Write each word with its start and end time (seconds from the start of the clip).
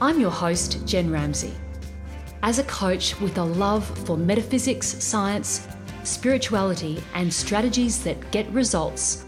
I'm 0.00 0.20
your 0.20 0.30
host, 0.30 0.86
Jen 0.86 1.10
Ramsey. 1.10 1.52
As 2.44 2.60
a 2.60 2.64
coach 2.64 3.20
with 3.20 3.36
a 3.36 3.42
love 3.42 3.84
for 4.06 4.16
metaphysics, 4.16 4.86
science, 4.86 5.66
spirituality, 6.04 7.02
and 7.14 7.34
strategies 7.34 8.04
that 8.04 8.30
get 8.30 8.48
results, 8.50 9.24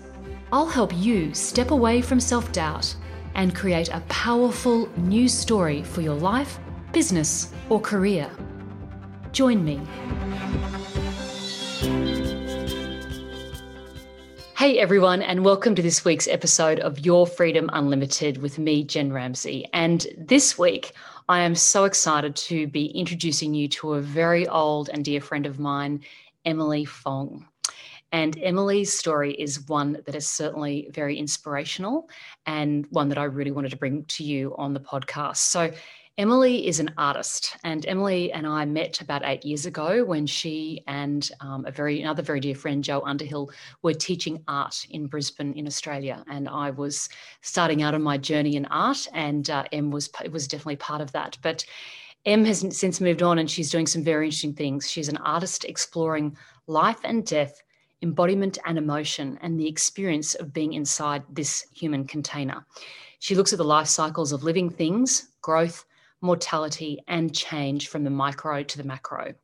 I'll 0.52 0.68
help 0.68 0.94
you 0.94 1.34
step 1.34 1.72
away 1.72 2.00
from 2.00 2.20
self 2.20 2.52
doubt 2.52 2.94
and 3.34 3.52
create 3.52 3.88
a 3.88 4.04
powerful 4.08 4.88
new 4.96 5.28
story 5.28 5.82
for 5.82 6.02
your 6.02 6.14
life, 6.14 6.60
business, 6.92 7.52
or 7.68 7.80
career. 7.80 8.30
Join 9.32 9.64
me. 9.64 9.80
Hey 14.60 14.78
everyone, 14.78 15.22
and 15.22 15.42
welcome 15.42 15.74
to 15.74 15.80
this 15.80 16.04
week's 16.04 16.28
episode 16.28 16.80
of 16.80 16.98
Your 16.98 17.26
Freedom 17.26 17.70
Unlimited 17.72 18.42
with 18.42 18.58
me, 18.58 18.84
Jen 18.84 19.10
Ramsey. 19.10 19.66
And 19.72 20.06
this 20.18 20.58
week, 20.58 20.92
I 21.30 21.40
am 21.40 21.54
so 21.54 21.84
excited 21.84 22.36
to 22.36 22.66
be 22.66 22.88
introducing 22.88 23.54
you 23.54 23.68
to 23.68 23.94
a 23.94 24.02
very 24.02 24.46
old 24.46 24.90
and 24.90 25.02
dear 25.02 25.22
friend 25.22 25.46
of 25.46 25.58
mine, 25.58 26.02
Emily 26.44 26.84
Fong. 26.84 27.48
And 28.12 28.38
Emily's 28.42 28.92
story 28.92 29.32
is 29.32 29.66
one 29.66 30.02
that 30.04 30.14
is 30.14 30.28
certainly 30.28 30.90
very 30.92 31.16
inspirational 31.16 32.10
and 32.44 32.86
one 32.90 33.08
that 33.08 33.16
I 33.16 33.24
really 33.24 33.52
wanted 33.52 33.70
to 33.70 33.78
bring 33.78 34.04
to 34.04 34.24
you 34.24 34.54
on 34.58 34.74
the 34.74 34.80
podcast. 34.80 35.38
So, 35.38 35.72
Emily 36.20 36.66
is 36.66 36.80
an 36.80 36.90
artist, 36.98 37.56
and 37.64 37.86
Emily 37.86 38.30
and 38.30 38.46
I 38.46 38.66
met 38.66 39.00
about 39.00 39.22
eight 39.24 39.42
years 39.42 39.64
ago 39.64 40.04
when 40.04 40.26
she 40.26 40.84
and 40.86 41.26
um, 41.40 41.64
a 41.64 41.70
very 41.70 42.02
another 42.02 42.20
very 42.20 42.40
dear 42.40 42.54
friend, 42.54 42.84
Joe 42.84 43.00
Underhill, 43.06 43.50
were 43.80 43.94
teaching 43.94 44.44
art 44.46 44.84
in 44.90 45.06
Brisbane, 45.06 45.54
in 45.54 45.66
Australia. 45.66 46.22
And 46.28 46.46
I 46.46 46.72
was 46.72 47.08
starting 47.40 47.82
out 47.82 47.94
on 47.94 48.02
my 48.02 48.18
journey 48.18 48.56
in 48.56 48.66
art, 48.66 49.08
and 49.14 49.48
uh, 49.48 49.64
Em 49.72 49.90
was 49.90 50.10
was 50.30 50.46
definitely 50.46 50.76
part 50.76 51.00
of 51.00 51.10
that. 51.12 51.38
But 51.40 51.64
Em 52.26 52.44
has 52.44 52.66
since 52.76 53.00
moved 53.00 53.22
on, 53.22 53.38
and 53.38 53.50
she's 53.50 53.70
doing 53.70 53.86
some 53.86 54.04
very 54.04 54.26
interesting 54.26 54.52
things. 54.52 54.90
She's 54.90 55.08
an 55.08 55.16
artist 55.16 55.64
exploring 55.64 56.36
life 56.66 57.00
and 57.02 57.24
death, 57.24 57.62
embodiment 58.02 58.58
and 58.66 58.76
emotion, 58.76 59.38
and 59.40 59.58
the 59.58 59.66
experience 59.66 60.34
of 60.34 60.52
being 60.52 60.74
inside 60.74 61.22
this 61.30 61.64
human 61.74 62.04
container. 62.04 62.66
She 63.20 63.34
looks 63.34 63.54
at 63.54 63.58
the 63.58 63.64
life 63.64 63.88
cycles 63.88 64.32
of 64.32 64.44
living 64.44 64.68
things, 64.68 65.28
growth 65.40 65.86
mortality, 66.20 66.98
and 67.08 67.34
change 67.34 67.88
from 67.88 68.04
the 68.04 68.10
micro 68.10 68.62
to 68.62 68.78
the 68.78 68.84
macro. 68.84 69.34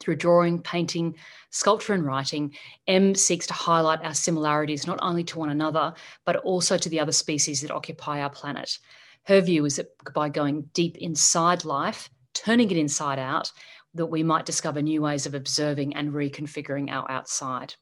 Through 0.00 0.16
drawing, 0.16 0.62
painting, 0.62 1.16
sculpture, 1.50 1.92
and 1.92 2.06
writing, 2.06 2.54
Em 2.86 3.14
seeks 3.14 3.46
to 3.48 3.54
highlight 3.54 4.04
our 4.04 4.14
similarities 4.14 4.86
not 4.86 4.98
only 5.02 5.24
to 5.24 5.38
one 5.38 5.50
another, 5.50 5.94
but 6.24 6.36
also 6.36 6.78
to 6.78 6.88
the 6.88 7.00
other 7.00 7.12
species 7.12 7.60
that 7.62 7.72
occupy 7.72 8.20
our 8.20 8.30
planet. 8.30 8.78
Her 9.24 9.40
view 9.40 9.64
is 9.64 9.76
that 9.76 9.88
by 10.14 10.28
going 10.28 10.70
deep 10.72 10.96
inside 10.98 11.64
life, 11.64 12.08
turning 12.32 12.70
it 12.70 12.76
inside 12.76 13.18
out, 13.18 13.50
that 13.94 14.06
we 14.06 14.22
might 14.22 14.46
discover 14.46 14.80
new 14.80 15.02
ways 15.02 15.26
of 15.26 15.34
observing 15.34 15.96
and 15.96 16.12
reconfiguring 16.12 16.90
our 16.90 17.10
outside. 17.10 17.74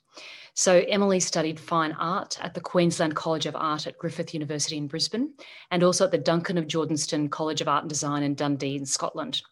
So, 0.59 0.83
Emily 0.89 1.21
studied 1.21 1.61
fine 1.61 1.93
art 1.93 2.39
at 2.41 2.55
the 2.55 2.63
Queensland 2.63 3.15
College 3.15 3.45
of 3.45 3.55
Art 3.55 3.87
at 3.87 3.99
Griffith 3.99 4.33
University 4.33 4.79
in 4.79 4.87
Brisbane 4.87 5.35
and 5.71 5.83
also 5.83 6.07
at 6.07 6.13
the 6.13 6.17
Duncan 6.17 6.57
of 6.57 6.67
Jordanstone 6.67 7.29
College 7.29 7.61
of 7.61 7.69
Art 7.69 7.83
and 7.83 7.91
Design 7.91 8.23
in 8.23 8.35
Dundee 8.35 8.77
in 8.77 8.87
Scotland. 8.87 9.43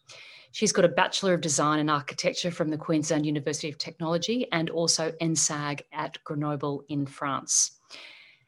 She's 0.51 0.71
got 0.71 0.83
a 0.83 0.89
Bachelor 0.89 1.35
of 1.35 1.41
Design 1.41 1.77
and 1.77 1.91
Architecture 1.91 2.49
from 2.49 2.69
the 2.69 2.77
Queensland 2.77 3.23
University 3.23 3.69
of 3.69 3.77
Technology 3.77 4.47
and 4.51 4.71
also 4.71 5.11
ENSAG 5.21 5.81
at 5.93 6.17
Grenoble 6.23 6.83
in 6.89 7.05
France. 7.05 7.73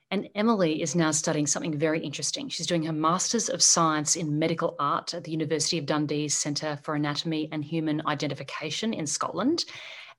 And 0.10 0.28
Emily 0.34 0.82
is 0.82 0.96
now 0.96 1.12
studying 1.12 1.46
something 1.46 1.78
very 1.78 2.00
interesting. 2.00 2.50
She's 2.50 2.66
doing 2.66 2.86
her 2.86 2.92
Masters 2.92 3.50
of 3.50 3.62
Science 3.62 4.16
in 4.16 4.40
Medical 4.40 4.76
Art 4.80 5.14
at 5.14 5.24
the 5.24 5.32
University 5.32 5.78
of 5.78 5.86
Dundee's 5.86 6.36
Centre 6.36 6.80
for 6.82 6.96
Anatomy 6.96 7.50
and 7.52 7.64
Human 7.64 8.02
Identification 8.08 8.96
in 8.96 9.06
Scotland, 9.06 9.66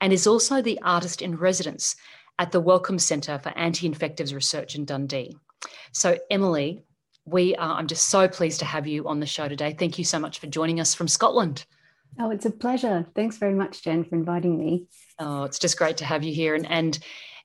and 0.01 0.13
is 0.13 0.29
also 0.29 0.63
the 0.63 0.79
artist 0.83 1.21
in 1.21 1.37
residence 1.37 1.97
at 2.39 2.53
the 2.53 2.61
Wellcome 2.61 2.99
Centre 2.99 3.39
for 3.39 3.57
Anti-Infectives 3.57 4.35
Research 4.35 4.75
in 4.75 4.85
Dundee. 4.85 5.37
So, 5.93 6.19
Emily, 6.31 6.85
we 7.25 7.55
are, 7.57 7.77
I'm 7.77 7.87
just 7.87 8.09
so 8.09 8.29
pleased 8.29 8.61
to 8.61 8.65
have 8.65 8.87
you 8.87 9.09
on 9.09 9.21
the 9.21 9.27
show 9.27 9.49
today. 9.49 9.75
Thank 9.79 9.99
you 9.99 10.05
so 10.05 10.19
much 10.19 10.39
for 10.39 10.47
joining 10.47 10.81
us 10.81 10.95
from 10.95 11.09
Scotland. 11.09 11.65
Oh, 12.19 12.31
it's 12.31 12.47
a 12.47 12.51
pleasure. 12.51 13.07
Thanks 13.15 13.37
very 13.37 13.55
much, 13.55 13.83
Jen, 13.83 14.05
for 14.05 14.15
inviting 14.15 14.59
me. 14.59 14.87
Oh, 15.19 15.45
it's 15.45 15.59
just 15.59 15.79
great 15.79 15.99
to 15.99 16.05
have 16.05 16.25
you 16.25 16.33
here. 16.33 16.55
And, 16.55 16.67
and 16.71 16.99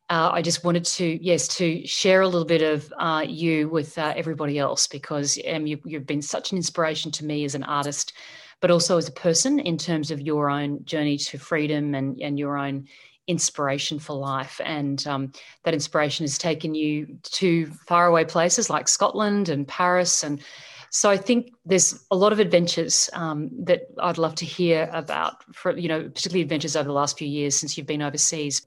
uh, 0.10 0.32
I 0.32 0.42
just 0.42 0.64
wanted 0.64 0.86
to, 0.86 1.24
yes, 1.24 1.48
to 1.58 1.86
share 1.86 2.22
a 2.22 2.28
little 2.28 2.46
bit 2.46 2.62
of 2.62 2.92
uh, 2.98 3.26
you 3.28 3.70
with 3.70 3.98
uh, 3.98 4.14
everybody 4.16 4.58
else 4.58 4.88
because 4.88 5.40
um, 5.52 5.68
you, 5.68 5.80
you've 5.86 6.08
been 6.08 6.22
such 6.22 6.52
an 6.52 6.58
inspiration 6.58 7.12
to 7.12 7.26
me 7.26 7.46
as 7.46 7.56
an 7.56 7.64
artist, 7.64 8.14
but 8.62 8.72
also 8.72 8.98
as 8.98 9.08
a 9.08 9.14
person 9.14 9.60
in 9.60 9.78
terms 9.78 10.12
of 10.12 10.22
your 10.22 10.50
own 10.50 10.84
journey 10.86 11.18
to 11.18 11.38
freedom 11.38 11.94
and, 11.94 12.20
and 12.22 12.40
your 12.40 12.58
own 12.58 12.88
inspiration 13.28 14.00
for 14.00 14.14
life. 14.16 14.60
And 14.64 15.06
um, 15.08 15.32
that 15.64 15.74
inspiration 15.74 16.24
has 16.24 16.38
taken 16.38 16.76
you 16.76 17.18
to 17.24 17.68
faraway 17.88 18.26
places 18.26 18.70
like 18.70 18.88
Scotland 18.88 19.50
and 19.50 19.68
Paris. 19.68 20.24
And 20.24 20.42
so 20.90 21.10
I 21.10 21.18
think 21.18 21.54
there's 21.66 22.06
a 22.12 22.16
lot 22.16 22.34
of 22.34 22.40
adventures 22.40 23.10
um, 23.14 23.50
that 23.66 23.88
I'd 24.00 24.18
love 24.18 24.36
to 24.36 24.46
hear 24.46 24.90
about, 24.94 25.44
for, 25.56 25.76
you 25.78 25.88
know, 25.88 26.04
particularly 26.04 26.42
adventures 26.42 26.76
over 26.76 26.88
the 26.88 26.94
last 26.94 27.18
few 27.18 27.28
years 27.28 27.56
since 27.56 27.78
you've 27.78 27.88
been 27.88 28.02
overseas. 28.02 28.66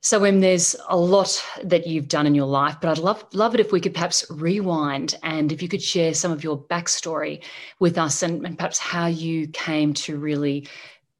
So, 0.00 0.22
Em, 0.22 0.40
there's 0.40 0.76
a 0.88 0.96
lot 0.96 1.42
that 1.64 1.86
you've 1.86 2.06
done 2.06 2.26
in 2.26 2.34
your 2.34 2.46
life, 2.46 2.76
but 2.80 2.88
I'd 2.88 2.98
love 2.98 3.24
love 3.32 3.54
it 3.54 3.60
if 3.60 3.72
we 3.72 3.80
could 3.80 3.94
perhaps 3.94 4.24
rewind 4.30 5.16
and 5.24 5.50
if 5.50 5.60
you 5.60 5.68
could 5.68 5.82
share 5.82 6.14
some 6.14 6.30
of 6.30 6.44
your 6.44 6.56
backstory 6.56 7.42
with 7.80 7.98
us 7.98 8.22
and, 8.22 8.46
and 8.46 8.56
perhaps 8.56 8.78
how 8.78 9.06
you 9.06 9.48
came 9.48 9.92
to 9.94 10.16
really 10.16 10.68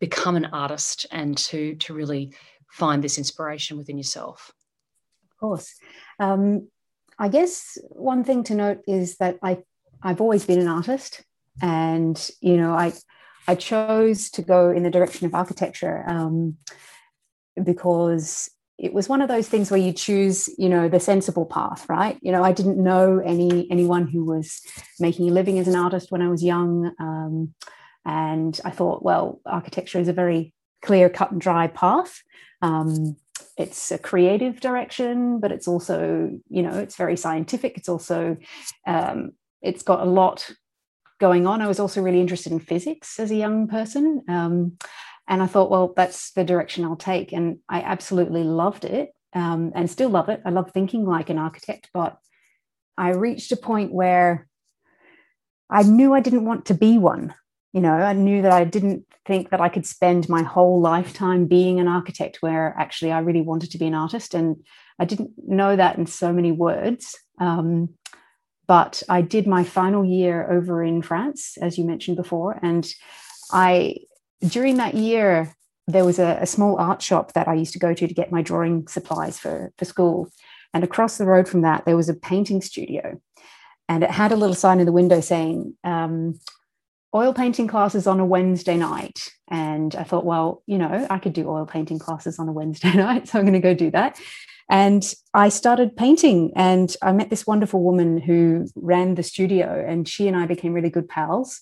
become 0.00 0.36
an 0.36 0.46
artist 0.46 1.06
and 1.10 1.36
to 1.36 1.74
to 1.76 1.94
really 1.94 2.34
find 2.70 3.02
this 3.02 3.18
inspiration 3.18 3.76
within 3.76 3.96
yourself. 3.96 4.52
Of 5.30 5.36
course. 5.38 5.74
Um, 6.18 6.68
i 7.18 7.28
guess 7.28 7.76
one 7.90 8.24
thing 8.24 8.44
to 8.44 8.54
note 8.54 8.80
is 8.86 9.16
that 9.16 9.38
i 9.42 9.58
i've 10.02 10.20
always 10.20 10.46
been 10.46 10.60
an 10.60 10.68
artist 10.68 11.22
and 11.60 12.30
you 12.40 12.56
know 12.56 12.72
i 12.72 12.92
i 13.46 13.54
chose 13.54 14.30
to 14.30 14.42
go 14.42 14.70
in 14.70 14.82
the 14.82 14.90
direction 14.90 15.26
of 15.26 15.34
architecture 15.34 16.04
um, 16.06 16.56
because 17.62 18.50
it 18.78 18.92
was 18.92 19.08
one 19.08 19.20
of 19.20 19.28
those 19.28 19.48
things 19.48 19.70
where 19.70 19.80
you 19.80 19.92
choose 19.92 20.48
you 20.56 20.68
know 20.68 20.88
the 20.88 21.00
sensible 21.00 21.46
path 21.46 21.88
right? 21.88 22.16
You 22.22 22.32
know 22.32 22.44
i 22.44 22.52
didn't 22.52 22.82
know 22.82 23.18
any 23.18 23.68
anyone 23.70 24.06
who 24.06 24.24
was 24.24 24.60
making 25.00 25.28
a 25.28 25.32
living 25.32 25.58
as 25.58 25.68
an 25.68 25.76
artist 25.76 26.12
when 26.12 26.22
i 26.22 26.28
was 26.28 26.44
young. 26.44 26.92
Um, 27.00 27.54
and 28.04 28.58
I 28.64 28.70
thought, 28.70 29.02
well, 29.02 29.40
architecture 29.44 29.98
is 29.98 30.08
a 30.08 30.12
very 30.12 30.54
clear, 30.82 31.08
cut 31.08 31.30
and 31.32 31.40
dry 31.40 31.66
path. 31.66 32.22
Um, 32.62 33.16
it's 33.56 33.90
a 33.90 33.98
creative 33.98 34.60
direction, 34.60 35.40
but 35.40 35.52
it's 35.52 35.68
also, 35.68 36.30
you 36.48 36.62
know, 36.62 36.78
it's 36.78 36.96
very 36.96 37.16
scientific. 37.16 37.76
It's 37.76 37.88
also, 37.88 38.36
um, 38.86 39.32
it's 39.62 39.82
got 39.82 40.00
a 40.00 40.10
lot 40.10 40.48
going 41.18 41.46
on. 41.46 41.60
I 41.60 41.66
was 41.66 41.80
also 41.80 42.00
really 42.00 42.20
interested 42.20 42.52
in 42.52 42.60
physics 42.60 43.18
as 43.18 43.30
a 43.30 43.36
young 43.36 43.66
person. 43.66 44.22
Um, 44.28 44.78
and 45.26 45.42
I 45.42 45.46
thought, 45.46 45.70
well, 45.70 45.92
that's 45.94 46.32
the 46.32 46.44
direction 46.44 46.84
I'll 46.84 46.96
take. 46.96 47.32
And 47.32 47.58
I 47.68 47.82
absolutely 47.82 48.44
loved 48.44 48.84
it 48.84 49.10
um, 49.34 49.72
and 49.74 49.90
still 49.90 50.08
love 50.08 50.28
it. 50.28 50.40
I 50.44 50.50
love 50.50 50.70
thinking 50.70 51.04
like 51.04 51.28
an 51.28 51.38
architect, 51.38 51.90
but 51.92 52.16
I 52.96 53.10
reached 53.10 53.52
a 53.52 53.56
point 53.56 53.92
where 53.92 54.48
I 55.68 55.82
knew 55.82 56.14
I 56.14 56.20
didn't 56.20 56.46
want 56.46 56.66
to 56.66 56.74
be 56.74 56.96
one 56.96 57.34
you 57.72 57.80
know 57.80 57.92
i 57.92 58.12
knew 58.12 58.42
that 58.42 58.52
i 58.52 58.64
didn't 58.64 59.04
think 59.26 59.50
that 59.50 59.60
i 59.60 59.68
could 59.68 59.86
spend 59.86 60.28
my 60.28 60.42
whole 60.42 60.80
lifetime 60.80 61.46
being 61.46 61.80
an 61.80 61.88
architect 61.88 62.38
where 62.40 62.74
actually 62.78 63.12
i 63.12 63.18
really 63.18 63.42
wanted 63.42 63.70
to 63.70 63.78
be 63.78 63.86
an 63.86 63.94
artist 63.94 64.34
and 64.34 64.56
i 64.98 65.04
didn't 65.04 65.30
know 65.46 65.76
that 65.76 65.98
in 65.98 66.06
so 66.06 66.32
many 66.32 66.52
words. 66.52 67.16
Um, 67.40 67.90
but 68.66 69.02
i 69.08 69.22
did 69.22 69.46
my 69.46 69.64
final 69.64 70.04
year 70.04 70.50
over 70.50 70.82
in 70.82 71.02
france 71.02 71.56
as 71.60 71.78
you 71.78 71.84
mentioned 71.84 72.16
before 72.16 72.58
and 72.62 72.92
i 73.52 73.94
during 74.46 74.76
that 74.76 74.94
year 74.94 75.54
there 75.86 76.04
was 76.04 76.18
a, 76.18 76.38
a 76.40 76.46
small 76.46 76.76
art 76.78 77.00
shop 77.00 77.32
that 77.32 77.48
i 77.48 77.54
used 77.54 77.72
to 77.72 77.78
go 77.78 77.94
to 77.94 78.06
to 78.06 78.14
get 78.14 78.32
my 78.32 78.42
drawing 78.42 78.86
supplies 78.86 79.38
for, 79.38 79.72
for 79.78 79.84
school. 79.84 80.30
And 80.74 80.84
across 80.84 81.16
the 81.16 81.26
road 81.26 81.48
from 81.48 81.62
that 81.62 81.84
there 81.84 81.96
was 81.96 82.08
a 82.08 82.14
painting 82.14 82.60
studio. 82.60 83.20
And 83.88 84.04
it 84.04 84.10
had 84.10 84.32
a 84.32 84.36
little 84.36 84.54
sign 84.54 84.80
in 84.80 84.86
the 84.86 84.92
window 84.92 85.20
saying 85.20 85.74
um, 85.82 86.38
oil 87.14 87.32
painting 87.32 87.66
classes 87.66 88.06
on 88.06 88.20
a 88.20 88.26
Wednesday 88.26 88.76
night. 88.76 89.28
And 89.48 89.94
I 89.94 90.04
thought, 90.04 90.24
well, 90.24 90.62
you 90.66 90.78
know, 90.78 91.06
I 91.08 91.18
could 91.18 91.32
do 91.32 91.48
oil 91.48 91.66
painting 91.66 91.98
classes 91.98 92.38
on 92.38 92.48
a 92.48 92.52
Wednesday 92.52 92.92
night. 92.94 93.28
So 93.28 93.38
I'm 93.38 93.44
going 93.44 93.54
to 93.54 93.60
go 93.60 93.74
do 93.74 93.90
that. 93.92 94.20
And 94.70 95.14
I 95.32 95.48
started 95.48 95.96
painting, 95.96 96.52
and 96.54 96.94
I 97.00 97.12
met 97.12 97.30
this 97.30 97.46
wonderful 97.46 97.82
woman 97.82 98.20
who 98.20 98.66
ran 98.74 99.14
the 99.14 99.22
studio, 99.22 99.82
and 99.88 100.06
she 100.06 100.28
and 100.28 100.36
I 100.36 100.44
became 100.44 100.74
really 100.74 100.90
good 100.90 101.08
pals. 101.08 101.60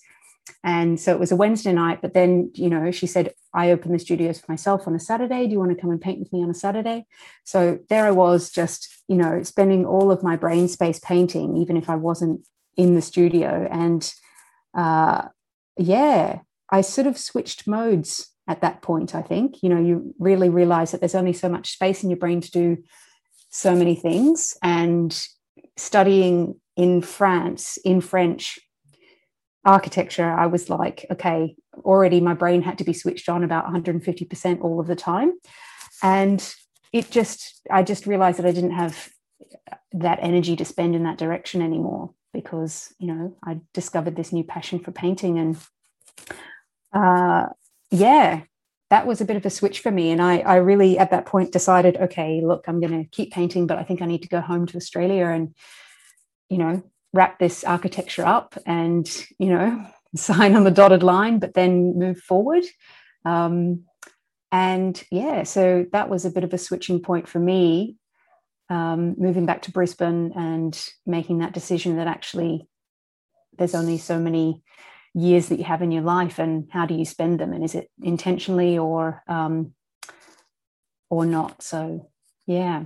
And 0.63 0.99
so 0.99 1.13
it 1.13 1.19
was 1.19 1.31
a 1.31 1.35
Wednesday 1.35 1.71
night, 1.71 2.01
but 2.01 2.13
then, 2.13 2.51
you 2.53 2.69
know, 2.69 2.91
she 2.91 3.07
said, 3.07 3.33
I 3.53 3.71
open 3.71 3.93
the 3.93 3.99
studios 3.99 4.39
for 4.39 4.51
myself 4.51 4.87
on 4.87 4.95
a 4.95 4.99
Saturday. 4.99 5.45
Do 5.45 5.53
you 5.53 5.59
want 5.59 5.71
to 5.71 5.81
come 5.81 5.89
and 5.89 6.01
paint 6.01 6.19
with 6.19 6.31
me 6.33 6.43
on 6.43 6.49
a 6.49 6.53
Saturday? 6.53 7.05
So 7.45 7.79
there 7.89 8.05
I 8.05 8.11
was, 8.11 8.49
just, 8.49 8.89
you 9.07 9.15
know, 9.15 9.43
spending 9.43 9.85
all 9.85 10.11
of 10.11 10.23
my 10.23 10.35
brain 10.35 10.67
space 10.67 10.99
painting, 10.99 11.57
even 11.57 11.77
if 11.77 11.89
I 11.89 11.95
wasn't 11.95 12.45
in 12.75 12.95
the 12.95 13.01
studio. 13.01 13.67
And 13.71 14.13
uh, 14.73 15.29
yeah, 15.77 16.39
I 16.69 16.81
sort 16.81 17.07
of 17.07 17.17
switched 17.17 17.67
modes 17.67 18.29
at 18.47 18.61
that 18.61 18.81
point, 18.81 19.15
I 19.15 19.21
think. 19.21 19.61
You 19.61 19.69
know, 19.69 19.81
you 19.81 20.13
really 20.19 20.49
realize 20.49 20.91
that 20.91 20.99
there's 20.99 21.15
only 21.15 21.33
so 21.33 21.49
much 21.49 21.71
space 21.71 22.03
in 22.03 22.09
your 22.09 22.17
brain 22.17 22.41
to 22.41 22.51
do 22.51 22.77
so 23.49 23.75
many 23.75 23.95
things. 23.95 24.57
And 24.61 25.17
studying 25.75 26.59
in 26.75 27.01
France, 27.01 27.77
in 27.83 28.01
French, 28.01 28.59
architecture, 29.65 30.29
I 30.29 30.47
was 30.47 30.69
like, 30.69 31.05
okay, 31.11 31.55
already 31.79 32.21
my 32.21 32.33
brain 32.33 32.61
had 32.61 32.77
to 32.77 32.83
be 32.83 32.93
switched 32.93 33.29
on 33.29 33.43
about 33.43 33.65
150% 33.65 34.61
all 34.61 34.79
of 34.79 34.87
the 34.87 34.95
time. 34.95 35.33
And 36.01 36.55
it 36.93 37.11
just, 37.11 37.61
I 37.69 37.83
just 37.83 38.07
realized 38.07 38.39
that 38.39 38.45
I 38.45 38.51
didn't 38.51 38.71
have 38.71 39.09
that 39.91 40.19
energy 40.21 40.55
to 40.55 40.65
spend 40.65 40.95
in 40.95 41.03
that 41.03 41.17
direction 41.17 41.61
anymore 41.61 42.11
because, 42.33 42.93
you 42.99 43.07
know, 43.07 43.35
I 43.43 43.59
discovered 43.73 44.15
this 44.15 44.31
new 44.31 44.43
passion 44.43 44.79
for 44.79 44.91
painting. 44.91 45.39
And 45.39 45.57
uh, 46.93 47.47
yeah, 47.91 48.41
that 48.89 49.07
was 49.07 49.21
a 49.21 49.25
bit 49.25 49.37
of 49.37 49.45
a 49.45 49.49
switch 49.49 49.79
for 49.79 49.91
me. 49.91 50.11
And 50.11 50.21
I, 50.21 50.39
I 50.39 50.55
really, 50.55 50.97
at 50.97 51.11
that 51.11 51.25
point, 51.25 51.51
decided, 51.51 51.97
okay, 51.97 52.41
look, 52.41 52.65
I'm 52.67 52.79
going 52.79 53.03
to 53.03 53.09
keep 53.09 53.31
painting, 53.31 53.67
but 53.67 53.77
I 53.77 53.83
think 53.83 54.01
I 54.01 54.05
need 54.05 54.23
to 54.23 54.29
go 54.29 54.41
home 54.41 54.65
to 54.67 54.77
Australia 54.77 55.25
and, 55.25 55.55
you 56.49 56.57
know, 56.57 56.83
wrap 57.13 57.39
this 57.39 57.63
architecture 57.63 58.25
up 58.25 58.57
and 58.65 59.25
you 59.39 59.49
know 59.49 59.85
sign 60.15 60.55
on 60.55 60.63
the 60.63 60.71
dotted 60.71 61.03
line 61.03 61.39
but 61.39 61.53
then 61.53 61.97
move 61.97 62.19
forward 62.19 62.63
um, 63.25 63.83
and 64.51 65.03
yeah 65.11 65.43
so 65.43 65.85
that 65.91 66.09
was 66.09 66.25
a 66.25 66.29
bit 66.29 66.43
of 66.43 66.53
a 66.53 66.57
switching 66.57 67.01
point 67.01 67.27
for 67.27 67.39
me 67.39 67.95
um, 68.69 69.15
moving 69.17 69.45
back 69.45 69.61
to 69.63 69.71
brisbane 69.71 70.31
and 70.35 70.89
making 71.05 71.39
that 71.39 71.53
decision 71.53 71.97
that 71.97 72.07
actually 72.07 72.67
there's 73.57 73.75
only 73.75 73.97
so 73.97 74.19
many 74.19 74.61
years 75.13 75.47
that 75.47 75.57
you 75.57 75.65
have 75.65 75.81
in 75.81 75.91
your 75.91 76.03
life 76.03 76.37
and 76.37 76.67
how 76.71 76.85
do 76.85 76.93
you 76.93 77.05
spend 77.05 77.39
them 77.39 77.53
and 77.53 77.63
is 77.63 77.75
it 77.75 77.89
intentionally 78.01 78.77
or 78.77 79.23
um, 79.27 79.73
or 81.09 81.25
not 81.25 81.61
so 81.61 82.09
yeah 82.45 82.83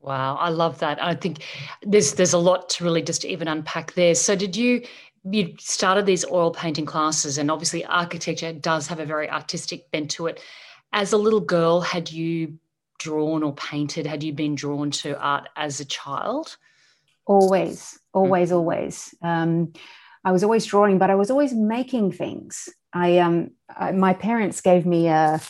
Wow, 0.00 0.36
I 0.36 0.50
love 0.50 0.78
that. 0.78 1.02
I 1.02 1.14
think 1.16 1.44
there's 1.82 2.14
there's 2.14 2.32
a 2.32 2.38
lot 2.38 2.68
to 2.70 2.84
really 2.84 3.02
just 3.02 3.24
even 3.24 3.48
unpack 3.48 3.94
there. 3.94 4.14
So 4.14 4.36
did 4.36 4.54
you 4.54 4.82
you 5.24 5.54
started 5.58 6.06
these 6.06 6.24
oil 6.26 6.50
painting 6.50 6.86
classes 6.86 7.38
and 7.38 7.50
obviously 7.50 7.84
architecture 7.84 8.52
does 8.52 8.86
have 8.86 9.00
a 9.00 9.04
very 9.04 9.28
artistic 9.28 9.90
bent 9.90 10.10
to 10.12 10.26
it. 10.26 10.40
As 10.92 11.12
a 11.12 11.18
little 11.18 11.40
girl, 11.40 11.80
had 11.80 12.10
you 12.10 12.58
drawn 12.98 13.42
or 13.42 13.54
painted? 13.54 14.06
Had 14.06 14.22
you 14.22 14.32
been 14.32 14.54
drawn 14.54 14.90
to 14.90 15.18
art 15.18 15.48
as 15.56 15.80
a 15.80 15.84
child? 15.84 16.56
Always, 17.26 17.98
always, 18.12 18.48
mm-hmm. 18.48 18.56
always. 18.56 19.14
Um, 19.22 19.72
I 20.24 20.32
was 20.32 20.42
always 20.42 20.66
drawing, 20.66 20.98
but 20.98 21.10
I 21.10 21.14
was 21.14 21.30
always 21.30 21.54
making 21.54 22.12
things. 22.12 22.68
I 22.92 23.18
um, 23.18 23.50
I, 23.74 23.92
my 23.92 24.14
parents 24.14 24.60
gave 24.60 24.86
me 24.86 25.08
a, 25.08 25.40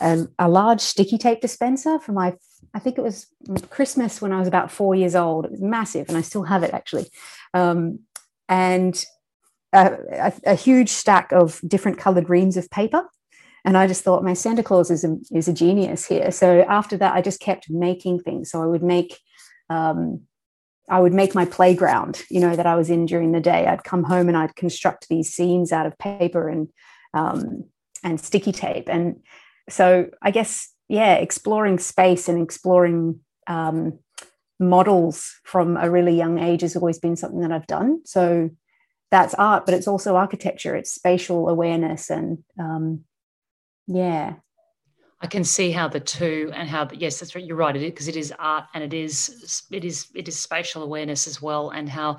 a 0.00 0.26
a 0.38 0.48
large 0.48 0.80
sticky 0.80 1.18
tape 1.18 1.40
dispenser 1.40 1.98
for 1.98 2.12
my 2.12 2.34
I 2.74 2.78
think 2.78 2.98
it 2.98 3.02
was 3.02 3.26
Christmas 3.70 4.20
when 4.20 4.32
I 4.32 4.38
was 4.38 4.48
about 4.48 4.70
four 4.70 4.94
years 4.94 5.14
old. 5.14 5.46
It 5.46 5.52
was 5.52 5.62
massive, 5.62 6.08
and 6.08 6.16
I 6.16 6.20
still 6.20 6.44
have 6.44 6.62
it 6.62 6.74
actually. 6.74 7.06
Um, 7.54 8.00
and 8.48 9.02
a, 9.72 9.96
a, 10.12 10.32
a, 10.46 10.54
huge 10.54 10.90
stack 10.90 11.32
of 11.32 11.60
different 11.66 11.98
colored 11.98 12.30
reams 12.30 12.56
of 12.56 12.70
paper. 12.70 13.08
And 13.66 13.76
I 13.76 13.86
just 13.86 14.02
thought, 14.02 14.24
my 14.24 14.32
Santa 14.32 14.62
Claus 14.62 14.90
is 14.90 15.04
a, 15.04 15.16
is 15.32 15.48
a 15.48 15.52
genius 15.52 16.06
here. 16.06 16.30
So 16.30 16.64
after 16.68 16.96
that, 16.96 17.14
I 17.14 17.20
just 17.20 17.40
kept 17.40 17.68
making 17.68 18.20
things. 18.20 18.50
So 18.50 18.62
I 18.62 18.66
would 18.66 18.82
make, 18.82 19.18
um, 19.68 20.22
I 20.88 21.00
would 21.00 21.12
make 21.12 21.34
my 21.34 21.44
playground, 21.44 22.22
you 22.30 22.40
know, 22.40 22.54
that 22.54 22.66
I 22.66 22.76
was 22.76 22.88
in 22.90 23.06
during 23.06 23.32
the 23.32 23.40
day. 23.40 23.66
I'd 23.66 23.84
come 23.84 24.04
home 24.04 24.28
and 24.28 24.36
I'd 24.36 24.56
construct 24.56 25.08
these 25.08 25.34
scenes 25.34 25.72
out 25.72 25.84
of 25.84 25.98
paper 25.98 26.48
and 26.48 26.68
um, 27.12 27.64
and 28.04 28.20
sticky 28.20 28.52
tape. 28.52 28.88
And 28.88 29.16
so 29.68 30.10
I 30.22 30.30
guess 30.30 30.72
yeah, 30.88 31.14
exploring 31.14 31.78
space 31.78 32.28
and 32.28 32.40
exploring 32.40 33.20
um, 33.46 33.98
models 34.60 35.34
from 35.44 35.76
a 35.76 35.90
really 35.90 36.16
young 36.16 36.38
age 36.38 36.60
has 36.62 36.76
always 36.76 36.98
been 36.98 37.16
something 37.16 37.40
that 37.40 37.52
I've 37.52 37.66
done. 37.66 38.02
So 38.04 38.50
that's 39.10 39.34
art, 39.34 39.64
but 39.66 39.74
it's 39.74 39.88
also 39.88 40.16
architecture. 40.16 40.76
It's 40.76 40.92
spatial 40.92 41.48
awareness 41.48 42.10
and 42.10 42.38
um, 42.58 43.04
yeah. 43.86 44.34
I 45.20 45.26
can 45.26 45.44
see 45.44 45.70
how 45.70 45.88
the 45.88 46.00
two 46.00 46.50
and 46.54 46.68
how 46.68 46.88
yes, 46.92 47.18
that's 47.18 47.34
right. 47.34 47.44
You're 47.44 47.56
right. 47.56 47.74
It 47.74 47.80
because 47.80 48.08
it 48.08 48.16
is 48.16 48.32
art 48.38 48.64
and 48.74 48.84
it 48.84 48.92
is 48.92 49.64
it 49.70 49.84
is 49.84 50.08
it 50.14 50.28
is 50.28 50.38
spatial 50.38 50.82
awareness 50.82 51.26
as 51.26 51.40
well, 51.40 51.70
and 51.70 51.88
how. 51.88 52.18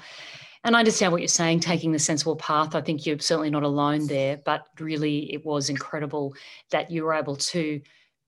And 0.63 0.75
I 0.75 0.79
understand 0.79 1.11
what 1.11 1.21
you're 1.21 1.27
saying, 1.29 1.59
taking 1.59 1.91
the 1.91 1.99
sensible 1.99 2.35
path. 2.35 2.75
I 2.75 2.81
think 2.81 3.05
you're 3.05 3.19
certainly 3.19 3.51
not 3.51 3.63
alone 3.63 4.07
there, 4.07 4.41
but 4.43 4.65
really 4.79 5.31
it 5.31 5.45
was 5.45 5.69
incredible 5.69 6.33
that 6.71 6.89
you 6.89 7.03
were 7.03 7.13
able 7.13 7.35
to 7.37 7.79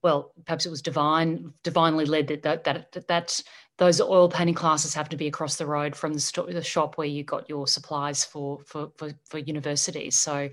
well, 0.02 0.32
perhaps 0.46 0.66
it 0.66 0.70
was 0.70 0.82
divine, 0.82 1.52
divinely 1.62 2.06
led 2.06 2.28
that 2.28 2.42
that 2.42 2.64
that, 2.64 3.08
that 3.08 3.42
those 3.80 3.98
oil 3.98 4.28
painting 4.28 4.54
classes 4.54 4.92
have 4.92 5.08
to 5.08 5.16
be 5.16 5.26
across 5.26 5.56
the 5.56 5.64
road 5.64 5.96
from 5.96 6.12
the, 6.12 6.20
sto- 6.20 6.44
the 6.44 6.62
shop 6.62 6.98
where 6.98 7.06
you 7.06 7.24
got 7.24 7.48
your 7.48 7.66
supplies 7.66 8.22
for 8.22 8.60
for 8.66 8.92
for, 8.96 9.10
for 9.24 9.38
universities. 9.38 10.18
So 10.18 10.50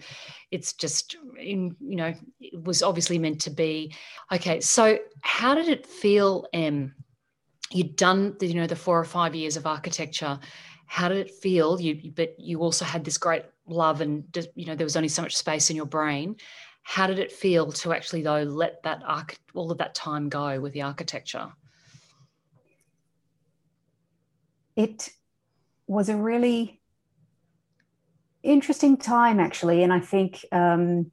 it's 0.49 0.71
just 0.71 1.17
in, 1.37 1.75
you 1.81 1.97
know 1.97 2.13
it 2.39 2.63
was 2.63 2.81
obviously 2.81 3.19
meant 3.19 3.41
to 3.41 3.49
be. 3.49 3.93
Okay, 4.31 4.61
so 4.61 4.97
how 5.21 5.53
did 5.53 5.67
it 5.67 5.85
feel, 5.85 6.47
Em? 6.53 6.95
You'd 7.69 7.97
done 7.97 8.37
the, 8.39 8.47
you 8.47 8.55
know 8.55 8.65
the 8.65 8.77
four 8.77 8.97
or 8.97 9.03
five 9.03 9.35
years 9.35 9.57
of 9.57 9.67
architecture. 9.67 10.39
How 10.85 11.09
did 11.09 11.17
it 11.17 11.31
feel? 11.31 11.81
You 11.81 12.13
but 12.15 12.33
you 12.39 12.61
also 12.61 12.85
had 12.85 13.03
this 13.03 13.17
great 13.17 13.43
love 13.67 13.99
and 13.99 14.23
you 14.55 14.65
know 14.65 14.75
there 14.75 14.85
was 14.85 14.95
only 14.95 15.09
so 15.09 15.21
much 15.21 15.35
space 15.35 15.69
in 15.69 15.75
your 15.75 15.85
brain 15.85 16.37
how 16.83 17.05
did 17.05 17.19
it 17.19 17.33
feel 17.33 17.69
to 17.69 17.91
actually 17.91 18.21
though 18.21 18.43
let 18.43 18.81
that 18.83 19.03
arch- 19.05 19.35
all 19.53 19.69
of 19.69 19.77
that 19.77 19.93
time 19.93 20.29
go 20.29 20.57
with 20.61 20.71
the 20.71 20.81
architecture 20.81 21.51
it 24.77 25.09
was 25.87 26.07
a 26.07 26.15
really 26.15 26.79
interesting 28.43 28.95
time 28.95 29.39
actually 29.39 29.83
and 29.83 29.91
i 29.91 29.99
think 29.99 30.45
um, 30.53 31.11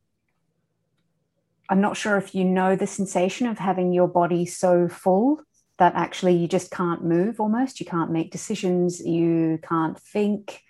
i'm 1.69 1.81
not 1.81 1.97
sure 1.97 2.17
if 2.17 2.35
you 2.35 2.45
know 2.45 2.77
the 2.77 2.87
sensation 2.87 3.49
of 3.49 3.59
having 3.59 3.93
your 3.93 4.07
body 4.07 4.47
so 4.47 4.87
full 4.87 5.41
that 5.79 5.95
actually 5.97 6.37
you 6.37 6.47
just 6.47 6.71
can't 6.71 7.05
move 7.05 7.41
almost 7.41 7.81
you 7.81 7.87
can't 7.87 8.13
make 8.13 8.31
decisions 8.31 9.05
you 9.05 9.59
can't 9.69 9.99
think 9.99 10.61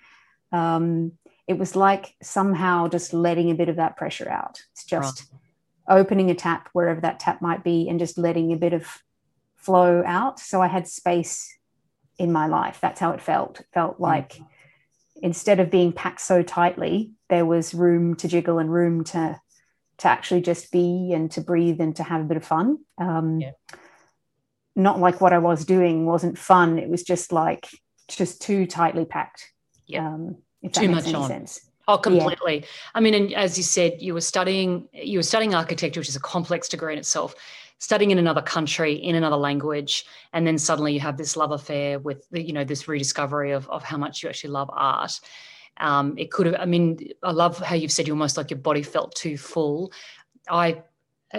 um, 0.53 1.13
it 1.47 1.59
was 1.59 1.77
like 1.77 2.15
somehow 2.23 2.89
just 2.89 3.13
letting 3.13 3.51
a 3.51 3.55
bit 3.55 3.69
of 3.69 3.77
that 3.77 3.97
pressure 3.97 4.31
out. 4.31 4.63
It's 4.73 4.85
just 4.85 5.27
right. 5.89 6.01
opening 6.01 6.31
a 6.31 6.35
tap 6.35 6.71
wherever 6.73 7.01
that 7.03 7.21
tap 7.21 7.43
might 7.43 7.63
be 7.63 7.89
and 7.89 7.99
just 7.99 8.17
letting 8.17 8.53
a 8.53 8.57
bit 8.57 8.73
of 8.73 8.87
flow 9.57 10.03
out. 10.07 10.39
So 10.39 10.63
I 10.63 10.69
had 10.69 10.89
space 10.89 11.54
in 12.19 12.33
my 12.33 12.47
life. 12.47 12.79
That's 12.81 13.01
how 13.01 13.13
it 13.13 13.21
felt. 13.21 13.61
It 13.61 13.67
felt 13.73 13.97
mm. 13.97 14.01
like 14.01 14.41
instead 15.23 15.61
of 15.61 15.71
being 15.71 15.93
packed 15.93 16.21
so 16.21 16.43
tightly, 16.43 17.13
there 17.29 17.47
was 17.47 17.75
room 17.75 18.15
to 18.17 18.29
jiggle 18.29 18.59
and 18.59 18.73
room 18.73 19.05
to 19.05 19.41
to 19.99 20.09
actually 20.09 20.41
just 20.41 20.73
be 20.73 21.13
and 21.15 21.31
to 21.31 21.41
breathe 21.41 21.81
and 21.81 21.95
to 21.97 22.03
have 22.03 22.21
a 22.21 22.25
bit 22.25 22.37
of 22.37 22.45
fun. 22.45 22.79
Um, 22.99 23.41
yeah. 23.41 23.53
Not 24.75 24.99
like 24.99 25.21
what 25.21 25.33
I 25.33 25.39
was 25.39 25.65
doing 25.65 26.05
wasn't 26.05 26.37
fun. 26.37 26.81
It 26.81 26.89
was 26.89 27.05
just 27.05 27.33
like 27.33 27.69
just 28.09 28.43
too 28.43 28.67
tightly 28.67 29.05
packed. 29.05 29.53
Yeah. 29.87 30.09
Um, 30.09 30.39
too 30.73 30.89
much 30.89 31.13
on. 31.15 31.29
Sense. 31.29 31.61
Oh, 31.87 31.99
completely. 31.99 32.61
Yeah. 32.61 32.67
I 32.95 33.01
mean, 33.01 33.15
and 33.15 33.35
as 33.35 33.57
you 33.57 33.63
said, 33.63 34.01
you 34.01 34.15
were 34.15 34.21
studying 34.21 34.89
you 34.93 35.19
were 35.19 35.25
studying 35.25 35.55
architecture, 35.55 36.01
which 36.01 36.09
is 36.09 36.17
a 36.17 36.21
complex 36.21 36.69
degree 36.69 36.93
in 36.93 36.99
itself. 36.99 37.35
Studying 37.79 38.11
in 38.11 38.19
another 38.19 38.41
country, 38.41 38.95
in 38.95 39.15
another 39.15 39.37
language, 39.37 40.07
and 40.33 40.47
then 40.47 40.57
suddenly 40.57 40.95
you 40.95 41.01
have 41.01 41.17
this 41.17 41.37
love 41.37 41.51
affair 41.51 41.99
with 41.99 42.27
you 42.33 42.53
know 42.53 42.65
this 42.65 42.89
rediscovery 42.89 43.53
of 43.53 43.69
of 43.69 43.83
how 43.83 43.99
much 43.99 44.23
you 44.23 44.29
actually 44.29 44.51
love 44.51 44.71
art. 44.73 45.21
Um, 45.79 46.15
it 46.17 46.31
could 46.31 46.47
have. 46.47 46.57
I 46.59 46.65
mean, 46.65 46.99
I 47.23 47.33
love 47.33 47.59
how 47.59 47.75
you've 47.75 47.93
said 47.93 48.07
you 48.07 48.15
almost 48.15 48.37
like 48.37 48.51
your 48.51 48.61
body 48.61 48.83
felt 48.83 49.15
too 49.15 49.37
full. 49.37 49.93
I 50.49 50.83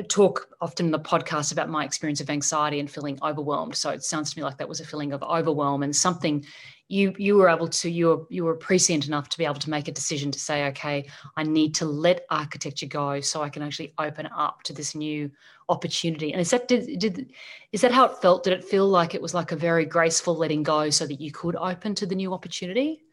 talk 0.03 0.49
often 0.59 0.87
in 0.87 0.91
the 0.91 0.99
podcast 0.99 1.51
about 1.51 1.69
my 1.69 1.85
experience 1.85 2.19
of 2.19 2.29
anxiety 2.29 2.79
and 2.79 2.91
feeling 2.91 3.17
overwhelmed. 3.21 3.75
So 3.75 3.91
it 3.91 4.03
sounds 4.03 4.33
to 4.33 4.39
me 4.39 4.43
like 4.43 4.57
that 4.57 4.67
was 4.67 4.79
a 4.79 4.85
feeling 4.85 5.13
of 5.13 5.23
overwhelm 5.23 5.83
and 5.83 5.95
something 5.95 6.45
you 6.87 7.13
you 7.17 7.35
were 7.35 7.49
able 7.49 7.67
to 7.67 7.89
you 7.89 8.07
were 8.07 8.25
you 8.29 8.43
were 8.43 8.55
prescient 8.55 9.07
enough 9.07 9.27
to 9.29 9.37
be 9.37 9.45
able 9.45 9.55
to 9.55 9.71
make 9.71 9.87
a 9.87 9.91
decision 9.91 10.29
to 10.29 10.39
say 10.39 10.67
okay 10.67 11.07
i 11.35 11.41
need 11.41 11.73
to 11.73 11.85
let 11.85 12.25
architecture 12.29 12.85
go 12.85 13.19
so 13.19 13.41
i 13.41 13.49
can 13.49 13.63
actually 13.63 13.91
open 13.97 14.29
up 14.35 14.61
to 14.61 14.71
this 14.71 14.93
new 14.93 15.31
opportunity. 15.69 16.31
And 16.31 16.41
is 16.41 16.49
that 16.51 16.67
did, 16.67 16.99
did 16.99 17.31
is 17.71 17.81
that 17.81 17.91
how 17.91 18.05
it 18.05 18.17
felt? 18.17 18.43
Did 18.43 18.53
it 18.53 18.63
feel 18.63 18.87
like 18.87 19.15
it 19.15 19.21
was 19.21 19.33
like 19.33 19.51
a 19.51 19.55
very 19.55 19.85
graceful 19.85 20.35
letting 20.35 20.63
go 20.63 20.89
so 20.89 21.05
that 21.05 21.19
you 21.19 21.31
could 21.31 21.55
open 21.55 21.95
to 21.95 22.05
the 22.05 22.15
new 22.15 22.33
opportunity? 22.33 23.03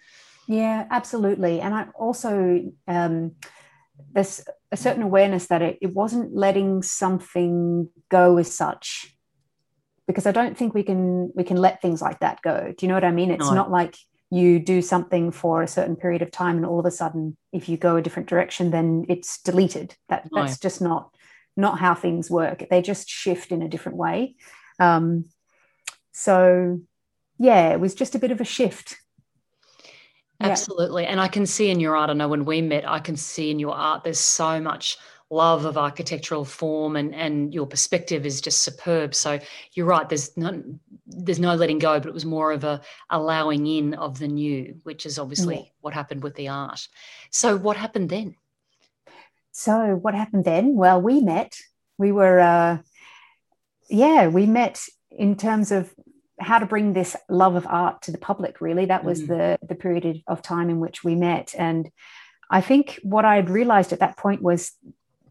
Yeah 0.48 0.86
absolutely. 0.90 1.60
And 1.60 1.74
i 1.74 1.86
also 1.98 2.64
um 2.88 3.32
there's 4.12 4.44
a 4.72 4.76
certain 4.76 5.02
awareness 5.02 5.46
that 5.46 5.62
it, 5.62 5.78
it 5.80 5.94
wasn't 5.94 6.34
letting 6.34 6.82
something 6.82 7.88
go 8.10 8.38
as 8.38 8.52
such 8.54 9.11
because 10.06 10.26
I 10.26 10.32
don't 10.32 10.56
think 10.56 10.74
we 10.74 10.82
can 10.82 11.32
we 11.34 11.44
can 11.44 11.56
let 11.56 11.80
things 11.80 12.02
like 12.02 12.20
that 12.20 12.42
go. 12.42 12.72
Do 12.76 12.84
you 12.84 12.88
know 12.88 12.94
what 12.94 13.04
I 13.04 13.12
mean? 13.12 13.30
It's 13.30 13.46
no. 13.46 13.54
not 13.54 13.70
like 13.70 13.96
you 14.30 14.58
do 14.58 14.80
something 14.80 15.30
for 15.30 15.62
a 15.62 15.68
certain 15.68 15.94
period 15.94 16.22
of 16.22 16.30
time 16.30 16.56
and 16.56 16.64
all 16.64 16.80
of 16.80 16.86
a 16.86 16.90
sudden 16.90 17.36
if 17.52 17.68
you 17.68 17.76
go 17.76 17.96
a 17.96 18.02
different 18.02 18.28
direction 18.28 18.70
then 18.70 19.04
it's 19.08 19.40
deleted. 19.42 19.94
That 20.08 20.28
no. 20.32 20.42
that's 20.42 20.58
just 20.58 20.80
not 20.80 21.14
not 21.56 21.78
how 21.78 21.94
things 21.94 22.30
work. 22.30 22.64
They 22.70 22.82
just 22.82 23.08
shift 23.08 23.52
in 23.52 23.62
a 23.62 23.68
different 23.68 23.98
way. 23.98 24.36
Um, 24.80 25.26
so 26.12 26.80
yeah, 27.38 27.72
it 27.72 27.80
was 27.80 27.94
just 27.94 28.14
a 28.14 28.18
bit 28.18 28.30
of 28.30 28.40
a 28.40 28.44
shift. 28.44 28.96
Absolutely. 30.40 31.04
Yeah. 31.04 31.10
And 31.10 31.20
I 31.20 31.28
can 31.28 31.46
see 31.46 31.70
in 31.70 31.78
your 31.78 31.96
art, 31.96 32.10
I 32.10 32.14
know 32.14 32.28
when 32.28 32.44
we 32.44 32.62
met, 32.62 32.88
I 32.88 32.98
can 32.98 33.16
see 33.16 33.50
in 33.50 33.58
your 33.58 33.74
art 33.74 34.02
there's 34.02 34.18
so 34.18 34.60
much 34.60 34.96
love 35.32 35.64
of 35.64 35.78
architectural 35.78 36.44
form 36.44 36.94
and 36.94 37.14
and 37.14 37.54
your 37.54 37.66
perspective 37.66 38.26
is 38.26 38.40
just 38.40 38.62
superb. 38.62 39.14
So 39.14 39.38
you're 39.72 39.86
right 39.86 40.08
there's 40.08 40.36
no 40.36 40.62
there's 41.06 41.40
no 41.40 41.54
letting 41.54 41.78
go 41.78 41.98
but 41.98 42.08
it 42.08 42.14
was 42.14 42.26
more 42.26 42.52
of 42.52 42.64
a 42.64 42.82
allowing 43.08 43.66
in 43.66 43.94
of 43.94 44.18
the 44.18 44.28
new 44.28 44.76
which 44.82 45.06
is 45.06 45.18
obviously 45.18 45.56
yeah. 45.56 45.70
what 45.80 45.94
happened 45.94 46.22
with 46.22 46.34
the 46.34 46.48
art. 46.48 46.86
So 47.30 47.56
what 47.56 47.76
happened 47.76 48.10
then? 48.10 48.36
So 49.52 49.96
what 49.96 50.14
happened 50.14 50.44
then? 50.44 50.76
Well 50.76 51.00
we 51.00 51.20
met 51.22 51.56
we 51.96 52.12
were 52.12 52.38
uh 52.38 52.78
yeah 53.88 54.28
we 54.28 54.44
met 54.46 54.84
in 55.10 55.36
terms 55.36 55.72
of 55.72 55.94
how 56.38 56.58
to 56.58 56.66
bring 56.66 56.92
this 56.92 57.16
love 57.30 57.54
of 57.54 57.66
art 57.66 58.02
to 58.02 58.12
the 58.12 58.18
public 58.18 58.60
really. 58.60 58.84
That 58.84 59.04
was 59.04 59.22
mm-hmm. 59.22 59.32
the 59.32 59.58
the 59.66 59.76
period 59.76 60.22
of 60.26 60.42
time 60.42 60.68
in 60.68 60.78
which 60.78 61.02
we 61.02 61.14
met. 61.14 61.54
And 61.56 61.90
I 62.50 62.60
think 62.60 63.00
what 63.02 63.24
I'd 63.24 63.48
realized 63.48 63.94
at 63.94 64.00
that 64.00 64.18
point 64.18 64.42
was 64.42 64.72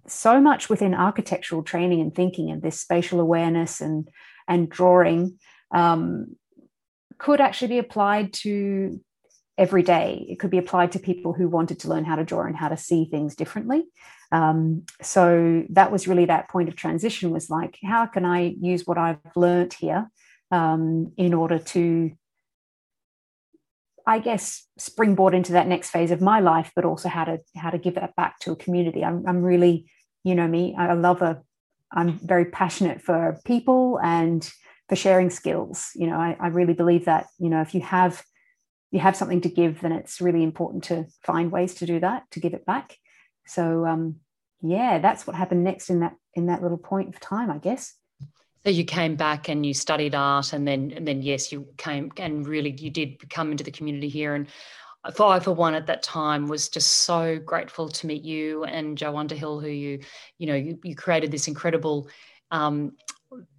so 0.07 0.41
much 0.41 0.69
within 0.69 0.93
architectural 0.93 1.63
training 1.63 2.01
and 2.01 2.13
thinking 2.13 2.49
and 2.49 2.61
this 2.61 2.79
spatial 2.79 3.19
awareness 3.19 3.81
and 3.81 4.09
and 4.47 4.69
drawing 4.69 5.39
um, 5.73 6.35
could 7.17 7.39
actually 7.39 7.69
be 7.69 7.77
applied 7.77 8.33
to 8.33 8.99
every 9.57 9.83
day. 9.83 10.25
It 10.27 10.39
could 10.39 10.49
be 10.49 10.57
applied 10.57 10.91
to 10.93 10.99
people 10.99 11.33
who 11.33 11.47
wanted 11.47 11.79
to 11.81 11.87
learn 11.87 12.03
how 12.03 12.15
to 12.15 12.23
draw 12.23 12.43
and 12.43 12.55
how 12.55 12.69
to 12.69 12.77
see 12.77 13.05
things 13.05 13.35
differently. 13.35 13.83
Um, 14.31 14.85
so 15.01 15.63
that 15.69 15.91
was 15.91 16.07
really 16.07 16.25
that 16.25 16.49
point 16.49 16.69
of 16.69 16.75
transition 16.75 17.31
was 17.31 17.49
like, 17.49 17.77
how 17.83 18.05
can 18.07 18.25
I 18.25 18.55
use 18.59 18.87
what 18.87 18.97
I've 18.97 19.19
learned 19.35 19.73
here 19.73 20.09
um, 20.51 21.11
in 21.17 21.33
order 21.33 21.59
to 21.59 22.11
I 24.05 24.19
guess 24.19 24.67
springboard 24.77 25.33
into 25.33 25.53
that 25.53 25.67
next 25.67 25.89
phase 25.89 26.11
of 26.11 26.21
my 26.21 26.39
life, 26.39 26.71
but 26.75 26.85
also 26.85 27.09
how 27.09 27.25
to 27.25 27.39
how 27.55 27.69
to 27.69 27.77
give 27.77 27.95
that 27.95 28.15
back 28.15 28.39
to 28.39 28.51
a 28.51 28.55
community. 28.55 29.03
I'm 29.03 29.25
I'm 29.27 29.41
really, 29.41 29.89
you 30.23 30.35
know 30.35 30.47
me, 30.47 30.75
I 30.77 30.93
love 30.93 31.21
a 31.21 31.41
I'm 31.91 32.19
very 32.19 32.45
passionate 32.45 33.01
for 33.01 33.39
people 33.45 33.99
and 34.03 34.49
for 34.89 34.95
sharing 34.95 35.29
skills. 35.29 35.89
You 35.95 36.07
know, 36.07 36.17
I, 36.17 36.37
I 36.39 36.47
really 36.47 36.73
believe 36.73 37.05
that, 37.05 37.27
you 37.37 37.49
know, 37.49 37.61
if 37.61 37.73
you 37.73 37.81
have 37.81 38.23
you 38.91 38.99
have 38.99 39.15
something 39.15 39.41
to 39.41 39.49
give, 39.49 39.81
then 39.81 39.93
it's 39.93 40.19
really 40.19 40.43
important 40.43 40.83
to 40.85 41.05
find 41.23 41.51
ways 41.51 41.73
to 41.75 41.85
do 41.85 41.99
that, 42.01 42.23
to 42.31 42.39
give 42.39 42.53
it 42.53 42.65
back. 42.65 42.97
So 43.45 43.85
um 43.85 44.17
yeah, 44.61 44.99
that's 44.99 45.25
what 45.25 45.35
happened 45.35 45.63
next 45.63 45.89
in 45.89 46.01
that 46.01 46.15
in 46.33 46.47
that 46.47 46.61
little 46.61 46.77
point 46.77 47.09
of 47.09 47.19
time, 47.19 47.49
I 47.49 47.57
guess. 47.57 47.93
So 48.63 48.69
you 48.69 48.85
came 48.85 49.15
back 49.15 49.49
and 49.49 49.65
you 49.65 49.73
studied 49.73 50.13
art, 50.13 50.53
and 50.53 50.67
then 50.67 50.93
and 50.95 51.07
then 51.07 51.21
yes, 51.21 51.51
you 51.51 51.67
came 51.77 52.11
and 52.17 52.47
really 52.47 52.71
you 52.71 52.91
did 52.91 53.29
come 53.29 53.51
into 53.51 53.63
the 53.63 53.71
community 53.71 54.07
here. 54.07 54.35
And 54.35 54.47
I 55.03 55.39
for 55.39 55.51
one 55.51 55.73
at 55.73 55.87
that 55.87 56.03
time 56.03 56.47
was 56.47 56.69
just 56.69 57.05
so 57.05 57.39
grateful 57.39 57.89
to 57.89 58.07
meet 58.07 58.23
you 58.23 58.63
and 58.63 58.97
Joe 58.97 59.17
Underhill, 59.17 59.59
who 59.59 59.67
you 59.67 59.99
you 60.37 60.47
know 60.47 60.55
you, 60.55 60.79
you 60.83 60.95
created 60.95 61.31
this 61.31 61.47
incredible. 61.47 62.09
Um, 62.51 62.93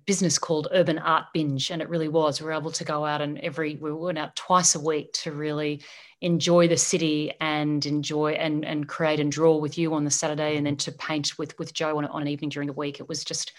business 0.04 0.38
called 0.38 0.68
Urban 0.72 0.98
Art 0.98 1.26
Binge, 1.32 1.70
and 1.70 1.80
it 1.80 1.88
really 1.88 2.08
was. 2.08 2.40
We 2.40 2.46
were 2.46 2.52
able 2.52 2.72
to 2.72 2.84
go 2.84 3.06
out 3.06 3.20
and 3.22 3.38
every 3.38 3.76
we 3.76 3.92
went 3.92 4.18
out 4.18 4.36
twice 4.36 4.74
a 4.74 4.80
week 4.80 5.12
to 5.14 5.32
really 5.32 5.82
enjoy 6.20 6.68
the 6.68 6.76
city 6.76 7.32
and 7.40 7.84
enjoy 7.86 8.32
and 8.32 8.64
and 8.64 8.88
create 8.88 9.20
and 9.20 9.32
draw 9.32 9.56
with 9.56 9.78
you 9.78 9.94
on 9.94 10.04
the 10.04 10.10
Saturday, 10.10 10.56
and 10.56 10.66
then 10.66 10.76
to 10.78 10.92
paint 10.92 11.38
with 11.38 11.58
with 11.58 11.72
Joe 11.72 11.98
on, 11.98 12.04
on 12.06 12.22
an 12.22 12.28
evening 12.28 12.50
during 12.50 12.66
the 12.66 12.72
week. 12.74 13.00
It 13.00 13.08
was 13.08 13.24
just 13.24 13.52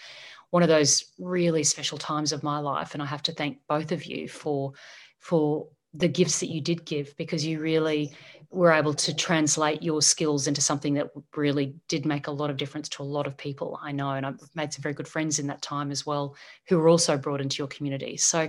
one 0.54 0.62
of 0.62 0.68
those 0.68 1.06
really 1.18 1.64
special 1.64 1.98
times 1.98 2.30
of 2.30 2.44
my 2.44 2.60
life. 2.60 2.94
And 2.94 3.02
i 3.02 3.06
have 3.06 3.24
to 3.24 3.32
thank 3.32 3.58
both 3.68 3.90
of 3.90 4.04
you 4.04 4.28
for 4.28 4.72
for 5.18 5.66
the 5.92 6.06
gifts 6.06 6.38
that 6.38 6.48
you 6.48 6.60
did 6.60 6.84
give 6.84 7.12
because 7.16 7.44
you 7.44 7.58
really 7.58 8.12
were 8.50 8.70
able 8.70 8.94
to 8.94 9.12
translate 9.12 9.82
your 9.82 10.00
skills 10.00 10.46
into 10.46 10.60
something 10.60 10.94
that 10.94 11.10
really 11.34 11.74
did 11.88 12.06
make 12.06 12.28
a 12.28 12.30
lot 12.30 12.50
of 12.50 12.56
difference 12.56 12.88
to 12.90 13.02
a 13.02 13.10
lot 13.16 13.26
of 13.26 13.36
people 13.36 13.80
I 13.82 13.90
know. 13.90 14.10
And 14.10 14.24
I've 14.24 14.38
made 14.54 14.72
some 14.72 14.80
very 14.80 14.94
good 14.94 15.08
friends 15.08 15.40
in 15.40 15.48
that 15.48 15.60
time 15.60 15.90
as 15.90 16.06
well 16.06 16.36
who 16.68 16.78
were 16.78 16.88
also 16.88 17.16
brought 17.16 17.40
into 17.40 17.58
your 17.58 17.66
community. 17.66 18.16
So 18.16 18.48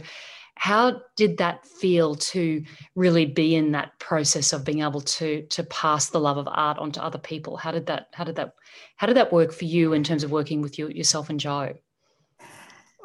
how 0.57 1.01
did 1.15 1.39
that 1.39 1.65
feel 1.65 2.13
to 2.33 2.63
really 2.93 3.25
be 3.25 3.55
in 3.55 3.71
that 3.71 3.97
process 3.97 4.53
of 4.53 4.63
being 4.63 4.83
able 4.83 5.01
to 5.01 5.41
to 5.47 5.63
pass 5.63 6.11
the 6.11 6.19
love 6.19 6.37
of 6.37 6.47
art 6.51 6.77
onto 6.77 6.99
other 6.99 7.17
people? 7.17 7.57
How 7.57 7.71
did 7.71 7.87
that 7.87 8.09
how 8.13 8.25
did 8.25 8.35
that 8.35 8.53
how 8.95 9.07
did 9.07 9.17
that 9.17 9.33
work 9.33 9.51
for 9.51 9.65
you 9.65 9.93
in 9.93 10.03
terms 10.03 10.23
of 10.23 10.29
working 10.29 10.61
with 10.61 10.77
you, 10.77 10.87
yourself 10.89 11.31
and 11.31 11.39
Joe 11.39 11.73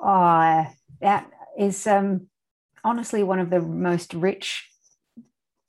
Oh, 0.02 0.66
that 1.00 1.30
is 1.59 1.87
um, 1.87 2.28
honestly 2.85 3.23
one 3.23 3.38
of 3.38 3.50
the 3.50 3.61
most 3.61 4.14
rich 4.14 4.66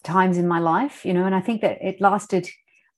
times 0.04 0.38
in 0.38 0.48
my 0.48 0.60
life, 0.60 1.06
you 1.06 1.14
know, 1.14 1.26
and 1.26 1.36
I 1.36 1.42
think 1.42 1.62
that 1.62 1.78
it 1.82 2.02
lasted 2.02 2.48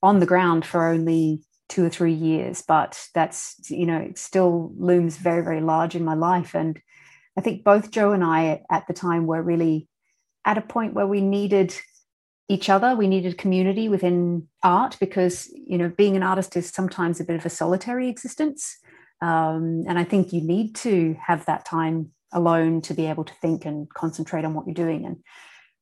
on 0.02 0.20
the 0.20 0.26
ground 0.26 0.64
for 0.64 0.86
only 0.88 1.42
two 1.68 1.84
or 1.84 1.90
three 1.90 2.12
years, 2.12 2.62
but 2.66 3.08
that's, 3.14 3.56
you 3.68 3.86
know, 3.86 3.98
it 3.98 4.18
still 4.18 4.72
looms 4.76 5.16
very, 5.16 5.42
very 5.42 5.60
large 5.60 5.94
in 5.94 6.04
my 6.04 6.14
life. 6.14 6.54
And 6.54 6.80
I 7.36 7.40
think 7.40 7.64
both 7.64 7.90
Joe 7.90 8.12
and 8.12 8.22
I 8.22 8.62
at 8.70 8.86
the 8.86 8.92
time 8.92 9.26
were 9.26 9.42
really 9.42 9.88
at 10.44 10.58
a 10.58 10.62
point 10.62 10.94
where 10.94 11.06
we 11.06 11.20
needed 11.20 11.74
each 12.48 12.68
other 12.68 12.94
we 12.94 13.06
needed 13.06 13.38
community 13.38 13.88
within 13.88 14.46
art 14.62 14.96
because 15.00 15.50
you 15.66 15.78
know 15.78 15.88
being 15.88 16.16
an 16.16 16.22
artist 16.22 16.56
is 16.56 16.68
sometimes 16.68 17.18
a 17.18 17.24
bit 17.24 17.36
of 17.36 17.46
a 17.46 17.50
solitary 17.50 18.08
existence 18.08 18.78
um, 19.24 19.84
and 19.88 19.98
I 19.98 20.04
think 20.04 20.34
you 20.34 20.42
need 20.42 20.74
to 20.76 21.16
have 21.26 21.46
that 21.46 21.64
time 21.64 22.10
alone 22.34 22.82
to 22.82 22.92
be 22.92 23.06
able 23.06 23.24
to 23.24 23.32
think 23.40 23.64
and 23.64 23.88
concentrate 23.88 24.44
on 24.44 24.52
what 24.52 24.66
you're 24.66 24.74
doing 24.74 25.06
and 25.06 25.16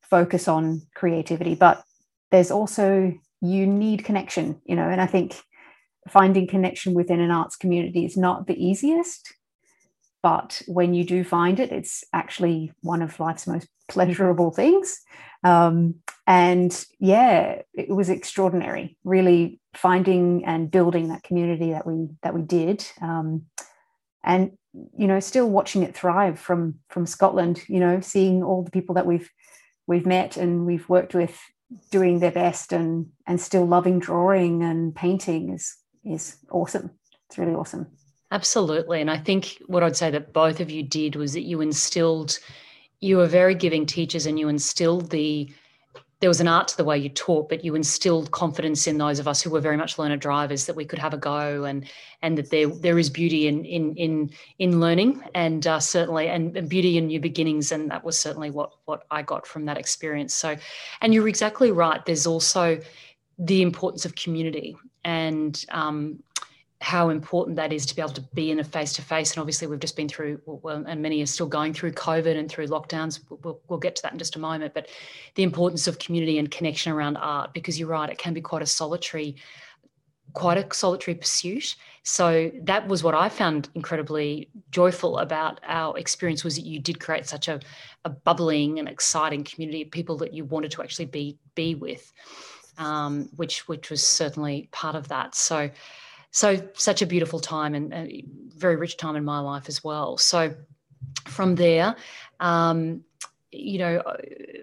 focus 0.01 0.47
on 0.47 0.81
creativity. 0.95 1.53
But 1.53 1.83
there's 2.31 2.51
also, 2.51 3.13
you 3.41 3.67
need 3.67 4.05
connection, 4.05 4.61
you 4.63 4.77
know, 4.77 4.87
and 4.87 5.01
I 5.01 5.07
think 5.07 5.41
finding 6.07 6.47
connection 6.47 6.93
within 6.93 7.19
an 7.19 7.31
arts 7.31 7.57
community 7.57 8.05
is 8.05 8.15
not 8.15 8.47
the 8.47 8.55
easiest. 8.55 9.33
But 10.23 10.61
when 10.67 10.93
you 10.93 11.03
do 11.03 11.23
find 11.23 11.59
it, 11.59 11.71
it's 11.71 12.03
actually 12.13 12.71
one 12.81 13.01
of 13.01 13.19
life's 13.19 13.45
most 13.45 13.67
pleasurable 13.89 14.51
things. 14.51 15.01
Um, 15.43 15.95
and 16.25 16.85
yeah, 16.99 17.61
it 17.73 17.89
was 17.89 18.09
extraordinary, 18.09 18.97
really 19.03 19.59
finding 19.75 20.45
and 20.45 20.71
building 20.71 21.09
that 21.09 21.23
community 21.23 21.71
that 21.71 21.85
we 21.85 22.07
that 22.23 22.33
we 22.33 22.41
did. 22.41 22.87
Um, 23.01 23.43
and 24.23 24.53
you 24.97 25.07
know, 25.07 25.19
still 25.19 25.49
watching 25.49 25.83
it 25.83 25.93
thrive 25.93 26.39
from 26.39 26.75
from 26.89 27.05
Scotland, 27.05 27.61
you 27.67 27.81
know, 27.81 27.99
seeing 27.99 28.41
all 28.41 28.63
the 28.63 28.71
people 28.71 28.95
that 28.95 29.05
we've 29.05 29.29
we've 29.87 30.05
met 30.05 30.37
and 30.37 30.65
we've 30.65 30.87
worked 30.87 31.13
with 31.13 31.37
doing 31.91 32.19
their 32.19 32.31
best 32.31 32.71
and 32.71 33.07
and 33.27 33.41
still 33.41 33.65
loving 33.65 33.99
drawing 33.99 34.63
and 34.63 34.95
painting 34.95 35.53
is 35.53 35.75
is 36.05 36.37
awesome. 36.49 36.91
It's 37.27 37.37
really 37.37 37.53
awesome. 37.53 37.87
Absolutely. 38.33 38.99
And 38.99 39.11
I 39.11 39.17
think 39.17 39.61
what 39.67 39.83
I'd 39.83 39.95
say 39.95 40.09
that 40.09 40.33
both 40.33 40.59
of 40.59 40.71
you 40.71 40.81
did 40.81 41.15
was 41.15 41.33
that 41.33 41.43
you 41.43 41.61
instilled 41.61 42.39
you 42.99 43.17
were 43.17 43.27
very 43.27 43.53
giving 43.53 43.85
teachers 43.85 44.25
and 44.25 44.39
you 44.39 44.49
instilled 44.49 45.11
the 45.11 45.53
there 46.19 46.29
was 46.29 46.41
an 46.41 46.47
art 46.47 46.69
to 46.69 46.77
the 46.77 46.85
way 46.85 46.97
you 46.97 47.09
taught, 47.09 47.49
but 47.49 47.65
you 47.65 47.75
instilled 47.75 48.31
confidence 48.31 48.87
in 48.87 48.97
those 48.97 49.19
of 49.19 49.27
us 49.27 49.41
who 49.41 49.49
were 49.49 49.59
very 49.59 49.75
much 49.75 49.99
learner 49.99 50.15
drivers 50.15 50.65
that 50.65 50.75
we 50.75 50.85
could 50.85 50.97
have 50.97 51.13
a 51.13 51.17
go 51.17 51.65
and 51.65 51.85
and 52.23 52.35
that 52.37 52.49
there 52.49 52.67
there 52.67 52.97
is 52.97 53.07
beauty 53.07 53.47
in 53.47 53.65
in 53.65 53.93
in 53.97 54.31
in 54.57 54.79
learning 54.79 55.21
and 55.35 55.67
uh, 55.67 55.79
certainly 55.79 56.27
and, 56.27 56.57
and, 56.57 56.69
beauty 56.69 56.97
in 56.97 57.07
new 57.07 57.19
beginnings 57.19 57.71
and 57.71 57.91
that 57.91 58.03
was 58.03 58.17
certainly 58.17 58.49
what 58.49 58.71
what 58.85 59.03
I 59.11 59.21
got 59.21 59.45
from 59.45 59.65
that 59.65 59.77
experience. 59.77 60.33
So, 60.33 60.55
and 61.01 61.13
you're 61.13 61.27
exactly 61.27 61.71
right. 61.71 62.03
There's 62.03 62.25
also 62.25 62.79
the 63.37 63.61
importance 63.61 64.05
of 64.05 64.15
community 64.15 64.75
and 65.03 65.63
um, 65.69 66.23
how 66.83 67.07
important 67.07 67.55
that 67.55 67.71
is 67.71 67.85
to 67.85 67.95
be 67.95 68.01
able 68.01 68.11
to 68.11 68.21
be 68.33 68.51
in 68.51 68.59
a 68.59 68.63
face 68.63 68.91
to 68.91 69.01
face. 69.01 69.31
And 69.31 69.39
obviously, 69.39 69.67
we've 69.67 69.79
just 69.79 69.95
been 69.95 70.09
through, 70.09 70.41
well, 70.45 70.83
and 70.85 71.01
many 71.01 71.21
are 71.21 71.25
still 71.25 71.47
going 71.47 71.73
through 71.73 71.93
COVID 71.93 72.37
and 72.37 72.49
through 72.49 72.67
lockdowns. 72.67 73.21
We'll, 73.29 73.61
we'll, 73.69 73.79
get 73.79 73.95
to 73.95 74.01
that 74.01 74.11
in 74.11 74.19
just 74.19 74.35
a 74.35 74.39
moment. 74.39 74.73
But 74.73 74.89
the 75.35 75.43
importance 75.43 75.87
of 75.87 75.97
community 75.97 76.37
and 76.37 76.51
connection 76.51 76.91
around 76.91 77.15
art, 77.15 77.53
because 77.53 77.79
you're 77.79 77.87
right, 77.87 78.09
it 78.09 78.17
can 78.17 78.33
be 78.33 78.41
quite 78.41 78.61
a 78.61 78.65
solitary, 78.65 79.37
quite 80.33 80.57
a 80.57 80.75
solitary 80.75 81.15
pursuit. 81.15 81.77
So 82.03 82.51
that 82.63 82.85
was 82.85 83.01
what 83.01 83.15
I 83.15 83.29
found 83.29 83.69
incredibly 83.75 84.49
joyful 84.69 85.19
about 85.19 85.61
our 85.65 85.97
experience 85.97 86.43
was 86.43 86.55
that 86.55 86.65
you 86.65 86.79
did 86.79 86.99
create 86.99 87.25
such 87.25 87.47
a, 87.47 87.61
a 88.03 88.09
bubbling 88.09 88.79
and 88.79 88.89
exciting 88.89 89.45
community 89.45 89.83
of 89.83 89.91
people 89.91 90.17
that 90.17 90.33
you 90.33 90.43
wanted 90.43 90.71
to 90.71 90.83
actually 90.83 91.05
be 91.05 91.37
be 91.55 91.75
with, 91.75 92.11
um, 92.77 93.29
which 93.37 93.69
which 93.69 93.89
was 93.89 94.05
certainly 94.05 94.67
part 94.73 94.97
of 94.97 95.07
that. 95.07 95.33
So 95.33 95.69
so 96.33 96.59
such 96.73 97.03
a 97.03 97.05
beautiful 97.05 97.39
time 97.39 97.75
and 97.75 97.93
a 97.93 98.25
very 98.57 98.75
rich 98.75 98.97
time 98.97 99.15
in 99.15 99.23
my 99.23 99.39
life 99.39 99.69
as 99.69 99.83
well. 99.83 100.17
So 100.17 100.55
from 101.25 101.53
there, 101.53 101.95
um, 102.39 103.03
you 103.51 103.77
know, 103.77 104.01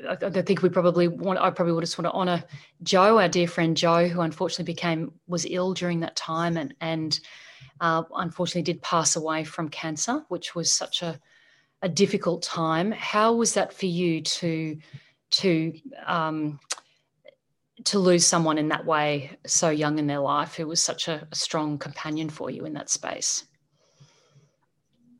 I, 0.08 0.16
I, 0.20 0.42
think 0.42 0.62
we 0.62 0.68
probably 0.68 1.06
want. 1.06 1.38
I 1.38 1.48
probably 1.50 1.72
would 1.72 1.82
just 1.82 1.96
want 1.96 2.06
to 2.06 2.12
honour 2.12 2.42
Joe, 2.82 3.20
our 3.20 3.28
dear 3.28 3.46
friend 3.46 3.76
Joe, 3.76 4.08
who 4.08 4.20
unfortunately 4.20 4.64
became 4.64 5.12
was 5.28 5.46
ill 5.48 5.72
during 5.72 6.00
that 6.00 6.16
time 6.16 6.56
and 6.56 6.74
and 6.80 7.20
uh, 7.80 8.02
unfortunately 8.16 8.62
did 8.62 8.82
pass 8.82 9.14
away 9.14 9.44
from 9.44 9.68
cancer, 9.68 10.24
which 10.26 10.56
was 10.56 10.72
such 10.72 11.02
a 11.02 11.20
a 11.82 11.88
difficult 11.88 12.42
time. 12.42 12.90
How 12.90 13.32
was 13.32 13.54
that 13.54 13.72
for 13.72 13.86
you 13.86 14.22
to 14.22 14.76
to 15.30 15.72
um, 16.04 16.58
to 17.84 17.98
lose 17.98 18.26
someone 18.26 18.58
in 18.58 18.68
that 18.68 18.84
way 18.84 19.38
so 19.46 19.70
young 19.70 19.98
in 19.98 20.06
their 20.06 20.20
life 20.20 20.54
who 20.54 20.66
was 20.66 20.82
such 20.82 21.08
a, 21.08 21.26
a 21.30 21.34
strong 21.34 21.78
companion 21.78 22.28
for 22.28 22.50
you 22.50 22.64
in 22.64 22.74
that 22.74 22.90
space? 22.90 23.44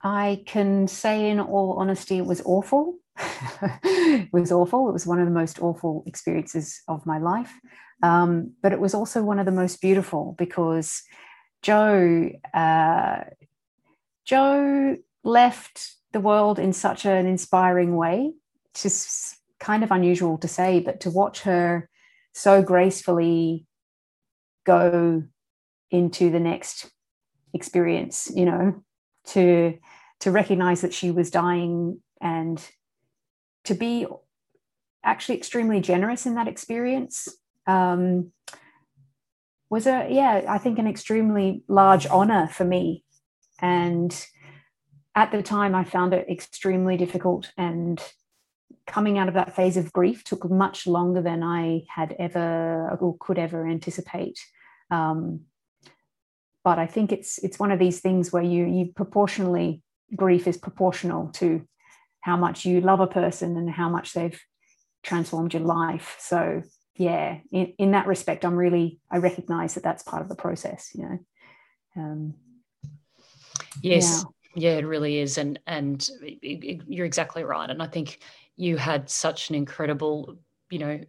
I 0.03 0.43
can 0.47 0.89
say, 0.89 1.29
in 1.29 1.41
all 1.41 1.75
honesty, 1.75 2.19
it 2.19 2.27
was 2.27 2.41
awful. 2.45 2.97
it 3.85 4.33
was 4.33 4.51
awful. 4.51 4.89
It 4.89 4.93
was 4.93 5.07
one 5.07 5.21
of 5.21 5.27
the 5.27 5.33
most 5.33 5.61
awful 5.61 6.03
experiences 6.07 6.81
of 6.89 7.05
my 7.05 7.19
life. 7.19 7.53
Um, 8.03 8.53
but 8.63 8.73
it 8.73 8.81
was 8.81 8.95
also 8.95 9.23
one 9.23 9.39
of 9.39 9.47
the 9.47 9.53
most 9.53 9.81
beautiful 9.81 10.35
because 10.39 11.03
Joe, 11.63 12.31
uh, 12.55 13.25
Joe 14.25 14.97
left 15.23 15.97
the 16.13 16.21
world 16.21 16.59
in 16.59 16.73
such 16.73 17.05
an 17.05 17.27
inspiring 17.27 17.95
way. 17.97 18.33
Just 18.75 19.37
kind 19.59 19.85
of 19.85 19.91
unusual 19.91 20.39
to 20.39 20.49
say, 20.49 20.81
but 20.81 21.01
to 21.01 21.11
watch 21.11 21.43
her 21.43 21.91
so 22.33 22.63
gracefully 22.63 23.67
go 24.65 25.23
into 25.91 26.31
the 26.31 26.41
next 26.41 26.91
experience 27.53 28.31
you 28.35 28.45
know 28.45 28.83
to 29.25 29.77
to 30.21 30.31
recognize 30.31 30.83
that 30.83 30.95
she 30.95 31.11
was 31.11 31.31
dying 31.31 32.01
and 32.21 32.71
to 33.65 33.75
be 33.75 34.07
actually 35.03 35.37
extremely 35.37 35.81
generous 35.81 36.27
in 36.27 36.35
that 36.35 36.49
experience 36.49 37.29
um, 37.67 38.33
was 39.69 39.87
a 39.87 40.09
yeah 40.11 40.43
i 40.49 40.59
think 40.59 40.79
an 40.79 40.87
extremely 40.87 41.63
large 41.69 42.07
honor 42.07 42.49
for 42.49 42.65
me. 42.65 43.05
And 43.63 44.27
at 45.15 45.33
the 45.33 45.43
time 45.43 45.75
i 45.75 45.85
found 45.85 46.15
it 46.15 46.29
extremely 46.29 46.97
difficult 46.97 47.53
and 47.57 48.01
coming 48.91 49.19
out 49.19 49.29
of 49.29 49.35
that 49.35 49.55
phase 49.55 49.77
of 49.77 49.93
grief 49.93 50.25
took 50.25 50.51
much 50.51 50.87
longer 50.87 51.23
than 51.23 51.43
I 51.43 51.85
had 51.89 52.17
ever 52.19 52.99
or 53.01 53.17
could 53.21 53.39
ever 53.39 53.67
anticipate. 53.67 54.39
Um, 54.91 55.43
but 56.65 56.79
I 56.79 56.87
think 56.87 57.13
it's 57.13 57.39
it's 57.39 57.59
one 57.59 57.71
of 57.71 57.79
these 57.79 58.01
things 58.01 58.33
where 58.33 58.43
you 58.43 58.67
you 58.67 58.93
proportionally 58.95 59.83
grief 60.15 60.47
is 60.47 60.59
proportional 60.59 61.29
to 61.35 61.67
how 62.21 62.37
much 62.37 62.67
you 62.67 62.81
love 62.81 63.01
a 63.01 63.07
person 63.07 63.57
and 63.57 63.71
how 63.71 63.89
much 63.89 64.13
they've 64.13 64.39
transformed 65.03 65.55
your 65.55 65.63
life. 65.63 66.17
So 66.19 66.63
yeah, 66.97 67.39
in, 67.53 67.73
in 67.79 67.91
that 67.93 68.09
respect, 68.09 68.45
I'm 68.45 68.57
really 68.57 68.99
I 69.11 69.19
recognize 69.19 69.75
that 69.75 69.85
that's 69.85 70.03
part 70.03 70.23
of 70.23 70.29
the 70.29 70.35
process. 70.35 70.91
You 70.95 71.03
know. 71.03 71.19
Um, 71.97 72.35
yes. 73.83 74.25
Yeah. 74.25 74.31
Yeah, 74.57 74.79
it 74.79 74.85
really 74.85 75.19
is, 75.19 75.39
and 75.39 75.61
and 75.65 76.11
you're 76.43 77.07
exactly 77.07 77.45
right. 77.45 77.71
And 77.71 77.81
I 77.81 77.87
think 77.87 78.19
you 78.61 78.77
had 78.77 79.09
such 79.09 79.49
an 79.49 79.57
incredible, 79.57 80.37
you 80.69 80.79
know, 80.79 81.01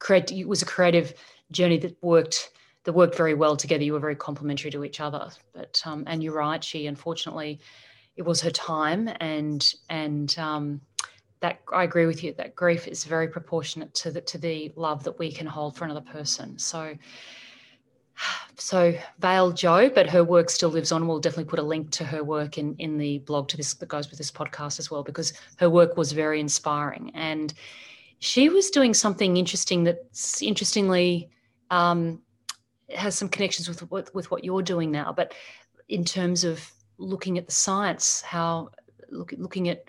create. 0.00 0.32
It 0.32 0.48
was 0.48 0.60
a 0.60 0.66
creative 0.66 1.14
journey 1.52 1.78
that 1.78 1.96
worked 2.02 2.50
that 2.84 2.92
worked 2.92 3.16
very 3.16 3.34
well 3.34 3.56
together. 3.56 3.84
You 3.84 3.92
were 3.92 4.00
very 4.00 4.16
complementary 4.16 4.70
to 4.72 4.84
each 4.84 5.00
other. 5.00 5.30
But 5.54 5.80
um, 5.84 6.04
and 6.08 6.22
you're 6.22 6.34
right. 6.34 6.62
She 6.62 6.86
unfortunately, 6.86 7.60
it 8.16 8.22
was 8.22 8.40
her 8.40 8.50
time, 8.50 9.08
and 9.20 9.72
and 9.88 10.36
um, 10.36 10.80
that 11.40 11.60
I 11.72 11.84
agree 11.84 12.06
with 12.06 12.24
you. 12.24 12.34
That 12.34 12.56
grief 12.56 12.88
is 12.88 13.04
very 13.04 13.28
proportionate 13.28 13.94
to 13.94 14.10
the 14.10 14.20
to 14.22 14.36
the 14.36 14.72
love 14.74 15.04
that 15.04 15.18
we 15.18 15.30
can 15.30 15.46
hold 15.46 15.76
for 15.76 15.84
another 15.84 16.00
person. 16.00 16.58
So 16.58 16.96
so 18.56 18.94
Vale 19.18 19.52
Joe, 19.52 19.88
but 19.88 20.08
her 20.10 20.24
work 20.24 20.50
still 20.50 20.70
lives 20.70 20.92
on. 20.92 21.06
We'll 21.06 21.20
definitely 21.20 21.50
put 21.50 21.58
a 21.58 21.62
link 21.62 21.90
to 21.92 22.04
her 22.04 22.24
work 22.24 22.58
in 22.58 22.74
in 22.78 22.98
the 22.98 23.18
blog 23.20 23.48
to 23.48 23.56
this 23.56 23.74
that 23.74 23.88
goes 23.88 24.08
with 24.10 24.18
this 24.18 24.30
podcast 24.30 24.78
as 24.78 24.90
well, 24.90 25.02
because 25.02 25.32
her 25.56 25.70
work 25.70 25.96
was 25.96 26.12
very 26.12 26.40
inspiring. 26.40 27.10
And 27.14 27.54
she 28.18 28.48
was 28.48 28.70
doing 28.70 28.94
something 28.94 29.36
interesting 29.36 29.84
that's 29.84 30.42
interestingly 30.42 31.30
um, 31.70 32.20
has 32.94 33.16
some 33.16 33.28
connections 33.28 33.68
with, 33.68 33.90
with 33.90 34.14
with 34.14 34.30
what 34.30 34.44
you're 34.44 34.62
doing 34.62 34.90
now. 34.90 35.12
But 35.12 35.34
in 35.88 36.04
terms 36.04 36.44
of 36.44 36.70
looking 36.98 37.38
at 37.38 37.46
the 37.46 37.52
science, 37.52 38.20
how 38.22 38.70
look, 39.10 39.32
looking 39.38 39.68
at 39.68 39.84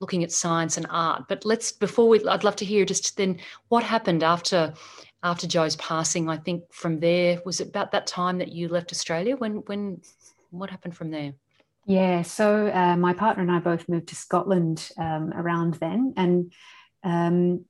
looking 0.00 0.24
at 0.24 0.32
science 0.32 0.76
and 0.76 0.86
art. 0.90 1.24
But 1.28 1.44
let's 1.44 1.72
before 1.72 2.08
we, 2.08 2.26
I'd 2.26 2.44
love 2.44 2.56
to 2.56 2.64
hear 2.64 2.84
just 2.84 3.16
then 3.16 3.38
what 3.68 3.84
happened 3.84 4.22
after 4.22 4.74
after 5.22 5.46
Joe's 5.46 5.76
passing, 5.76 6.28
I 6.28 6.36
think 6.36 6.64
from 6.72 7.00
there 7.00 7.40
was 7.44 7.60
it 7.60 7.68
about 7.68 7.92
that 7.92 8.06
time 8.06 8.38
that 8.38 8.52
you 8.52 8.68
left 8.68 8.92
Australia. 8.92 9.36
When 9.36 9.56
when 9.66 10.00
what 10.50 10.70
happened 10.70 10.96
from 10.96 11.10
there? 11.10 11.34
Yeah, 11.86 12.22
so 12.22 12.68
uh, 12.68 12.96
my 12.96 13.12
partner 13.12 13.42
and 13.42 13.50
I 13.50 13.58
both 13.58 13.88
moved 13.88 14.08
to 14.08 14.14
Scotland 14.14 14.90
um, 14.98 15.32
around 15.32 15.74
then, 15.74 16.14
and 16.16 16.52
um, 17.02 17.64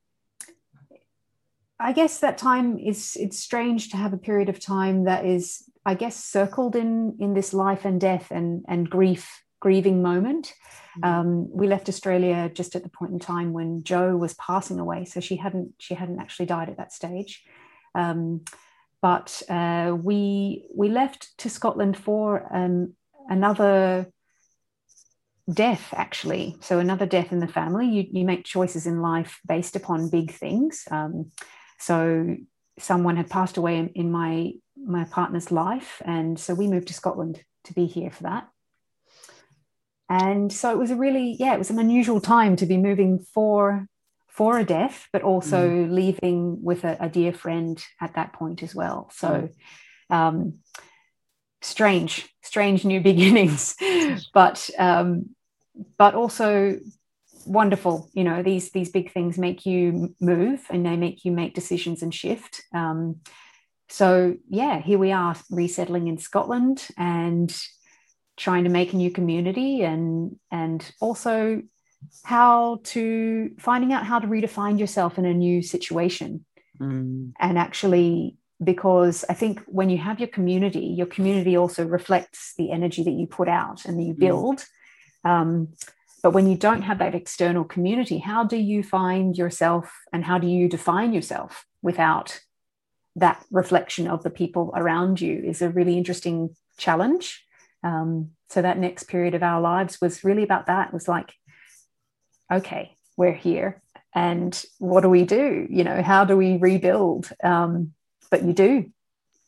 I 1.79 1.93
guess 1.93 2.19
that 2.19 2.37
time 2.37 2.79
is 2.79 3.17
it's 3.19 3.39
strange 3.39 3.89
to 3.89 3.97
have 3.97 4.13
a 4.13 4.17
period 4.17 4.49
of 4.49 4.59
time 4.59 5.05
that 5.05 5.25
is, 5.25 5.63
I 5.85 5.95
guess, 5.95 6.23
circled 6.23 6.75
in 6.75 7.17
in 7.19 7.33
this 7.33 7.53
life 7.53 7.85
and 7.85 7.99
death 7.99 8.31
and 8.31 8.65
and 8.67 8.89
grief 8.89 9.42
grieving 9.63 10.01
moment. 10.01 10.53
Mm-hmm. 10.97 11.03
Um, 11.09 11.57
we 11.59 11.67
left 11.67 11.87
Australia 11.87 12.51
just 12.53 12.75
at 12.75 12.83
the 12.83 12.89
point 12.89 13.13
in 13.13 13.19
time 13.19 13.53
when 13.53 13.81
Joe 13.83 14.17
was 14.17 14.33
passing 14.33 14.77
away, 14.77 15.05
so 15.05 15.21
she 15.21 15.37
hadn't 15.37 15.73
she 15.79 15.93
hadn't 15.93 16.19
actually 16.19 16.47
died 16.47 16.69
at 16.69 16.77
that 16.77 16.91
stage. 16.91 17.43
Um, 17.95 18.41
but 19.01 19.41
uh, 19.49 19.95
we 20.09 20.67
we 20.75 20.89
left 20.89 21.37
to 21.39 21.49
Scotland 21.49 21.95
for 21.95 22.45
um, 22.53 22.93
another 23.29 24.11
death 25.51 25.93
actually 25.97 26.55
so 26.61 26.79
another 26.79 27.05
death 27.05 27.33
in 27.33 27.41
the 27.41 27.53
family 27.59 27.85
you, 27.95 28.03
you 28.17 28.23
make 28.23 28.45
choices 28.45 28.85
in 28.87 29.01
life 29.01 29.41
based 29.45 29.75
upon 29.75 30.09
big 30.09 30.31
things 30.31 30.87
um, 30.89 31.31
so 31.77 32.37
someone 32.79 33.17
had 33.17 33.29
passed 33.29 33.57
away 33.57 33.75
in, 33.77 33.89
in, 33.89 34.09
my 34.09 34.53
my 34.77 35.03
partner's 35.03 35.51
life 35.51 36.01
and 36.05 36.39
so 36.39 36.53
we 36.53 36.65
moved 36.65 36.87
to 36.87 36.93
scotland 36.93 37.43
to 37.65 37.73
be 37.73 37.85
here 37.85 38.09
for 38.09 38.23
that 38.23 38.47
and 40.13 40.53
so 40.53 40.69
it 40.69 40.77
was 40.77 40.91
a 40.91 40.95
really 40.95 41.35
yeah 41.39 41.53
it 41.53 41.57
was 41.57 41.71
an 41.71 41.79
unusual 41.79 42.21
time 42.21 42.55
to 42.55 42.67
be 42.67 42.77
moving 42.77 43.19
for 43.33 43.87
for 44.27 44.59
a 44.59 44.63
death 44.63 45.07
but 45.11 45.23
also 45.23 45.67
mm. 45.67 45.91
leaving 45.91 46.63
with 46.63 46.83
a, 46.83 46.97
a, 46.99 47.09
dear 47.09 47.33
friend 47.33 47.83
at 47.99 48.13
that 48.13 48.31
point 48.31 48.61
as 48.61 48.75
well 48.75 49.09
so 49.11 49.49
mm. 50.11 50.15
um, 50.15 50.53
strange 51.61 52.29
strange 52.43 52.85
new 52.85 53.01
beginnings 53.11 53.75
but 54.33 54.69
um, 54.77 55.29
but 55.97 56.13
also 56.13 56.77
wonderful 57.47 58.09
you 58.13 58.23
know 58.23 58.43
these 58.43 58.71
these 58.71 58.89
big 58.89 59.11
things 59.11 59.37
make 59.37 59.65
you 59.65 60.15
move 60.21 60.61
and 60.69 60.85
they 60.85 60.95
make 60.95 61.25
you 61.25 61.31
make 61.31 61.55
decisions 61.55 62.03
and 62.03 62.13
shift 62.13 62.61
um, 62.73 63.17
so 63.89 64.35
yeah 64.47 64.79
here 64.79 64.99
we 64.99 65.11
are 65.11 65.35
resettling 65.49 66.07
in 66.07 66.19
scotland 66.19 66.87
and 66.97 67.55
trying 68.37 68.63
to 68.63 68.69
make 68.69 68.93
a 68.93 68.97
new 68.97 69.11
community 69.11 69.83
and 69.83 70.37
and 70.51 70.91
also 70.99 71.61
how 72.23 72.79
to 72.83 73.51
finding 73.59 73.93
out 73.93 74.05
how 74.05 74.19
to 74.19 74.27
redefine 74.27 74.79
yourself 74.79 75.17
in 75.17 75.25
a 75.25 75.33
new 75.33 75.61
situation 75.61 76.45
mm. 76.79 77.31
and 77.39 77.57
actually 77.57 78.37
because 78.63 79.23
i 79.29 79.33
think 79.33 79.61
when 79.67 79.89
you 79.89 79.97
have 79.97 80.19
your 80.19 80.27
community 80.27 80.85
your 80.85 81.07
community 81.07 81.55
also 81.55 81.85
reflects 81.85 82.53
the 82.57 82.71
energy 82.71 83.03
that 83.03 83.11
you 83.11 83.25
put 83.25 83.47
out 83.47 83.85
and 83.85 83.97
that 83.97 84.03
you 84.03 84.13
mm. 84.13 84.19
build 84.19 84.65
mm. 85.25 85.29
um, 85.29 85.69
but 86.21 86.31
when 86.31 86.47
you 86.47 86.55
don't 86.57 86.83
have 86.83 86.99
that 86.99 87.15
external 87.15 87.63
community 87.63 88.17
how 88.17 88.43
do 88.43 88.57
you 88.57 88.83
find 88.83 89.37
yourself 89.37 89.93
and 90.11 90.25
how 90.25 90.37
do 90.37 90.47
you 90.47 90.67
define 90.67 91.13
yourself 91.13 91.65
without 91.81 92.39
that 93.15 93.43
reflection 93.51 94.07
of 94.07 94.23
the 94.23 94.29
people 94.29 94.71
around 94.75 95.21
you 95.21 95.43
is 95.43 95.61
a 95.61 95.69
really 95.69 95.97
interesting 95.97 96.55
challenge. 96.77 97.45
Um, 97.83 98.31
so 98.49 98.61
that 98.61 98.77
next 98.77 99.03
period 99.03 99.33
of 99.33 99.43
our 99.43 99.59
lives 99.61 99.99
was 100.01 100.23
really 100.23 100.43
about 100.43 100.67
that. 100.67 100.87
It 100.87 100.93
was 100.93 101.07
like, 101.07 101.33
okay, 102.51 102.95
we're 103.17 103.33
here, 103.33 103.81
and 104.13 104.63
what 104.79 105.01
do 105.01 105.09
we 105.09 105.25
do? 105.25 105.67
You 105.69 105.83
know, 105.83 106.01
how 106.01 106.23
do 106.25 106.37
we 106.37 106.57
rebuild? 106.57 107.29
Um, 107.43 107.93
but 108.29 108.43
you 108.43 108.53
do. 108.53 108.91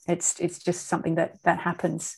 It's 0.07 0.39
it's 0.39 0.59
just 0.59 0.87
something 0.87 1.15
that 1.15 1.41
that 1.43 1.59
happens. 1.59 2.17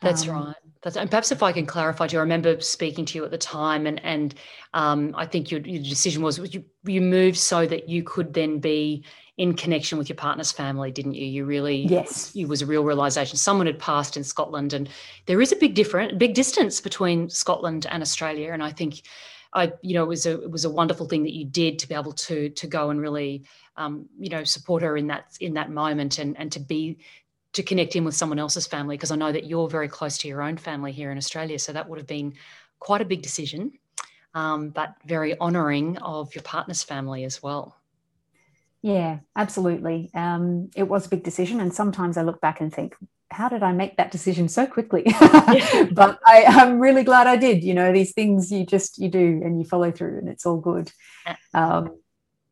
That's 0.00 0.28
um, 0.28 0.34
right. 0.34 0.54
That's, 0.82 0.96
and 0.96 1.10
perhaps 1.10 1.32
if 1.32 1.42
I 1.42 1.52
can 1.52 1.66
clarify 1.66 2.06
to 2.06 2.12
you, 2.12 2.18
I 2.20 2.22
remember 2.22 2.60
speaking 2.60 3.04
to 3.06 3.18
you 3.18 3.24
at 3.24 3.30
the 3.30 3.38
time, 3.38 3.86
and 3.86 4.00
and 4.04 4.34
um, 4.74 5.14
I 5.16 5.26
think 5.26 5.50
your, 5.50 5.60
your 5.60 5.82
decision 5.82 6.22
was 6.22 6.38
you 6.54 6.64
you 6.84 7.00
moved 7.00 7.36
so 7.36 7.66
that 7.66 7.88
you 7.88 8.02
could 8.02 8.32
then 8.32 8.60
be 8.60 9.04
in 9.38 9.54
connection 9.54 9.98
with 9.98 10.08
your 10.08 10.16
partner's 10.16 10.52
family, 10.52 10.90
didn't 10.90 11.14
you? 11.14 11.26
You 11.26 11.44
really 11.46 11.86
yes. 11.86 12.34
It 12.34 12.46
was 12.46 12.62
a 12.62 12.66
real 12.66 12.84
realization. 12.84 13.36
Someone 13.36 13.66
had 13.66 13.78
passed 13.78 14.16
in 14.16 14.22
Scotland, 14.22 14.72
and 14.72 14.88
there 15.26 15.40
is 15.40 15.52
a 15.52 15.56
big 15.56 15.74
different 15.74 16.18
big 16.18 16.34
distance 16.34 16.80
between 16.80 17.28
Scotland 17.28 17.86
and 17.90 18.02
Australia, 18.02 18.52
and 18.52 18.62
I 18.62 18.72
think. 18.72 19.02
I, 19.54 19.72
you 19.80 19.94
know, 19.94 20.04
it 20.04 20.08
was 20.08 20.26
a 20.26 20.42
it 20.42 20.50
was 20.50 20.66
a 20.66 20.70
wonderful 20.70 21.08
thing 21.08 21.22
that 21.22 21.32
you 21.32 21.46
did 21.46 21.78
to 21.78 21.88
be 21.88 21.94
able 21.94 22.12
to 22.12 22.50
to 22.50 22.66
go 22.66 22.90
and 22.90 23.00
really, 23.00 23.46
um, 23.78 24.06
you 24.18 24.28
know, 24.28 24.44
support 24.44 24.82
her 24.82 24.94
in 24.94 25.06
that 25.06 25.38
in 25.40 25.54
that 25.54 25.70
moment 25.70 26.18
and 26.18 26.38
and 26.38 26.52
to 26.52 26.60
be 26.60 26.98
to 27.54 27.62
connect 27.62 27.96
in 27.96 28.04
with 28.04 28.14
someone 28.14 28.38
else's 28.38 28.66
family 28.66 28.96
because 28.96 29.10
I 29.10 29.16
know 29.16 29.32
that 29.32 29.46
you're 29.46 29.68
very 29.68 29.88
close 29.88 30.18
to 30.18 30.28
your 30.28 30.42
own 30.42 30.56
family 30.56 30.92
here 30.92 31.10
in 31.10 31.18
Australia. 31.18 31.58
So 31.58 31.72
that 31.72 31.88
would 31.88 31.98
have 31.98 32.06
been 32.06 32.34
quite 32.78 33.00
a 33.00 33.06
big 33.06 33.22
decision, 33.22 33.72
um, 34.34 34.70
but 34.70 34.94
very 35.06 35.38
honouring 35.40 35.98
of 35.98 36.34
your 36.34 36.42
partner's 36.42 36.82
family 36.82 37.24
as 37.24 37.42
well. 37.42 37.76
Yeah, 38.82 39.18
absolutely. 39.34 40.10
Um, 40.14 40.70
it 40.76 40.84
was 40.84 41.06
a 41.06 41.08
big 41.08 41.24
decision. 41.24 41.60
And 41.60 41.74
sometimes 41.74 42.16
I 42.16 42.22
look 42.22 42.40
back 42.40 42.60
and 42.60 42.72
think, 42.72 42.94
how 43.30 43.48
did 43.48 43.62
I 43.62 43.72
make 43.72 43.96
that 43.96 44.10
decision 44.10 44.48
so 44.48 44.66
quickly? 44.66 45.04
but 45.92 46.18
I, 46.26 46.44
am 46.46 46.78
really 46.78 47.02
glad 47.02 47.26
I 47.26 47.36
did. 47.36 47.64
You 47.64 47.74
know, 47.74 47.92
these 47.92 48.12
things 48.12 48.52
you 48.52 48.64
just 48.64 48.98
you 48.98 49.08
do 49.08 49.40
and 49.44 49.58
you 49.58 49.66
follow 49.66 49.90
through, 49.90 50.18
and 50.18 50.28
it's 50.28 50.46
all 50.46 50.58
good. 50.58 50.90
Um, 51.52 51.98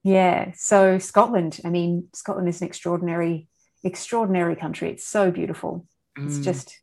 yeah. 0.02 0.52
So 0.54 0.98
Scotland, 0.98 1.60
I 1.64 1.70
mean, 1.70 2.08
Scotland 2.12 2.48
is 2.48 2.60
an 2.60 2.66
extraordinary 2.66 3.48
extraordinary 3.84 4.56
country. 4.56 4.90
It's 4.90 5.06
so 5.06 5.30
beautiful. 5.30 5.86
Mm. 6.18 6.26
It's 6.26 6.38
just, 6.38 6.80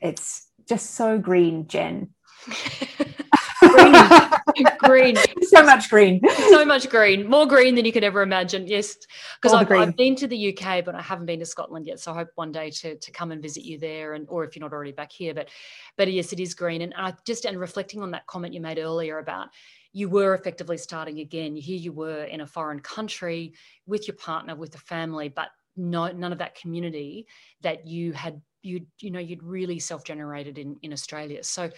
it's 0.00 0.46
just 0.68 0.94
so 0.94 1.18
green, 1.18 1.66
Jen. 1.66 2.10
green, 3.60 4.66
green, 4.78 5.16
so 5.42 5.62
much 5.64 5.88
green, 5.90 6.20
so 6.48 6.64
much 6.64 6.88
green, 6.88 7.28
more 7.28 7.46
green 7.46 7.74
than 7.74 7.84
you 7.84 7.92
could 7.92 8.04
ever 8.04 8.22
imagine. 8.22 8.66
Yes, 8.66 8.96
because 9.40 9.54
I've, 9.54 9.70
I've, 9.70 9.96
been 9.96 10.14
to 10.16 10.26
the 10.26 10.56
UK, 10.56 10.84
but 10.84 10.94
I 10.94 11.02
haven't 11.02 11.26
been 11.26 11.40
to 11.40 11.46
Scotland 11.46 11.86
yet. 11.86 12.00
So 12.00 12.12
I 12.12 12.16
hope 12.16 12.28
one 12.34 12.52
day 12.52 12.70
to 12.70 12.96
to 12.96 13.10
come 13.10 13.32
and 13.32 13.42
visit 13.42 13.64
you 13.64 13.78
there, 13.78 14.14
and 14.14 14.26
or 14.28 14.44
if 14.44 14.54
you're 14.54 14.60
not 14.60 14.72
already 14.72 14.92
back 14.92 15.12
here. 15.12 15.34
But 15.34 15.48
but 15.96 16.12
yes, 16.12 16.32
it 16.32 16.40
is 16.40 16.54
green, 16.54 16.82
and 16.82 16.94
I 16.96 17.14
just 17.26 17.44
and 17.44 17.58
reflecting 17.58 18.02
on 18.02 18.10
that 18.12 18.26
comment 18.26 18.54
you 18.54 18.60
made 18.60 18.78
earlier 18.78 19.18
about 19.18 19.48
you 19.92 20.10
were 20.10 20.34
effectively 20.34 20.76
starting 20.76 21.20
again. 21.20 21.56
Here 21.56 21.78
you 21.78 21.90
were 21.90 22.24
in 22.24 22.42
a 22.42 22.46
foreign 22.46 22.80
country 22.80 23.54
with 23.86 24.06
your 24.06 24.16
partner, 24.16 24.54
with 24.54 24.74
a 24.74 24.78
family, 24.78 25.30
but 25.30 25.48
no, 25.76 26.08
none 26.08 26.32
of 26.32 26.38
that 26.38 26.54
community 26.54 27.26
that 27.62 27.86
you 27.86 28.12
had 28.12 28.40
you 28.62 28.86
you 29.00 29.10
know 29.10 29.20
you'd 29.20 29.42
really 29.42 29.78
self-generated 29.78 30.58
in 30.58 30.76
in 30.82 30.92
Australia. 30.92 31.42
So 31.44 31.70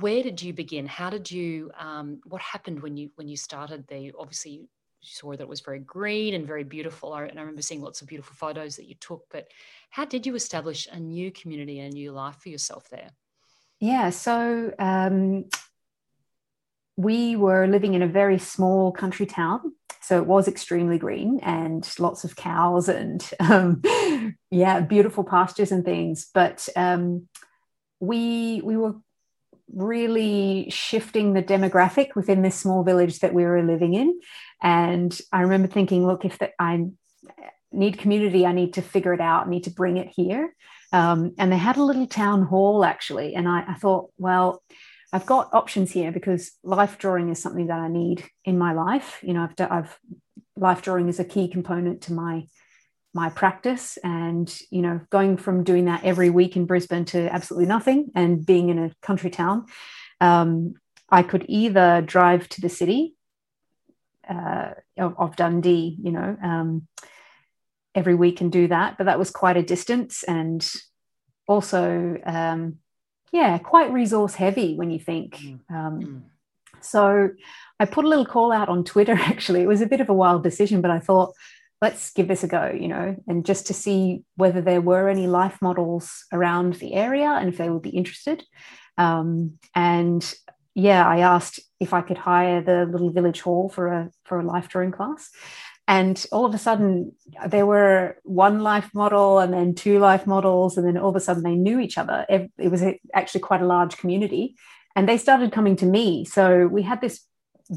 where 0.00 0.22
did 0.22 0.40
you 0.40 0.52
begin? 0.52 0.86
How 0.86 1.10
did 1.10 1.30
you 1.30 1.70
um, 1.78 2.20
what 2.24 2.40
happened 2.40 2.82
when 2.82 2.96
you 2.96 3.10
when 3.16 3.28
you 3.28 3.36
started 3.36 3.86
there? 3.88 4.10
Obviously 4.18 4.50
you 4.52 4.68
saw 5.02 5.32
that 5.32 5.40
it 5.40 5.48
was 5.48 5.60
very 5.60 5.80
green 5.80 6.34
and 6.34 6.46
very 6.46 6.64
beautiful. 6.64 7.12
I, 7.12 7.24
and 7.24 7.38
I 7.38 7.42
remember 7.42 7.62
seeing 7.62 7.82
lots 7.82 8.00
of 8.00 8.08
beautiful 8.08 8.34
photos 8.36 8.76
that 8.76 8.86
you 8.86 8.94
took. 9.00 9.24
But 9.30 9.48
how 9.90 10.04
did 10.04 10.24
you 10.26 10.34
establish 10.34 10.88
a 10.90 10.98
new 10.98 11.32
community 11.32 11.80
and 11.80 11.92
a 11.92 11.94
new 11.94 12.12
life 12.12 12.36
for 12.40 12.48
yourself 12.48 12.88
there? 12.88 13.10
Yeah, 13.80 14.10
so 14.10 14.72
um, 14.78 15.46
we 16.96 17.36
were 17.36 17.66
living 17.66 17.94
in 17.94 18.02
a 18.02 18.06
very 18.06 18.38
small 18.38 18.92
country 18.92 19.26
town 19.26 19.72
so 20.02 20.18
it 20.18 20.26
was 20.26 20.48
extremely 20.48 20.98
green 20.98 21.38
and 21.42 21.88
lots 22.00 22.24
of 22.24 22.34
cows 22.34 22.88
and 22.88 23.28
um, 23.40 23.82
yeah, 24.50 24.80
beautiful 24.80 25.24
pastures 25.24 25.70
and 25.70 25.84
things. 25.84 26.28
But 26.34 26.68
um, 26.76 27.28
we 28.00 28.60
we 28.64 28.76
were 28.76 28.96
really 29.72 30.68
shifting 30.70 31.32
the 31.32 31.42
demographic 31.42 32.14
within 32.16 32.42
this 32.42 32.56
small 32.56 32.82
village 32.82 33.20
that 33.20 33.32
we 33.32 33.44
were 33.44 33.62
living 33.62 33.94
in. 33.94 34.20
And 34.60 35.18
I 35.32 35.42
remember 35.42 35.68
thinking, 35.68 36.06
look, 36.06 36.24
if 36.24 36.38
I 36.58 36.86
need 37.70 37.96
community, 37.96 38.44
I 38.44 38.52
need 38.52 38.74
to 38.74 38.82
figure 38.82 39.14
it 39.14 39.20
out, 39.20 39.46
I 39.46 39.50
need 39.50 39.64
to 39.64 39.70
bring 39.70 39.96
it 39.96 40.08
here. 40.14 40.54
Um, 40.92 41.32
and 41.38 41.50
they 41.50 41.56
had 41.56 41.78
a 41.78 41.82
little 41.82 42.06
town 42.06 42.42
hall 42.42 42.84
actually. 42.84 43.34
And 43.34 43.48
I, 43.48 43.64
I 43.68 43.74
thought, 43.74 44.10
well, 44.18 44.62
I've 45.12 45.26
got 45.26 45.52
options 45.52 45.92
here 45.92 46.10
because 46.10 46.52
life 46.62 46.98
drawing 46.98 47.28
is 47.28 47.42
something 47.42 47.66
that 47.66 47.78
I 47.78 47.88
need 47.88 48.24
in 48.44 48.58
my 48.58 48.72
life. 48.72 49.18
You 49.22 49.34
know, 49.34 49.42
I've, 49.42 49.70
I've 49.70 49.98
life 50.56 50.82
drawing 50.82 51.08
is 51.08 51.20
a 51.20 51.24
key 51.24 51.48
component 51.48 52.02
to 52.02 52.12
my 52.12 52.46
my 53.14 53.28
practice, 53.28 53.98
and 54.02 54.50
you 54.70 54.80
know, 54.80 55.00
going 55.10 55.36
from 55.36 55.64
doing 55.64 55.84
that 55.84 56.02
every 56.02 56.30
week 56.30 56.56
in 56.56 56.64
Brisbane 56.64 57.04
to 57.06 57.32
absolutely 57.32 57.66
nothing 57.66 58.10
and 58.14 58.44
being 58.44 58.70
in 58.70 58.78
a 58.78 58.90
country 59.02 59.28
town, 59.28 59.66
um, 60.22 60.74
I 61.10 61.22
could 61.22 61.44
either 61.46 62.00
drive 62.00 62.48
to 62.48 62.62
the 62.62 62.70
city 62.70 63.14
uh, 64.26 64.70
of, 64.96 65.14
of, 65.18 65.36
Dundee, 65.36 65.98
you 66.02 66.10
know, 66.10 66.36
um, 66.42 66.88
every 67.94 68.14
week 68.14 68.40
and 68.40 68.50
do 68.50 68.68
that, 68.68 68.96
but 68.96 69.04
that 69.04 69.18
was 69.18 69.30
quite 69.30 69.58
a 69.58 69.62
distance. 69.62 70.22
And 70.22 70.66
also 71.46 72.16
um, 72.24 72.78
yeah, 73.32 73.58
quite 73.58 73.92
resource 73.92 74.34
heavy 74.34 74.76
when 74.76 74.90
you 74.90 74.98
think. 74.98 75.36
Mm. 75.36 75.60
Um, 75.70 76.00
mm. 76.00 76.22
So 76.80 77.30
I 77.80 77.84
put 77.86 78.04
a 78.04 78.08
little 78.08 78.26
call 78.26 78.52
out 78.52 78.68
on 78.68 78.84
Twitter, 78.84 79.12
actually. 79.18 79.62
It 79.62 79.68
was 79.68 79.80
a 79.80 79.86
bit 79.86 80.00
of 80.00 80.08
a 80.08 80.14
wild 80.14 80.42
decision, 80.42 80.80
but 80.80 80.90
I 80.90 80.98
thought, 80.98 81.34
let's 81.80 82.12
give 82.12 82.28
this 82.28 82.44
a 82.44 82.48
go, 82.48 82.70
you 82.70 82.86
know, 82.86 83.16
and 83.26 83.44
just 83.44 83.66
to 83.66 83.74
see 83.74 84.22
whether 84.36 84.60
there 84.60 84.80
were 84.80 85.08
any 85.08 85.26
life 85.26 85.58
models 85.60 86.24
around 86.32 86.74
the 86.74 86.94
area 86.94 87.28
and 87.28 87.48
if 87.48 87.58
they 87.58 87.70
would 87.70 87.82
be 87.82 87.90
interested. 87.90 88.44
Um, 88.98 89.58
and 89.74 90.22
yeah, 90.74 91.06
I 91.06 91.18
asked 91.18 91.58
if 91.80 91.92
I 91.92 92.02
could 92.02 92.18
hire 92.18 92.62
the 92.62 92.86
little 92.86 93.10
village 93.10 93.40
hall 93.40 93.68
for 93.68 93.88
a 93.88 94.10
for 94.24 94.38
a 94.38 94.44
life 94.44 94.68
drawing 94.68 94.92
class 94.92 95.30
and 95.88 96.24
all 96.30 96.44
of 96.44 96.54
a 96.54 96.58
sudden 96.58 97.12
there 97.48 97.66
were 97.66 98.16
one 98.22 98.60
life 98.60 98.90
model 98.94 99.40
and 99.40 99.52
then 99.52 99.74
two 99.74 99.98
life 99.98 100.26
models 100.26 100.76
and 100.76 100.86
then 100.86 100.96
all 100.96 101.10
of 101.10 101.16
a 101.16 101.20
sudden 101.20 101.42
they 101.42 101.56
knew 101.56 101.80
each 101.80 101.98
other. 101.98 102.24
It 102.28 102.70
was 102.70 102.84
actually 103.14 103.40
quite 103.40 103.62
a 103.62 103.66
large 103.66 103.96
community. 103.96 104.56
And 104.94 105.08
they 105.08 105.18
started 105.18 105.52
coming 105.52 105.76
to 105.76 105.86
me. 105.86 106.24
So 106.24 106.66
we 106.66 106.82
had 106.82 107.00
this 107.00 107.26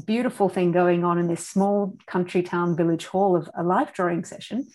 beautiful 0.04 0.48
thing 0.48 0.72
going 0.72 1.04
on 1.04 1.18
in 1.18 1.28
this 1.28 1.46
small 1.46 1.96
country 2.06 2.42
town 2.42 2.76
village 2.76 3.06
hall 3.06 3.36
of 3.36 3.50
a 3.58 3.62
life 3.62 3.92
drawing 3.92 4.24
session. 4.24 4.68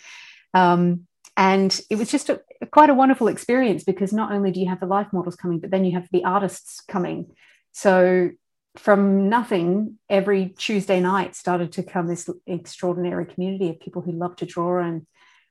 Um, 0.53 1.07
and 1.37 1.79
it 1.89 1.95
was 1.95 2.11
just 2.11 2.29
a, 2.29 2.41
quite 2.71 2.89
a 2.89 2.93
wonderful 2.93 3.27
experience 3.27 3.83
because 3.83 4.11
not 4.11 4.31
only 4.31 4.51
do 4.51 4.59
you 4.59 4.67
have 4.67 4.79
the 4.79 4.85
life 4.85 5.07
models 5.13 5.35
coming 5.35 5.59
but 5.59 5.71
then 5.71 5.85
you 5.85 5.93
have 5.93 6.07
the 6.11 6.25
artists 6.25 6.81
coming. 6.81 7.31
So 7.71 8.31
from 8.77 9.29
nothing, 9.29 9.97
every 10.09 10.49
Tuesday 10.57 11.01
night 11.01 11.35
started 11.35 11.73
to 11.73 11.83
come 11.83 12.07
this 12.07 12.29
extraordinary 12.47 13.25
community 13.25 13.69
of 13.69 13.79
people 13.79 14.01
who 14.01 14.13
love 14.13 14.35
to 14.37 14.45
draw, 14.45 14.79
and 14.79 15.05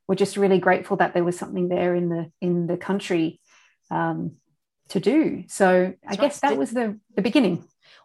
we're 0.08 0.14
just 0.14 0.36
really 0.36 0.58
grateful 0.58 0.96
that 0.96 1.12
there 1.12 1.24
was 1.24 1.38
something 1.38 1.68
there 1.68 1.94
in 1.94 2.08
the 2.08 2.30
in 2.40 2.66
the 2.66 2.76
country 2.76 3.40
um, 3.90 4.36
to 4.88 5.00
do. 5.00 5.44
So 5.48 5.94
I 6.06 6.16
guess 6.16 6.40
that 6.40 6.56
was 6.56 6.70
the 6.70 6.98
the 7.14 7.22
beginning. 7.22 7.64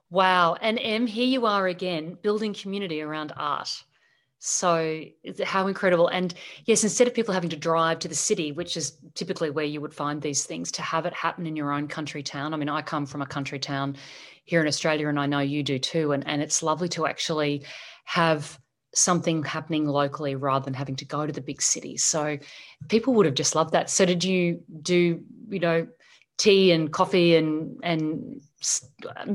Wow! 0.10 0.56
And 0.62 0.78
Em, 0.82 1.08
here 1.08 1.28
you 1.28 1.45
are 1.45 1.67
again, 1.67 2.17
building 2.21 2.54
community 2.54 3.01
around 3.01 3.32
art. 3.38 3.84
So 4.47 5.03
how 5.43 5.65
incredible. 5.65 6.08
And 6.08 6.34
yes, 6.65 6.84
instead 6.84 7.08
of 7.08 7.15
people 7.15 7.34
having 7.34 7.49
to 7.49 7.55
drive 7.55 7.97
to 7.99 8.08
the 8.08 8.13
city, 8.13 8.51
which 8.51 8.77
is 8.77 8.97
typically 9.15 9.49
where 9.49 9.65
you 9.65 9.81
would 9.81 9.93
find 9.93 10.21
these 10.21 10.45
things, 10.45 10.71
to 10.73 10.84
have 10.84 11.08
it 11.08 11.13
happen 11.13 11.47
in 11.47 11.55
your 11.55 11.71
own 11.71 11.88
country 11.88 12.21
town. 12.21 12.53
I 12.53 12.58
mean, 12.58 12.69
I 12.69 12.84
come 12.84 13.08
from 13.08 13.23
a 13.23 13.25
country 13.25 13.58
town 13.58 13.95
here 14.43 14.62
in 14.62 14.67
Australia, 14.67 15.08
and 15.10 15.19
I 15.19 15.25
know 15.25 15.39
you 15.39 15.63
do 15.63 15.79
too. 15.79 16.12
And, 16.12 16.27
and 16.27 16.43
it's 16.43 16.62
lovely 16.62 16.88
to 16.89 17.08
actually 17.08 17.63
have 18.03 18.60
something 18.93 19.43
happening 19.43 19.88
locally 19.88 20.36
rather 20.36 20.63
than 20.63 20.75
having 20.75 20.95
to 20.97 21.05
go 21.05 21.25
to 21.25 21.34
the 21.34 21.41
big 21.41 21.60
cities. 21.60 22.03
So 22.03 22.38
people 22.88 23.15
would 23.15 23.25
have 23.25 23.36
just 23.36 23.55
loved 23.55 23.71
that. 23.71 23.89
So 23.89 24.05
did 24.05 24.23
you 24.23 24.62
do, 24.81 25.23
you 25.49 25.60
know, 25.60 25.88
tea 26.38 26.71
and 26.71 26.91
coffee 26.91 27.36
and 27.36 27.79
and 27.81 28.41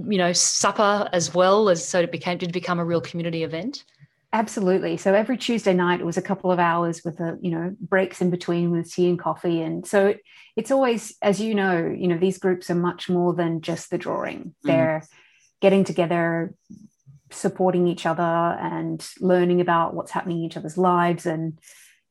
you 0.07 0.18
know 0.18 0.35
supper 0.35 1.09
as 1.14 1.35
well 1.35 1.70
as 1.70 1.87
so 1.87 2.01
it 2.01 2.12
became 2.12 2.37
did 2.37 2.51
it 2.51 2.53
become 2.53 2.79
a 2.79 2.85
real 2.85 3.01
community 3.01 3.42
event? 3.42 3.85
Absolutely. 4.33 4.97
So 4.97 5.12
every 5.12 5.37
Tuesday 5.37 5.75
night 5.75 6.01
it 6.01 6.07
was 6.07 6.16
a 6.16 6.23
couple 6.23 6.53
of 6.53 6.61
hours 6.61 7.03
with 7.05 7.19
a, 7.19 7.37
you 7.40 7.51
know, 7.51 7.75
breaks 7.81 8.21
in 8.21 8.31
between 8.31 8.71
with 8.71 8.93
tea 8.93 9.09
and 9.09 9.19
coffee. 9.19 9.61
And 9.61 9.85
so 9.85 10.14
it's 10.57 10.71
always, 10.71 11.16
as 11.21 11.40
you 11.40 11.55
know, 11.55 11.93
you 11.99 12.07
know, 12.07 12.16
these 12.16 12.38
groups 12.38 12.71
are 12.71 12.77
much 12.77 13.09
more 13.09 13.35
than 13.35 13.61
just 13.61 13.90
the 13.90 13.99
drawing. 13.99 14.38
Mm-hmm. 14.38 14.69
They're 14.69 15.03
getting 15.61 15.83
together, 15.83 16.55
supporting 17.33 17.88
each 17.88 18.07
other 18.07 18.23
and 18.23 19.05
learning 19.19 19.61
about 19.61 19.95
what's 19.95 20.12
happening 20.12 20.38
in 20.38 20.45
each 20.45 20.57
other's 20.57 20.79
lives. 20.79 21.27
And 21.27 21.59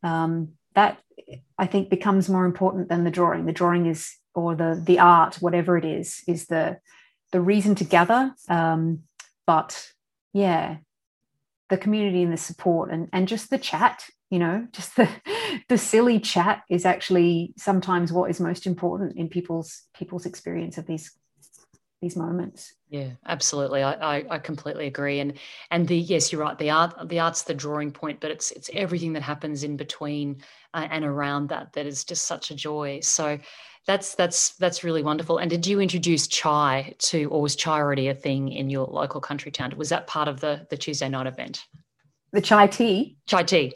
um, 0.04 0.54
that 0.76 1.00
I 1.58 1.68
think 1.68 1.90
becomes 1.90 2.30
more 2.30 2.46
important 2.46 2.90
than 2.90 3.06
the 3.06 3.12
drawing. 3.12 3.46
The 3.46 3.54
drawing 3.54 3.86
is 3.86 4.14
or 4.34 4.56
the 4.56 4.82
the 4.84 5.00
art, 5.00 5.36
whatever 5.36 5.78
it 5.78 5.86
is, 5.86 6.22
is 6.28 6.48
the 6.48 6.80
the 7.32 7.42
reason 7.42 7.76
to 7.76 7.84
gather. 7.84 8.34
Um, 8.48 9.04
but 9.46 9.92
yeah, 10.34 10.78
the 11.70 11.78
community 11.78 12.24
and 12.24 12.34
the 12.34 12.38
support 12.38 12.92
and 12.92 13.10
and 13.14 13.28
just 13.28 13.50
the 13.50 13.58
chat 13.58 14.06
you 14.30 14.40
know 14.40 14.68
just 14.72 14.96
the 14.96 15.08
the 15.70 15.78
silly 15.78 16.20
chat 16.20 16.64
is 16.70 16.86
actually 16.86 17.54
sometimes 17.58 18.12
what 18.12 18.30
is 18.30 18.40
most 18.40 18.68
important 18.68 19.18
in 19.18 19.30
people's 19.30 19.84
people's 19.94 20.26
experience 20.26 20.78
of 20.78 20.86
these 20.86 21.12
these 22.02 22.16
moments. 22.16 22.76
Yeah 22.90 23.10
absolutely. 23.26 23.84
I, 23.84 23.94
I, 24.20 24.26
I 24.30 24.40
completely 24.40 24.88
agree. 24.88 25.20
And 25.20 25.34
and 25.70 25.88
the 25.88 25.98
yes 25.98 26.32
you're 26.32 26.42
right. 26.42 26.58
The 26.58 26.70
art 26.70 27.10
the 27.10 27.20
art's 27.20 27.44
the 27.44 27.54
drawing 27.54 27.92
point 27.92 28.22
but 28.22 28.32
it's 28.32 28.52
it's 28.52 28.70
everything 28.74 29.14
that 29.14 29.22
happens 29.22 29.64
in 29.64 29.76
between 29.76 30.42
uh, 30.74 30.88
and 30.90 31.04
around 31.04 31.50
that 31.50 31.74
that 31.74 31.86
is 31.86 32.06
just 32.06 32.26
such 32.26 32.52
a 32.52 32.56
joy. 32.56 33.00
So 33.02 33.38
that's 33.90 34.14
that's 34.14 34.52
that's 34.58 34.84
really 34.84 35.02
wonderful. 35.02 35.40
And 35.40 35.50
did 35.50 35.66
you 35.66 35.82
introduce 35.82 36.28
chai 36.28 36.94
to 37.00 37.26
or 37.30 37.42
was 37.42 37.56
chai 37.56 37.80
already 37.80 38.08
a 38.08 38.14
thing 38.14 38.52
in 38.52 38.70
your 38.70 38.86
local 38.86 39.20
country 39.20 39.52
town? 39.52 39.74
Was 39.78 39.90
that 39.90 40.06
part 40.06 40.28
of 40.28 40.42
the 40.42 40.68
the 40.70 40.78
tuesday 40.78 41.10
night 41.10 41.26
event? 41.26 41.66
The 42.32 42.40
chai 42.40 42.68
tea? 42.68 43.18
Chai 43.26 43.42
tea. 43.42 43.74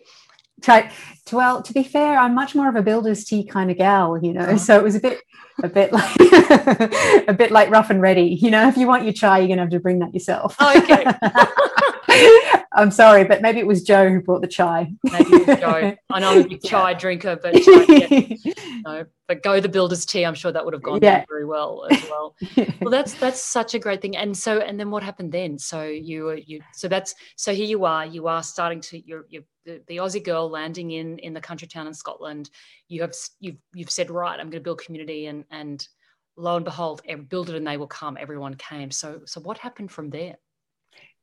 Chai 0.61 0.91
well 1.31 1.63
to 1.63 1.73
be 1.73 1.83
fair 1.83 2.15
i'm 2.19 2.35
much 2.35 2.53
more 2.53 2.69
of 2.69 2.75
a 2.75 2.81
builder's 2.83 3.25
tea 3.25 3.43
kind 3.43 3.71
of 3.71 3.77
gal 3.77 4.23
you 4.23 4.31
know 4.31 4.49
oh. 4.49 4.55
so 4.55 4.77
it 4.77 4.83
was 4.83 4.93
a 4.93 4.99
bit 4.99 5.19
a 5.63 5.67
bit 5.67 5.91
like 5.91 6.15
a 7.27 7.33
bit 7.33 7.49
like 7.49 7.71
rough 7.71 7.89
and 7.89 8.01
ready. 8.01 8.37
You 8.39 8.51
know 8.51 8.67
if 8.67 8.77
you 8.77 8.87
want 8.87 9.03
your 9.03 9.13
chai 9.13 9.39
you're 9.39 9.47
gonna 9.47 9.61
have 9.61 9.71
to 9.71 9.79
bring 9.79 9.97
that 9.99 10.13
yourself. 10.13 10.55
Oh, 10.59 10.77
okay 10.77 11.05
I'm 12.75 12.91
sorry, 12.91 13.23
but 13.23 13.41
maybe 13.41 13.59
it 13.59 13.67
was 13.67 13.83
Joe 13.83 14.09
who 14.09 14.21
brought 14.21 14.41
the 14.41 14.47
chai. 14.47 14.91
Maybe 15.03 15.29
it 15.31 15.47
was 15.47 15.59
Joe. 15.59 15.95
I 16.11 16.19
know 16.19 16.31
I'm 16.31 16.41
a 16.41 16.47
big 16.47 16.61
chai 16.65 16.91
yeah. 16.91 16.97
drinker, 16.97 17.35
but 17.41 17.53
chai, 17.53 17.85
yeah, 17.87 18.53
no, 18.85 19.05
but 19.27 19.43
go 19.43 19.59
the 19.59 19.69
builder's 19.69 20.05
tea. 20.05 20.25
I'm 20.25 20.33
sure 20.33 20.51
that 20.51 20.65
would 20.65 20.73
have 20.73 20.81
gone 20.81 20.99
yeah. 21.01 21.23
very 21.29 21.45
well 21.45 21.85
as 21.91 22.03
well. 22.09 22.35
well, 22.81 22.89
that's 22.89 23.13
that's 23.13 23.39
such 23.39 23.75
a 23.75 23.79
great 23.79 24.01
thing. 24.01 24.17
And 24.17 24.35
so, 24.35 24.59
and 24.59 24.79
then 24.79 24.89
what 24.89 25.03
happened 25.03 25.31
then? 25.31 25.59
So 25.59 25.83
you 25.83 26.23
were 26.23 26.37
you. 26.37 26.61
So 26.73 26.87
that's 26.87 27.13
so 27.35 27.53
here 27.53 27.65
you 27.65 27.85
are. 27.85 28.05
You 28.05 28.27
are 28.27 28.41
starting 28.41 28.81
to 28.81 29.07
you're 29.07 29.25
you're 29.29 29.43
the, 29.65 29.81
the 29.87 29.97
Aussie 29.97 30.23
girl 30.23 30.49
landing 30.49 30.91
in 30.91 31.19
in 31.19 31.33
the 31.33 31.41
country 31.41 31.67
town 31.67 31.87
in 31.87 31.93
Scotland. 31.93 32.49
You 32.87 33.01
have 33.01 33.13
you've 33.39 33.57
you've 33.73 33.91
said 33.91 34.09
right. 34.09 34.39
I'm 34.39 34.49
going 34.49 34.61
to 34.61 34.61
build 34.61 34.81
community 34.81 35.27
and 35.27 35.45
and 35.51 35.87
lo 36.35 36.55
and 36.55 36.65
behold, 36.65 37.01
build 37.29 37.49
it 37.49 37.55
and 37.55 37.67
they 37.67 37.77
will 37.77 37.87
come. 37.87 38.17
Everyone 38.19 38.55
came. 38.55 38.89
So 38.89 39.21
so 39.25 39.41
what 39.41 39.59
happened 39.59 39.91
from 39.91 40.09
there? 40.09 40.35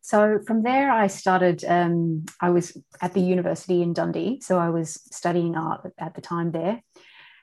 So 0.01 0.41
from 0.47 0.63
there, 0.63 0.91
I 0.91 1.07
started. 1.09 1.65
Um, 1.65 2.25
I 2.41 2.51
was 2.51 2.77
at 3.01 3.15
the 3.15 3.21
university 3.21 3.83
in 3.83 3.93
Dundee, 3.93 4.41
so 4.41 4.59
I 4.59 4.71
was 4.71 4.95
studying 5.13 5.57
art 5.57 5.93
at 5.99 6.15
the 6.15 6.21
time 6.21 6.53
there, 6.53 6.83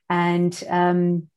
and 0.09 0.63
um, 0.67 1.29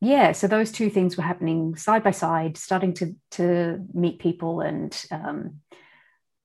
yeah, 0.00 0.32
so 0.32 0.46
those 0.46 0.70
two 0.70 0.90
things 0.90 1.16
were 1.16 1.24
happening 1.24 1.74
side 1.76 2.04
by 2.04 2.12
side. 2.12 2.56
Starting 2.56 2.94
to 2.94 3.16
to 3.32 3.84
meet 3.92 4.20
people 4.20 4.60
and 4.60 5.04
um, 5.10 5.60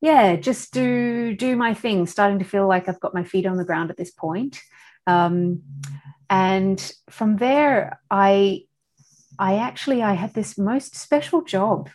yeah, 0.01 0.35
just 0.35 0.73
do 0.73 1.35
do 1.35 1.55
my 1.55 1.73
thing. 1.73 2.07
Starting 2.07 2.39
to 2.39 2.45
feel 2.45 2.67
like 2.67 2.89
I've 2.89 2.99
got 2.99 3.13
my 3.13 3.23
feet 3.23 3.45
on 3.45 3.57
the 3.57 3.65
ground 3.65 3.91
at 3.91 3.97
this 3.97 4.11
point, 4.11 4.59
um, 5.05 5.61
and 6.29 6.91
from 7.09 7.37
there, 7.37 7.99
I 8.09 8.63
I 9.37 9.57
actually 9.57 10.01
I 10.01 10.13
had 10.13 10.33
this 10.33 10.57
most 10.57 10.95
special 10.95 11.43
job 11.43 11.89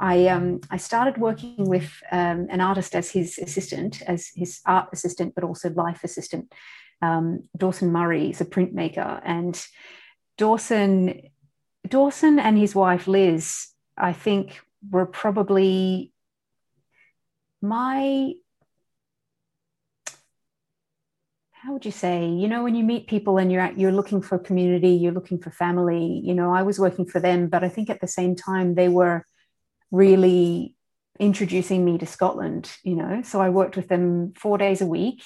I 0.00 0.28
um, 0.28 0.60
I 0.70 0.78
started 0.78 1.18
working 1.18 1.68
with 1.68 2.02
um, 2.10 2.46
an 2.50 2.62
artist 2.62 2.94
as 2.96 3.10
his 3.10 3.38
assistant, 3.38 4.00
as 4.02 4.30
his 4.34 4.60
art 4.64 4.88
assistant, 4.92 5.34
but 5.34 5.44
also 5.44 5.68
life 5.70 6.02
assistant. 6.02 6.52
Um, 7.02 7.48
Dawson 7.56 7.92
Murray 7.92 8.30
is 8.30 8.40
a 8.40 8.46
printmaker, 8.46 9.20
and 9.24 9.62
Dawson 10.38 11.20
Dawson 11.86 12.38
and 12.38 12.56
his 12.56 12.74
wife 12.74 13.06
Liz, 13.06 13.68
I 13.96 14.14
think, 14.14 14.60
were 14.90 15.06
probably 15.06 16.12
my 17.60 18.32
how 21.52 21.74
would 21.74 21.84
you 21.84 21.92
say 21.92 22.26
you 22.26 22.48
know 22.48 22.64
when 22.64 22.74
you 22.74 22.82
meet 22.82 23.06
people 23.06 23.36
and 23.36 23.52
you're 23.52 23.60
at, 23.60 23.78
you're 23.78 23.92
looking 23.92 24.22
for 24.22 24.38
community 24.38 24.92
you're 24.92 25.12
looking 25.12 25.38
for 25.38 25.50
family 25.50 26.22
you 26.24 26.32
know 26.32 26.54
i 26.54 26.62
was 26.62 26.78
working 26.80 27.04
for 27.04 27.20
them 27.20 27.48
but 27.48 27.62
i 27.62 27.68
think 27.68 27.90
at 27.90 28.00
the 28.00 28.06
same 28.06 28.34
time 28.34 28.74
they 28.74 28.88
were 28.88 29.26
really 29.90 30.74
introducing 31.18 31.84
me 31.84 31.98
to 31.98 32.06
Scotland, 32.06 32.70
you 32.82 32.96
know. 32.96 33.22
So 33.22 33.40
I 33.40 33.50
worked 33.50 33.76
with 33.76 33.88
them 33.88 34.32
four 34.36 34.58
days 34.58 34.80
a 34.80 34.86
week. 34.86 35.22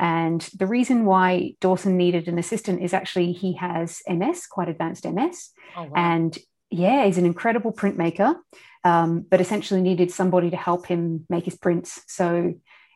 And 0.00 0.40
the 0.58 0.66
reason 0.66 1.04
why 1.04 1.54
Dawson 1.60 1.96
needed 1.96 2.26
an 2.26 2.38
assistant 2.38 2.82
is 2.82 2.92
actually 2.92 3.32
he 3.32 3.54
has 3.54 4.02
MS, 4.08 4.46
quite 4.46 4.68
advanced 4.68 5.04
MS. 5.04 5.50
Oh, 5.76 5.84
wow. 5.84 5.92
And 5.94 6.36
yeah, 6.70 7.06
he's 7.06 7.18
an 7.18 7.26
incredible 7.26 7.72
printmaker, 7.72 8.36
um, 8.82 9.24
but 9.28 9.40
essentially 9.40 9.80
needed 9.80 10.10
somebody 10.10 10.50
to 10.50 10.56
help 10.56 10.86
him 10.86 11.26
make 11.28 11.44
his 11.44 11.56
prints. 11.56 12.02
So 12.08 12.54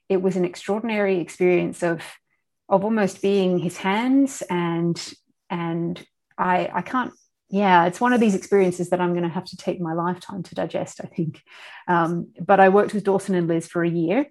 it 0.09 0.23
was 0.23 0.37
an 0.37 0.45
extraordinary 0.45 1.21
experience 1.21 1.83
of 1.83 2.03
of 2.69 2.85
almost 2.85 3.23
being 3.23 3.59
his 3.59 3.79
hands 3.79 4.43
and 4.51 5.15
and 5.49 6.05
I 6.37 6.71
I 6.73 6.83
can't 6.83 7.13
yeah, 7.51 7.87
it's 7.87 8.01
one 8.01 8.13
of 8.13 8.21
these 8.21 8.35
experiences 8.35 8.91
that 8.91 9.01
I'm 9.01 9.13
going 9.13 9.23
to 9.23 9.29
have 9.29 9.47
to 9.47 9.57
take 9.57 9.81
my 9.81 9.95
lifetime 9.95 10.43
to 10.43 10.55
digest, 10.55 11.01
I 11.03 11.07
think. 11.07 11.43
Um, 11.87 12.29
but 12.41 12.61
I 12.61 12.69
worked 12.69 12.93
with 12.93 13.05
Dawson 13.05 13.35
and 13.35 13.49
Liz 13.49 13.67
for 13.67 13.83
a 13.83 13.89
year. 13.89 14.27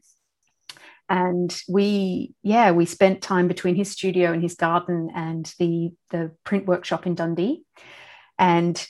And 1.09 1.55
we, 1.67 2.35
yeah, 2.43 2.71
we 2.71 2.85
spent 2.85 3.21
time 3.21 3.47
between 3.47 3.75
his 3.75 3.91
studio 3.91 4.31
and 4.33 4.41
his 4.41 4.55
garden 4.55 5.09
and 5.15 5.51
the, 5.57 5.91
the 6.11 6.31
print 6.43 6.67
workshop 6.67 7.07
in 7.07 7.15
Dundee. 7.15 7.63
And 8.37 8.85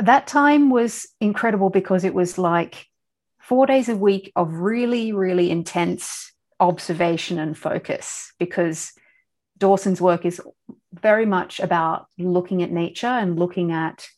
that 0.00 0.26
time 0.26 0.70
was 0.70 1.06
incredible 1.20 1.70
because 1.70 2.04
it 2.04 2.14
was 2.14 2.38
like 2.38 2.86
four 3.40 3.66
days 3.66 3.88
a 3.88 3.96
week 3.96 4.32
of 4.34 4.52
really, 4.52 5.12
really 5.12 5.50
intense 5.50 6.32
observation 6.58 7.38
and 7.38 7.56
focus 7.56 8.32
because 8.38 8.92
Dawson's 9.58 10.00
work 10.00 10.24
is 10.24 10.40
very 10.92 11.26
much 11.26 11.60
about 11.60 12.06
looking 12.18 12.62
at 12.62 12.70
nature 12.70 13.06
and 13.06 13.38
looking 13.38 13.70
at 13.72 14.08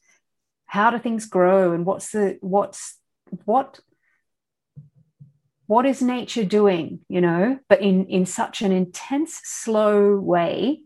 how 0.66 0.90
do 0.90 0.98
things 0.98 1.26
grow 1.26 1.72
and 1.72 1.84
what's 1.84 2.10
the 2.12 2.38
what's 2.40 2.98
what 3.44 3.80
what 5.66 5.84
is 5.86 6.02
nature 6.02 6.44
doing 6.44 7.00
you 7.08 7.20
know 7.20 7.58
but 7.68 7.80
in 7.80 8.06
in 8.06 8.24
such 8.24 8.62
an 8.62 8.72
intense 8.72 9.40
slow 9.44 10.16
way 10.16 10.80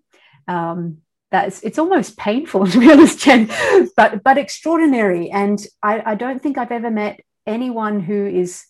um, 0.48 0.98
that 1.30 1.48
it's, 1.48 1.60
it's 1.62 1.78
almost 1.78 2.16
painful 2.16 2.66
to 2.72 2.80
be 2.80 2.90
honest 2.90 3.20
jen 3.20 3.48
but 3.96 4.22
but 4.22 4.38
extraordinary. 4.38 5.30
And 5.30 5.64
I, 5.82 6.12
I 6.12 6.14
don't 6.14 6.42
think 6.42 6.58
i've 6.58 6.72
ever 6.72 6.90
met 6.90 7.20
anyone 7.46 8.00
who 8.00 8.26
is 8.26 8.64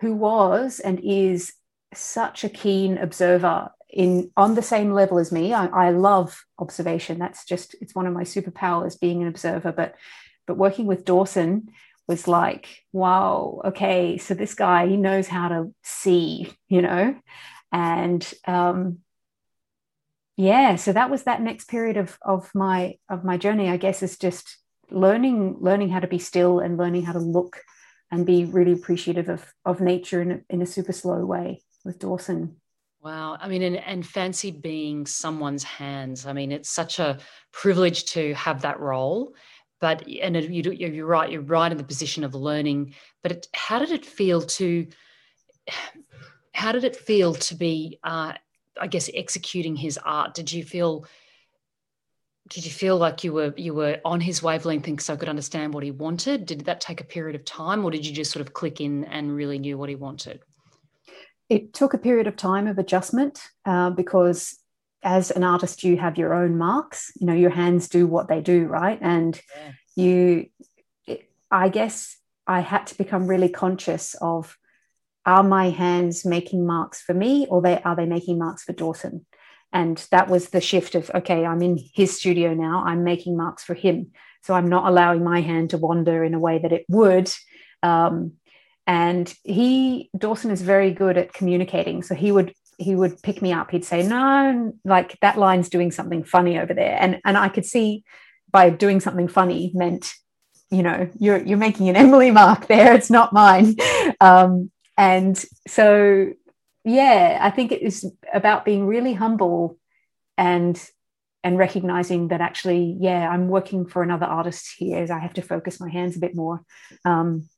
who 0.00 0.14
was 0.14 0.80
and 0.80 1.00
is 1.00 1.52
such 1.94 2.44
a 2.44 2.48
keen 2.48 2.98
observer 2.98 3.70
in 3.90 4.30
on 4.36 4.54
the 4.54 4.62
same 4.62 4.92
level 4.92 5.18
as 5.18 5.32
me. 5.32 5.52
I, 5.52 5.66
I 5.66 5.90
love 5.90 6.44
observation. 6.58 7.18
That's 7.18 7.44
just 7.44 7.74
it's 7.80 7.94
one 7.94 8.06
of 8.06 8.14
my 8.14 8.24
superpowers, 8.24 9.00
being 9.00 9.22
an 9.22 9.28
observer. 9.28 9.72
But 9.72 9.94
but 10.46 10.56
working 10.56 10.86
with 10.86 11.04
Dawson 11.04 11.68
was 12.06 12.26
like, 12.26 12.84
wow, 12.92 13.60
okay, 13.66 14.18
so 14.18 14.34
this 14.34 14.54
guy 14.54 14.86
he 14.86 14.96
knows 14.96 15.28
how 15.28 15.48
to 15.48 15.74
see, 15.82 16.52
you 16.68 16.82
know, 16.82 17.16
and 17.72 18.32
um, 18.46 18.98
yeah, 20.36 20.76
so 20.76 20.92
that 20.92 21.10
was 21.10 21.24
that 21.24 21.42
next 21.42 21.68
period 21.68 21.96
of 21.96 22.18
of 22.22 22.50
my 22.54 22.96
of 23.08 23.24
my 23.24 23.36
journey. 23.36 23.68
I 23.68 23.76
guess 23.76 24.02
is 24.02 24.18
just 24.18 24.58
learning 24.90 25.56
learning 25.60 25.90
how 25.90 26.00
to 26.00 26.06
be 26.06 26.18
still 26.18 26.60
and 26.60 26.78
learning 26.78 27.04
how 27.04 27.12
to 27.12 27.18
look 27.18 27.60
and 28.10 28.24
be 28.24 28.44
really 28.44 28.72
appreciative 28.72 29.28
of 29.28 29.52
of 29.64 29.80
nature 29.80 30.22
in 30.22 30.30
a, 30.30 30.40
in 30.48 30.62
a 30.62 30.66
super 30.66 30.92
slow 30.92 31.24
way 31.24 31.62
with 31.84 31.98
Dawson. 31.98 32.56
Wow. 33.00 33.38
I 33.40 33.48
mean, 33.48 33.62
and, 33.62 33.76
and 33.76 34.04
fancy 34.04 34.50
being 34.50 35.06
someone's 35.06 35.62
hands. 35.62 36.26
I 36.26 36.32
mean, 36.32 36.50
it's 36.50 36.68
such 36.68 36.98
a 36.98 37.18
privilege 37.52 38.06
to 38.06 38.34
have 38.34 38.62
that 38.62 38.80
role. 38.80 39.34
But, 39.80 40.08
and 40.08 40.36
it, 40.36 40.50
you, 40.50 40.72
you're 40.72 41.06
right, 41.06 41.30
you're 41.30 41.40
right 41.42 41.70
in 41.70 41.78
the 41.78 41.84
position 41.84 42.24
of 42.24 42.34
learning. 42.34 42.94
But 43.22 43.32
it, 43.32 43.46
how 43.54 43.78
did 43.78 43.92
it 43.92 44.04
feel 44.04 44.42
to, 44.42 44.88
how 46.52 46.72
did 46.72 46.82
it 46.82 46.96
feel 46.96 47.34
to 47.34 47.54
be, 47.54 48.00
uh, 48.02 48.32
I 48.80 48.86
guess, 48.88 49.08
executing 49.14 49.76
his 49.76 49.98
art? 49.98 50.34
Did 50.34 50.52
you 50.52 50.64
feel, 50.64 51.06
did 52.48 52.64
you 52.64 52.72
feel 52.72 52.96
like 52.96 53.24
you 53.24 53.32
were 53.32 53.52
you 53.56 53.74
were 53.74 54.00
on 54.04 54.20
his 54.20 54.42
wavelength 54.42 54.88
and 54.88 55.00
so 55.00 55.16
could 55.16 55.28
understand 55.28 55.74
what 55.74 55.84
he 55.84 55.90
wanted? 55.90 56.46
Did 56.46 56.64
that 56.64 56.80
take 56.80 57.00
a 57.00 57.04
period 57.04 57.36
of 57.36 57.44
time, 57.44 57.84
or 57.84 57.90
did 57.90 58.06
you 58.06 58.12
just 58.12 58.32
sort 58.32 58.46
of 58.46 58.54
click 58.54 58.80
in 58.80 59.04
and 59.04 59.36
really 59.36 59.58
knew 59.58 59.76
what 59.76 59.90
he 59.90 59.96
wanted? 59.96 60.40
It 61.48 61.72
took 61.72 61.94
a 61.94 61.98
period 61.98 62.26
of 62.26 62.36
time 62.36 62.66
of 62.66 62.78
adjustment 62.78 63.40
uh, 63.64 63.90
because 63.90 64.58
as 65.02 65.30
an 65.30 65.44
artist 65.44 65.84
you 65.84 65.96
have 65.96 66.18
your 66.18 66.34
own 66.34 66.58
marks 66.58 67.12
you 67.20 67.26
know 67.26 67.34
your 67.34 67.50
hands 67.50 67.88
do 67.88 68.06
what 68.06 68.28
they 68.28 68.40
do 68.40 68.64
right? 68.66 68.98
And 69.00 69.40
yeah. 69.56 69.72
you 69.96 70.46
i 71.50 71.68
guess 71.68 72.18
i 72.46 72.60
had 72.60 72.86
to 72.86 72.98
become 72.98 73.26
really 73.26 73.48
conscious 73.48 74.14
of 74.20 74.56
are 75.24 75.42
my 75.42 75.70
hands 75.70 76.24
making 76.24 76.66
marks 76.66 77.00
for 77.00 77.14
me 77.14 77.46
or 77.48 77.62
they 77.62 77.80
are 77.82 77.96
they 77.96 78.06
making 78.06 78.38
marks 78.38 78.64
for 78.64 78.72
dawson? 78.72 79.26
And 79.72 79.98
that 80.10 80.28
was 80.28 80.48
the 80.48 80.60
shift 80.60 80.94
of 80.94 81.10
okay 81.14 81.44
i'm 81.44 81.62
in 81.62 81.78
his 81.94 82.18
studio 82.18 82.54
now 82.54 82.82
i'm 82.86 83.04
making 83.04 83.36
marks 83.36 83.62
for 83.62 83.74
him. 83.74 84.12
So 84.42 84.54
i'm 84.54 84.68
not 84.68 84.88
allowing 84.88 85.22
my 85.22 85.40
hand 85.40 85.70
to 85.70 85.78
wander 85.78 86.24
in 86.24 86.34
a 86.34 86.38
way 86.38 86.58
that 86.58 86.72
it 86.72 86.84
would 86.88 87.30
um, 87.82 88.32
and 88.88 89.32
he 89.44 90.08
dawson 90.16 90.50
is 90.50 90.62
very 90.62 90.90
good 90.90 91.18
at 91.18 91.34
communicating. 91.34 92.02
So 92.02 92.14
he 92.16 92.32
would 92.32 92.54
he 92.78 92.96
would 92.96 93.22
pick 93.22 93.42
me 93.42 93.52
up. 93.52 93.70
He'd 93.70 93.84
say 93.84 94.02
no 94.02 94.72
like 94.84 95.18
that 95.20 95.38
line's 95.38 95.68
doing 95.68 95.92
something 95.92 96.24
funny 96.24 96.58
over 96.58 96.74
there. 96.74 96.96
And 96.98 97.20
and 97.24 97.36
i 97.36 97.48
could 97.48 97.66
see 97.66 98.02
by 98.50 98.70
doing 98.70 98.98
something 98.98 99.28
funny 99.28 99.70
meant 99.74 100.14
you 100.70 100.82
know 100.82 101.08
you're 101.18 101.44
you're 101.44 101.58
making 101.58 101.88
an 101.90 101.96
emily 102.04 102.30
mark 102.30 102.66
there. 102.66 102.94
It's 102.94 103.10
not 103.10 103.32
mine. 103.32 103.76
Um, 104.20 104.72
and 104.96 105.36
so 105.68 106.32
yeah 106.84 107.38
i 107.40 107.50
think 107.50 107.70
it 107.70 107.82
is 107.82 108.10
about 108.34 108.64
being 108.64 108.84
really 108.84 109.12
humble 109.12 109.78
and 110.36 110.82
and 111.44 111.56
recognizing 111.56 112.28
that 112.28 112.40
actually 112.40 112.96
yeah 112.98 113.28
i'm 113.28 113.48
working 113.48 113.86
for 113.86 114.02
another 114.02 114.26
artist 114.26 114.74
here 114.76 115.06
i 115.12 115.18
have 115.20 115.34
to 115.34 115.42
focus 115.42 115.78
my 115.78 115.88
hands 115.88 116.16
a 116.16 116.20
bit 116.20 116.34
more. 116.34 116.62
Um, 117.04 117.48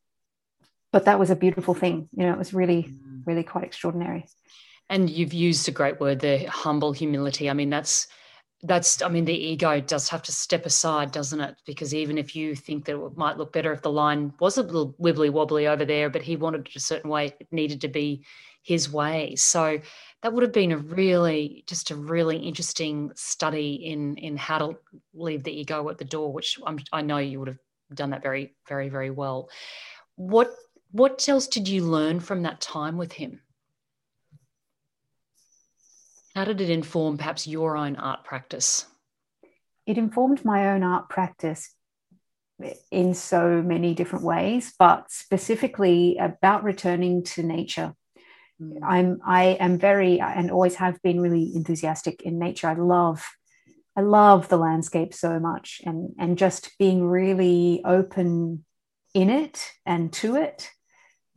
but 0.92 1.04
that 1.04 1.18
was 1.18 1.30
a 1.30 1.36
beautiful 1.36 1.74
thing. 1.74 2.08
You 2.12 2.26
know 2.26 2.32
it 2.32 2.38
was 2.38 2.54
really 2.54 2.84
mm. 2.84 3.22
really 3.26 3.44
quite 3.44 3.64
extraordinary. 3.64 4.26
And 4.88 5.08
you've 5.08 5.32
used 5.32 5.68
a 5.68 5.72
great 5.72 6.00
word 6.00 6.20
there 6.20 6.48
humble 6.48 6.92
humility. 6.92 7.48
I 7.48 7.52
mean 7.52 7.70
that's 7.70 8.08
that's 8.62 9.00
i 9.00 9.08
mean 9.08 9.24
the 9.24 9.32
ego 9.32 9.80
does 9.80 10.10
have 10.10 10.22
to 10.22 10.32
step 10.32 10.66
aside 10.66 11.12
doesn't 11.12 11.40
it? 11.40 11.56
Because 11.64 11.94
even 11.94 12.18
if 12.18 12.36
you 12.36 12.54
think 12.54 12.84
that 12.84 13.02
it 13.02 13.16
might 13.16 13.38
look 13.38 13.52
better 13.52 13.72
if 13.72 13.82
the 13.82 13.90
line 13.90 14.34
was 14.38 14.58
a 14.58 14.62
little 14.62 14.94
wibbly 15.00 15.30
wobbly 15.30 15.66
over 15.66 15.84
there 15.84 16.10
but 16.10 16.22
he 16.22 16.36
wanted 16.36 16.66
it 16.66 16.76
a 16.76 16.80
certain 16.80 17.10
way 17.10 17.34
it 17.40 17.48
needed 17.50 17.80
to 17.80 17.88
be 17.88 18.24
his 18.62 18.92
way. 18.92 19.34
So 19.36 19.80
that 20.22 20.32
would 20.32 20.42
have 20.42 20.52
been 20.52 20.72
a 20.72 20.76
really 20.76 21.64
just 21.66 21.90
a 21.90 21.96
really 21.96 22.36
interesting 22.36 23.10
study 23.14 23.74
in 23.86 24.16
in 24.16 24.36
how 24.36 24.58
to 24.58 24.78
leave 25.14 25.44
the 25.44 25.58
ego 25.58 25.88
at 25.88 25.98
the 25.98 26.04
door 26.04 26.32
which 26.32 26.58
I'm, 26.66 26.78
i 26.92 27.00
know 27.00 27.18
you 27.18 27.38
would 27.38 27.48
have 27.48 27.58
done 27.94 28.10
that 28.10 28.22
very 28.22 28.54
very 28.68 28.88
very 28.88 29.10
well. 29.10 29.48
What 30.16 30.50
what 30.92 31.28
else 31.28 31.46
did 31.46 31.68
you 31.68 31.84
learn 31.84 32.20
from 32.20 32.42
that 32.42 32.60
time 32.60 32.96
with 32.96 33.12
him 33.12 33.40
how 36.34 36.44
did 36.44 36.60
it 36.60 36.70
inform 36.70 37.18
perhaps 37.18 37.46
your 37.46 37.76
own 37.76 37.96
art 37.96 38.24
practice? 38.24 38.86
It 39.86 39.98
informed 39.98 40.44
my 40.44 40.70
own 40.70 40.82
art 40.82 41.08
practice 41.08 41.74
in 42.90 43.14
so 43.14 43.62
many 43.62 43.94
different 43.94 44.24
ways, 44.24 44.72
but 44.78 45.10
specifically 45.10 46.18
about 46.18 46.62
returning 46.62 47.24
to 47.24 47.42
nature. 47.42 47.94
Mm. 48.60 48.78
I'm 48.82 49.20
I 49.24 49.44
am 49.60 49.78
very 49.78 50.20
and 50.20 50.50
always 50.50 50.76
have 50.76 51.00
been 51.02 51.20
really 51.20 51.52
enthusiastic 51.54 52.22
in 52.22 52.38
nature. 52.38 52.68
I 52.68 52.74
love 52.74 53.26
I 53.96 54.02
love 54.02 54.48
the 54.48 54.58
landscape 54.58 55.12
so 55.14 55.40
much 55.40 55.80
and 55.84 56.14
and 56.18 56.38
just 56.38 56.70
being 56.78 57.04
really 57.04 57.82
open 57.84 58.64
in 59.14 59.30
it 59.30 59.72
and 59.84 60.12
to 60.12 60.36
it 60.36 60.70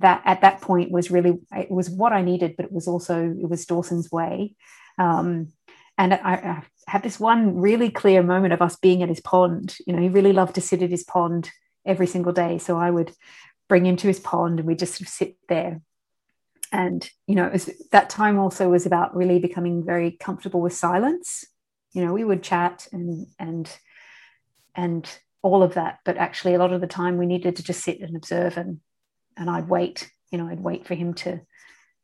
that 0.04 0.22
at 0.26 0.42
that 0.42 0.62
point 0.62 0.92
was 0.92 1.10
really 1.10 1.39
it 1.54 1.72
was 1.72 1.89
what 1.89 2.12
I 2.12 2.22
needed, 2.22 2.56
but 2.56 2.66
it 2.66 2.72
was 2.72 2.88
also 2.88 3.24
it 3.24 3.50
was 3.50 3.66
Dawson's 3.66 4.12
way. 4.12 4.54
Um, 5.00 5.54
and 5.98 6.13
I, 6.13 6.34
I 6.34 6.63
had 6.88 7.04
this 7.04 7.20
one 7.20 7.58
really 7.58 7.89
clear 7.89 8.22
moment 8.22 8.54
of 8.54 8.62
us 8.62 8.76
being 8.76 9.02
at 9.02 9.10
his 9.10 9.22
pond. 9.22 9.78
You 9.88 9.94
know, 9.94 10.02
he 10.02 10.10
really 10.10 10.34
loved 10.34 10.56
to 10.56 10.62
sit 10.62 10.82
at 10.82 10.92
his 10.92 11.04
pond 11.04 11.50
every 11.86 12.06
single 12.06 12.34
day. 12.34 12.58
So 12.58 12.78
I 12.78 12.92
would 12.92 13.13
bring 13.70 13.86
him 13.86 13.96
to 13.98 14.08
his 14.08 14.20
pond 14.20 14.60
and 14.60 14.68
we 14.68 14.76
just 14.76 14.96
sort 14.96 15.08
of 15.08 15.08
sit 15.08 15.38
there. 15.48 15.82
And, 16.72 17.10
you 17.26 17.36
know, 17.36 17.48
was, 17.48 17.70
that 17.92 18.10
time 18.10 18.38
also 18.39 18.70
was 18.70 18.86
about 18.86 19.16
really 19.16 19.39
becoming 19.39 19.86
very 19.86 20.12
comfortable 20.12 20.60
with 20.60 20.74
silence. 20.74 21.46
You 21.94 22.04
know, 22.04 22.12
we 22.12 22.26
would 22.26 22.44
chat 22.44 22.88
and, 22.92 23.28
and, 23.39 23.72
and 24.76 25.10
all 25.44 25.63
of 25.63 25.76
that. 25.76 26.00
But 26.04 26.18
actually, 26.18 26.56
a 26.56 26.60
lot 26.60 26.74
of 26.74 26.82
the 26.82 26.88
time 26.88 27.18
we 27.18 27.28
needed 27.28 27.56
to 27.56 27.63
just 27.63 27.84
sit 27.84 28.02
and 28.02 28.18
observe 28.18 28.58
and, 28.58 28.82
and 29.38 29.50
I'd 29.50 29.69
wait, 29.69 30.10
you 30.32 30.38
know, 30.38 30.48
I'd 30.48 30.60
wait 30.60 30.86
for 30.86 30.96
him 30.96 31.13
to, 31.15 31.41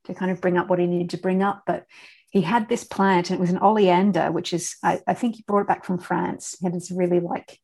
to 0.06 0.14
kind 0.14 0.32
of 0.32 0.42
bring 0.42 0.58
up 0.58 0.70
what 0.70 0.80
he 0.80 0.86
needed 0.86 1.12
to 1.12 1.18
bring 1.18 1.44
up. 1.44 1.64
But 1.66 1.86
he 2.32 2.42
had 2.42 2.70
this 2.70 2.84
plant 2.84 3.30
and 3.30 3.38
it 3.38 3.42
was 3.42 3.50
an 3.50 3.60
oleander, 3.60 4.32
which 4.32 4.54
is, 4.54 4.76
I, 4.84 5.02
I, 5.08 5.14
think 5.14 5.36
he 5.36 5.44
brought 5.48 5.62
it 5.62 5.68
back 5.68 5.86
from 5.86 5.98
France. 5.98 6.56
He 6.60 6.66
had 6.66 6.74
this 6.74 6.92
really 6.92 7.20
like 7.20 7.60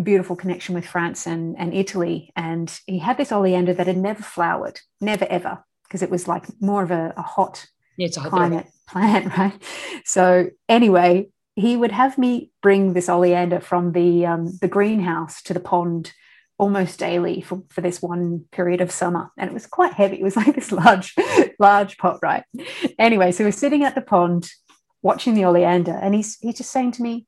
beautiful 0.00 0.36
connection 0.36 0.74
with 0.74 0.86
France 0.86 1.26
and, 1.26 1.56
and 1.58 1.72
Italy. 1.72 2.32
And 2.36 2.76
he 2.86 2.98
had 2.98 3.16
this 3.16 3.32
oleander 3.32 3.74
that 3.74 3.86
had 3.86 3.96
never 3.96 4.22
flowered, 4.22 4.80
never 5.00 5.24
ever, 5.26 5.64
because 5.84 6.02
it 6.02 6.10
was 6.10 6.26
like 6.26 6.44
more 6.60 6.82
of 6.82 6.90
a, 6.90 7.14
a 7.16 7.22
hot 7.22 7.66
yeah, 7.96 8.08
a 8.08 8.28
climate 8.28 8.66
plant, 8.88 9.26
right? 9.38 9.62
So 10.04 10.50
anyway, 10.68 11.28
he 11.54 11.76
would 11.76 11.92
have 11.92 12.18
me 12.18 12.50
bring 12.62 12.92
this 12.92 13.08
oleander 13.08 13.60
from 13.60 13.92
the 13.92 14.26
um, 14.26 14.58
the 14.60 14.68
greenhouse 14.68 15.42
to 15.42 15.54
the 15.54 15.60
pond 15.60 16.12
almost 16.58 16.98
daily 16.98 17.40
for, 17.40 17.62
for 17.68 17.80
this 17.80 18.00
one 18.00 18.44
period 18.50 18.80
of 18.80 18.90
summer. 18.90 19.30
And 19.36 19.50
it 19.50 19.54
was 19.54 19.66
quite 19.66 19.92
heavy. 19.92 20.16
It 20.16 20.22
was 20.22 20.36
like 20.36 20.54
this 20.54 20.72
large, 20.72 21.14
large 21.58 21.98
pot, 21.98 22.18
right? 22.22 22.44
Anyway, 22.98 23.32
so 23.32 23.44
we're 23.44 23.52
sitting 23.52 23.84
at 23.84 23.94
the 23.94 24.00
pond 24.00 24.50
watching 25.02 25.34
the 25.34 25.44
oleander, 25.44 25.92
and 25.92 26.14
he's 26.14 26.36
he's 26.40 26.56
just 26.56 26.70
saying 26.70 26.92
to 26.92 27.02
me, 27.02 27.26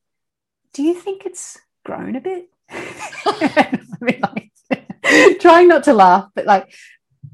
Do 0.73 0.83
you 0.83 0.95
think 0.95 1.25
it's 1.25 1.59
grown 1.85 2.17
a 2.17 2.21
bit? 2.21 2.49
I 2.71 3.81
mean, 4.01 4.21
like, 4.21 5.38
trying 5.41 5.69
not 5.69 5.85
to 5.85 5.95
laugh, 5.95 6.29
but 6.35 6.45
like, 6.47 6.73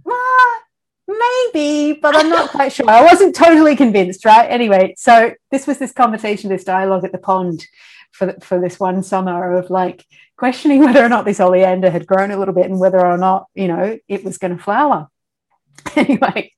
ah, 0.06 0.60
maybe, 1.08 1.98
but 2.00 2.16
I'm 2.16 2.28
not 2.28 2.50
quite 2.50 2.72
sure. 2.72 2.88
I 2.88 3.02
wasn't 3.02 3.34
totally 3.34 3.76
convinced, 3.76 4.24
right? 4.24 4.46
Anyway, 4.46 4.94
so 4.96 5.32
this 5.50 5.66
was 5.66 5.78
this 5.78 5.92
conversation, 5.92 6.50
this 6.50 6.64
dialogue 6.64 7.04
at 7.04 7.12
the 7.12 7.18
pond 7.18 7.66
for, 8.12 8.34
for 8.42 8.60
this 8.60 8.78
one 8.78 9.02
summer 9.02 9.56
of 9.56 9.70
like 9.70 10.04
questioning 10.36 10.80
whether 10.84 11.04
or 11.04 11.08
not 11.08 11.24
this 11.24 11.40
oleander 11.40 11.90
had 11.90 12.06
grown 12.06 12.30
a 12.30 12.38
little 12.38 12.54
bit 12.54 12.66
and 12.66 12.80
whether 12.80 13.04
or 13.04 13.16
not, 13.16 13.46
you 13.54 13.68
know, 13.68 13.98
it 14.08 14.24
was 14.24 14.38
going 14.38 14.56
to 14.56 14.62
flower. 14.62 15.08
Anyway, 15.96 16.52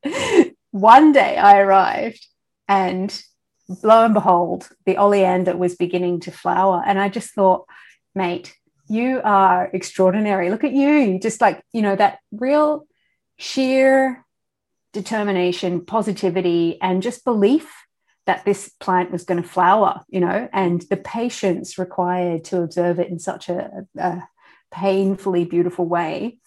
one 0.70 1.12
day 1.12 1.36
I 1.36 1.58
arrived 1.58 2.24
and 2.68 3.22
lo 3.82 4.04
and 4.04 4.14
behold, 4.14 4.68
the 4.84 4.96
oleander 4.96 5.56
was 5.56 5.74
beginning 5.74 6.20
to 6.20 6.30
flower. 6.30 6.82
And 6.86 6.98
I 6.98 7.08
just 7.08 7.34
thought, 7.34 7.66
mate, 8.14 8.54
you 8.88 9.20
are 9.24 9.68
extraordinary. 9.72 10.50
Look 10.50 10.64
at 10.64 10.72
you, 10.72 11.18
just 11.18 11.40
like, 11.40 11.62
you 11.72 11.82
know, 11.82 11.96
that 11.96 12.18
real 12.30 12.86
sheer 13.36 14.24
determination, 14.92 15.84
positivity, 15.84 16.78
and 16.80 17.02
just 17.02 17.24
belief 17.24 17.85
that 18.26 18.44
this 18.44 18.68
plant 18.80 19.12
was 19.12 19.24
going 19.24 19.40
to 19.40 19.48
flower, 19.48 20.04
you 20.08 20.20
know, 20.20 20.48
and 20.52 20.82
the 20.90 20.96
patience 20.96 21.78
required 21.78 22.44
to 22.44 22.60
observe 22.60 22.98
it 22.98 23.08
in 23.08 23.18
such 23.18 23.48
a, 23.48 23.86
a 23.96 24.22
painfully 24.72 25.44
beautiful 25.44 25.86
way. 25.86 26.38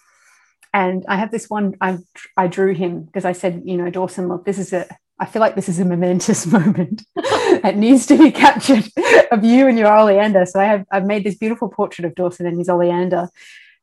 And 0.73 1.05
I 1.07 1.15
have 1.15 1.31
this 1.31 1.49
one, 1.49 1.75
I, 1.81 1.97
I 2.37 2.47
drew 2.47 2.73
him 2.73 3.03
because 3.03 3.25
I 3.25 3.31
said, 3.31 3.63
you 3.65 3.77
know, 3.77 3.89
Dawson, 3.89 4.27
look, 4.27 4.45
this 4.45 4.59
is 4.59 4.73
a, 4.73 4.87
I 5.17 5.25
feel 5.25 5.39
like 5.39 5.55
this 5.55 5.69
is 5.69 5.79
a 5.79 5.85
momentous 5.85 6.45
moment 6.51 7.03
that 7.15 7.77
needs 7.77 8.05
to 8.07 8.17
be 8.17 8.31
captured 8.31 8.87
of 9.31 9.43
you 9.43 9.67
and 9.67 9.77
your 9.77 9.91
oleander. 9.91 10.45
So 10.45 10.59
I 10.59 10.65
have, 10.65 10.85
I've 10.91 11.05
made 11.05 11.23
this 11.23 11.37
beautiful 11.37 11.69
portrait 11.69 12.05
of 12.05 12.13
Dawson 12.13 12.45
and 12.45 12.57
his 12.57 12.69
oleander 12.69 13.29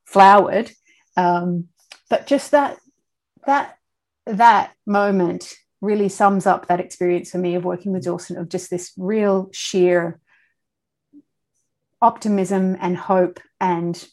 flowered. 0.05 0.71
Um, 1.17 1.69
but 2.09 2.27
just 2.27 2.51
that, 2.51 2.79
that, 3.47 3.79
that 4.27 4.73
moment 4.87 5.55
really 5.87 6.09
sums 6.09 6.46
up 6.46 6.66
that 6.66 6.81
experience 6.81 7.31
for 7.31 7.38
me 7.38 7.55
of 7.55 7.64
working 7.64 7.92
with 7.92 8.05
Dawson 8.05 8.37
of 8.37 8.49
just 8.49 8.68
this 8.68 8.92
real 8.99 9.49
sheer 9.53 10.20
optimism 12.03 12.77
and 12.81 12.96
hope 12.96 13.40
and 13.61 14.07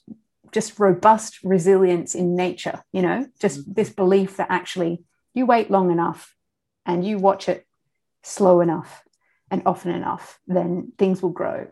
just 0.51 0.79
robust 0.79 1.39
resilience 1.43 2.15
in 2.15 2.35
nature, 2.35 2.81
you 2.93 3.01
know, 3.01 3.25
just 3.39 3.61
mm-hmm. 3.61 3.73
this 3.73 3.89
belief 3.89 4.37
that 4.37 4.47
actually 4.49 5.03
you 5.33 5.45
wait 5.45 5.69
long 5.69 5.91
enough 5.91 6.35
and 6.85 7.05
you 7.05 7.17
watch 7.17 7.49
it 7.49 7.65
slow 8.21 8.61
enough 8.61 9.03
and 9.51 9.63
often 9.65 9.91
enough, 9.91 10.39
then 10.47 10.93
things 10.97 11.21
will 11.21 11.31
grow. 11.31 11.67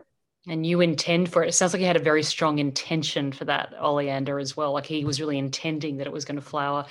And 0.48 0.66
you 0.66 0.80
intend 0.80 1.32
for 1.32 1.44
it. 1.44 1.48
It 1.48 1.52
sounds 1.52 1.72
like 1.72 1.80
he 1.80 1.86
had 1.86 1.96
a 1.96 2.00
very 2.00 2.24
strong 2.24 2.58
intention 2.58 3.30
for 3.30 3.44
that 3.44 3.74
oleander 3.78 4.40
as 4.40 4.56
well. 4.56 4.72
Like 4.72 4.86
he 4.86 5.04
was 5.04 5.20
really 5.20 5.38
intending 5.38 5.98
that 5.98 6.08
it 6.08 6.12
was 6.12 6.24
going 6.24 6.36
to 6.36 6.42
flower 6.42 6.86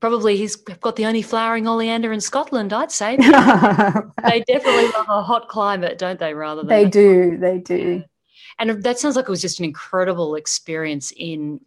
probably 0.00 0.36
he's 0.36 0.56
got 0.56 0.96
the 0.96 1.06
only 1.06 1.22
flowering 1.22 1.66
oleander 1.66 2.12
in 2.12 2.20
Scotland, 2.20 2.72
I'd 2.72 2.92
say. 2.92 3.16
they 3.16 4.44
definitely 4.46 4.88
love 4.88 5.06
a 5.08 5.22
hot 5.22 5.48
climate, 5.48 5.98
don't 5.98 6.18
they? 6.18 6.34
Rather 6.34 6.62
than 6.62 6.68
they 6.68 6.88
do, 6.88 7.36
they 7.36 7.58
do. 7.58 8.04
And 8.58 8.82
that 8.82 8.98
sounds 8.98 9.16
like 9.16 9.24
it 9.24 9.30
was 9.30 9.42
just 9.42 9.58
an 9.58 9.64
incredible 9.64 10.34
experience 10.36 11.12
in 11.16 11.60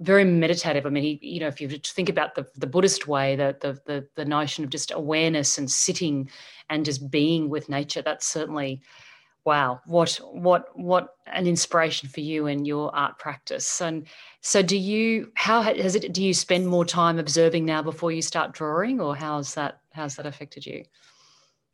very 0.00 0.24
meditative. 0.24 0.86
I 0.86 0.90
mean, 0.90 1.02
he, 1.04 1.18
you 1.22 1.40
know, 1.40 1.46
if 1.46 1.60
you 1.60 1.68
think 1.68 2.08
about 2.08 2.34
the, 2.34 2.46
the 2.56 2.66
Buddhist 2.66 3.06
way, 3.06 3.36
the, 3.36 3.56
the 3.60 3.80
the 3.86 4.08
the 4.16 4.24
notion 4.24 4.64
of 4.64 4.70
just 4.70 4.90
awareness 4.90 5.58
and 5.58 5.70
sitting 5.70 6.30
and 6.68 6.84
just 6.84 7.10
being 7.10 7.48
with 7.48 7.68
nature, 7.68 8.02
that's 8.02 8.26
certainly 8.26 8.80
wow 9.44 9.80
what 9.86 10.20
what 10.32 10.68
what 10.78 11.16
an 11.26 11.46
inspiration 11.46 12.08
for 12.08 12.20
you 12.20 12.46
and 12.46 12.66
your 12.66 12.94
art 12.94 13.18
practice 13.18 13.80
and 13.80 14.06
so 14.40 14.62
do 14.62 14.76
you 14.76 15.30
how 15.34 15.60
has 15.62 15.94
it 15.94 16.12
do 16.12 16.22
you 16.22 16.32
spend 16.32 16.66
more 16.66 16.84
time 16.84 17.18
observing 17.18 17.64
now 17.64 17.82
before 17.82 18.10
you 18.10 18.22
start 18.22 18.52
drawing 18.52 19.00
or 19.00 19.14
how's 19.14 19.54
that 19.54 19.80
how's 19.92 20.16
that 20.16 20.26
affected 20.26 20.64
you 20.64 20.84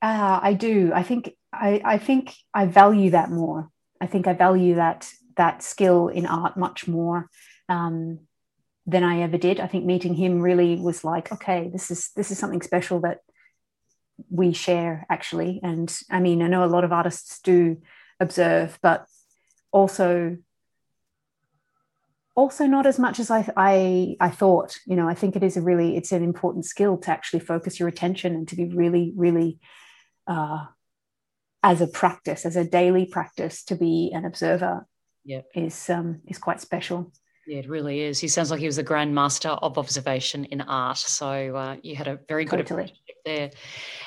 Uh, 0.03 0.41
I 0.43 0.55
do. 0.55 0.93
I 0.95 1.03
think 1.03 1.37
I, 1.53 1.83
I 1.85 1.99
think 1.99 2.35
I 2.55 2.65
value 2.67 3.11
that 3.11 3.31
more. 3.31 3.69
I 4.01 4.07
think 4.07 4.27
I 4.27 4.33
value 4.33 4.77
that 4.77 5.07
that 5.37 5.63
skill 5.63 6.09
in 6.09 6.27
art 6.27 6.57
much 6.57 6.89
more 6.89 7.29
um, 7.69 8.21
than 8.87 9.05
I 9.05 9.21
ever 9.21 9.39
did. 9.39 9.61
I 9.61 9.67
think 9.67 9.85
meeting 9.85 10.15
him 10.15 10.41
really 10.41 10.77
was 10.77 11.05
like, 11.05 11.31
okay, 11.33 11.69
this 11.71 11.91
is 11.91 12.11
this 12.17 12.31
is 12.31 12.39
something 12.39 12.63
special 12.63 13.01
that 13.01 13.19
we 14.29 14.53
share 14.53 15.07
actually. 15.09 15.61
And 15.63 15.95
I 16.11 16.21
mean, 16.21 16.43
I 16.43 16.49
know 16.49 16.65
a 16.65 16.67
lot 16.67 16.85
of 16.85 16.93
artists 16.93 17.41
do 17.41 17.79
observe, 18.19 18.79
but 18.83 19.07
also 19.73 20.37
also 22.35 22.67
not 22.67 22.87
as 22.87 22.99
much 22.99 23.19
as 23.19 23.31
I, 23.31 23.49
I 23.57 24.17
I 24.21 24.31
thought. 24.31 24.79
You 24.87 24.97
know, 24.97 25.09
I 25.09 25.15
think 25.15 25.37
it 25.37 25.43
is 25.43 25.57
a 25.57 25.63
really 25.63 25.97
it's 25.97 26.13
an 26.13 26.23
important 26.23 26.65
skill 26.65 26.97
to 26.99 27.11
actually 27.11 27.41
focus 27.41 27.79
your 27.79 27.89
attention 27.89 28.35
and 28.35 28.49
to 28.49 28.57
be 28.57 28.67
really 28.67 29.13
really 29.17 29.59
uh, 30.27 30.67
as 31.63 31.81
a 31.81 31.87
practice, 31.87 32.47
as 32.47 32.57
a 32.57 32.65
daily 32.65 33.07
practice, 33.07 33.65
to 33.65 33.77
be 33.77 34.11
an 34.15 34.25
observer. 34.25 34.87
Yeah, 35.25 35.43
is 35.55 35.91
um, 35.91 36.21
is 36.27 36.39
quite 36.39 36.61
special. 36.61 37.13
Yeah, 37.51 37.59
it 37.59 37.69
really 37.69 38.03
is. 38.03 38.21
He 38.21 38.29
sounds 38.29 38.53
like 38.53 38.61
he 38.61 38.67
was 38.67 38.79
a 38.79 38.85
grandmaster 38.85 39.59
of 39.61 39.77
observation 39.77 40.45
in 40.45 40.61
art. 40.61 40.99
So 40.99 41.57
uh, 41.57 41.77
you 41.83 41.97
had 41.97 42.07
a 42.07 42.21
very 42.29 42.45
good 42.45 42.59
totally. 42.59 42.95
there. 43.25 43.51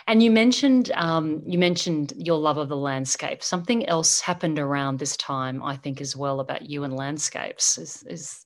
And 0.08 0.24
you 0.24 0.32
mentioned 0.32 0.94
um, 0.96 1.42
you 1.46 1.60
mentioned 1.60 2.14
your 2.16 2.38
love 2.38 2.58
of 2.58 2.70
the 2.70 2.78
landscape. 2.78 3.44
Something 3.44 3.86
else 3.86 4.22
happened 4.22 4.60
around 4.60 4.98
this 4.98 5.18
time, 5.18 5.62
I 5.62 5.76
think, 5.76 6.00
as 6.00 6.16
well 6.16 6.40
about 6.40 6.70
you 6.70 6.86
and 6.86 6.96
landscapes. 6.96 7.78
Is, 7.78 8.06
is 8.08 8.46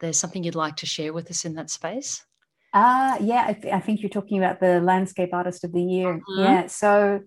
there 0.00 0.14
something 0.14 0.42
you'd 0.42 0.54
like 0.54 0.76
to 0.76 0.86
share 0.86 1.12
with 1.12 1.30
us 1.30 1.44
in 1.44 1.56
that 1.56 1.68
space? 1.68 2.24
Uh, 2.72 3.18
yeah, 3.20 3.44
I, 3.48 3.52
th- 3.52 3.74
I 3.74 3.80
think 3.80 4.00
you're 4.00 4.08
talking 4.08 4.38
about 4.38 4.58
the 4.58 4.80
landscape 4.80 5.34
artist 5.34 5.64
of 5.64 5.72
the 5.72 5.82
year. 5.82 6.14
Mm-hmm. 6.14 6.40
Yeah, 6.40 6.66
so 6.68 7.20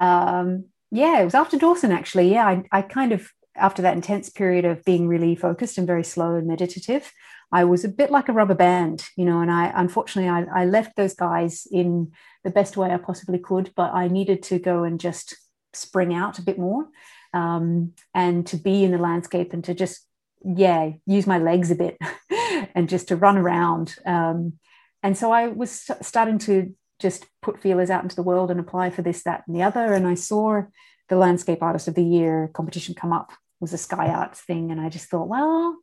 um, 0.00 0.64
yeah, 0.90 1.20
it 1.20 1.24
was 1.24 1.36
after 1.36 1.58
Dawson 1.58 1.92
actually. 1.92 2.32
Yeah, 2.32 2.44
I, 2.44 2.64
I 2.72 2.82
kind 2.82 3.12
of 3.12 3.30
after 3.56 3.82
that 3.82 3.96
intense 3.96 4.30
period 4.30 4.64
of 4.64 4.84
being 4.84 5.08
really 5.08 5.34
focused 5.34 5.78
and 5.78 5.86
very 5.86 6.04
slow 6.04 6.34
and 6.36 6.46
meditative, 6.46 7.12
I 7.52 7.64
was 7.64 7.84
a 7.84 7.88
bit 7.88 8.10
like 8.10 8.28
a 8.28 8.32
rubber 8.32 8.54
band, 8.54 9.04
you 9.16 9.24
know. 9.24 9.40
And 9.40 9.50
I 9.50 9.72
unfortunately 9.74 10.30
I, 10.30 10.62
I 10.62 10.64
left 10.64 10.96
those 10.96 11.14
guys 11.14 11.66
in 11.70 12.12
the 12.44 12.50
best 12.50 12.76
way 12.76 12.90
I 12.90 12.98
possibly 12.98 13.38
could, 13.38 13.72
but 13.74 13.92
I 13.92 14.08
needed 14.08 14.42
to 14.44 14.58
go 14.58 14.84
and 14.84 15.00
just 15.00 15.36
spring 15.72 16.14
out 16.14 16.38
a 16.38 16.42
bit 16.42 16.58
more 16.58 16.88
um, 17.32 17.92
and 18.14 18.46
to 18.48 18.56
be 18.56 18.84
in 18.84 18.92
the 18.92 18.98
landscape 18.98 19.52
and 19.52 19.62
to 19.64 19.74
just 19.74 20.06
yeah 20.42 20.90
use 21.06 21.26
my 21.26 21.38
legs 21.38 21.70
a 21.70 21.74
bit 21.74 21.98
and 22.74 22.88
just 22.88 23.08
to 23.08 23.16
run 23.16 23.36
around. 23.36 23.96
Um, 24.06 24.54
and 25.02 25.16
so 25.16 25.32
I 25.32 25.48
was 25.48 25.88
starting 26.02 26.38
to 26.40 26.74
just 27.00 27.26
put 27.40 27.60
feelers 27.60 27.90
out 27.90 28.02
into 28.02 28.16
the 28.16 28.22
world 28.22 28.50
and 28.50 28.60
apply 28.60 28.90
for 28.90 29.02
this, 29.02 29.22
that, 29.22 29.44
and 29.46 29.56
the 29.56 29.62
other. 29.62 29.94
And 29.94 30.06
I 30.06 30.14
saw 30.14 30.62
the 31.10 31.16
landscape 31.16 31.62
artist 31.62 31.88
of 31.88 31.94
the 31.94 32.02
year 32.02 32.50
competition 32.54 32.94
come 32.94 33.12
up 33.12 33.30
was 33.60 33.74
a 33.74 33.78
sky 33.78 34.08
arts 34.08 34.40
thing 34.40 34.70
and 34.70 34.80
i 34.80 34.88
just 34.88 35.10
thought 35.10 35.28
well 35.28 35.76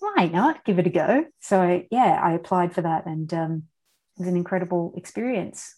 why 0.00 0.26
not? 0.26 0.64
Give 0.64 0.78
it 0.78 0.86
a 0.86 0.90
go. 0.90 1.24
So 1.40 1.82
yeah 1.90 2.20
i 2.22 2.32
applied 2.32 2.74
for 2.74 2.82
that 2.82 3.06
and 3.06 3.32
um, 3.34 3.62
it 4.16 4.20
was 4.20 4.28
an 4.28 4.36
incredible 4.36 4.94
experience. 4.96 5.74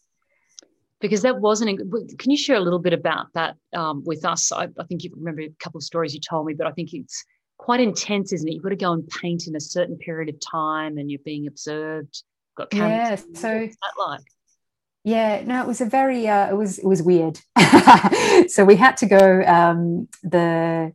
Because 1.01 1.22
that 1.22 1.41
wasn't 1.41 1.80
can 2.18 2.30
you 2.30 2.36
share 2.36 2.57
a 2.57 2.61
little 2.61 2.78
bit 2.78 2.93
about 2.93 3.28
that 3.34 3.57
um, 3.74 4.03
with 4.05 4.24
us? 4.24 4.53
I, 4.53 4.64
I, 4.64 4.84
think 4.86 5.03
you 5.03 5.11
remember 5.16 5.41
a 5.41 5.49
couple 5.59 5.78
of 5.78 5.84
stories 5.84 6.12
you 6.12 6.20
told 6.20 6.47
me 6.47 6.53
but 6.53 6.66
i 6.66 6.72
think 6.72 6.93
it's 6.93 7.24
quite 7.57 7.80
intense 7.80 8.32
isn't 8.32 8.49
it? 8.49 8.53
You've 8.53 8.62
got 8.62 8.70
to 8.70 8.76
go 8.76 8.93
and 8.93 9.09
paint 9.09 9.47
in 9.47 9.57
a 9.57 9.61
certain 9.61 9.97
period 9.97 10.28
of 10.28 10.38
time 10.41 10.99
and 10.99 11.11
you're 11.11 11.20
being 11.24 11.47
observed. 11.47 12.22
Got 12.57 12.70
cameras. 12.70 13.24
yeah 13.32 13.41
so 13.41 13.59
what's 13.61 13.76
that 13.76 14.07
like 14.07 14.24
yeah, 15.05 15.42
no, 15.44 15.62
it 15.62 15.66
was 15.66 15.80
a 15.80 15.86
very 15.86 16.28
uh, 16.28 16.51
it 16.51 16.57
was 16.57 16.78
it 16.78 16.86
was 16.86 17.03
weird. 17.03 17.40
so 18.48 18.64
we 18.64 18.76
had 18.76 18.96
to 18.98 19.07
go 19.07 19.42
um, 19.42 20.09
the 20.22 20.92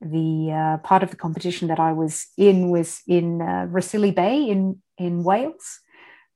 the 0.00 0.52
uh, 0.52 0.76
part 0.78 1.02
of 1.02 1.10
the 1.10 1.16
competition 1.16 1.68
that 1.68 1.78
I 1.78 1.92
was 1.92 2.26
in 2.36 2.70
was 2.70 3.02
in 3.06 3.40
uh, 3.40 3.66
Rhossili 3.70 4.10
Bay 4.10 4.44
in 4.48 4.82
in 4.98 5.22
Wales. 5.22 5.80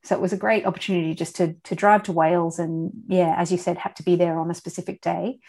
So 0.03 0.15
it 0.15 0.21
was 0.21 0.33
a 0.33 0.37
great 0.37 0.65
opportunity 0.65 1.13
just 1.13 1.35
to 1.37 1.55
to 1.65 1.75
drive 1.75 2.03
to 2.03 2.13
Wales 2.13 2.57
and 2.57 2.91
yeah, 3.07 3.35
as 3.37 3.51
you 3.51 3.57
said, 3.57 3.77
had 3.77 3.95
to 3.97 4.03
be 4.03 4.15
there 4.15 4.39
on 4.39 4.49
a 4.49 4.55
specific 4.55 5.01
day. 5.01 5.39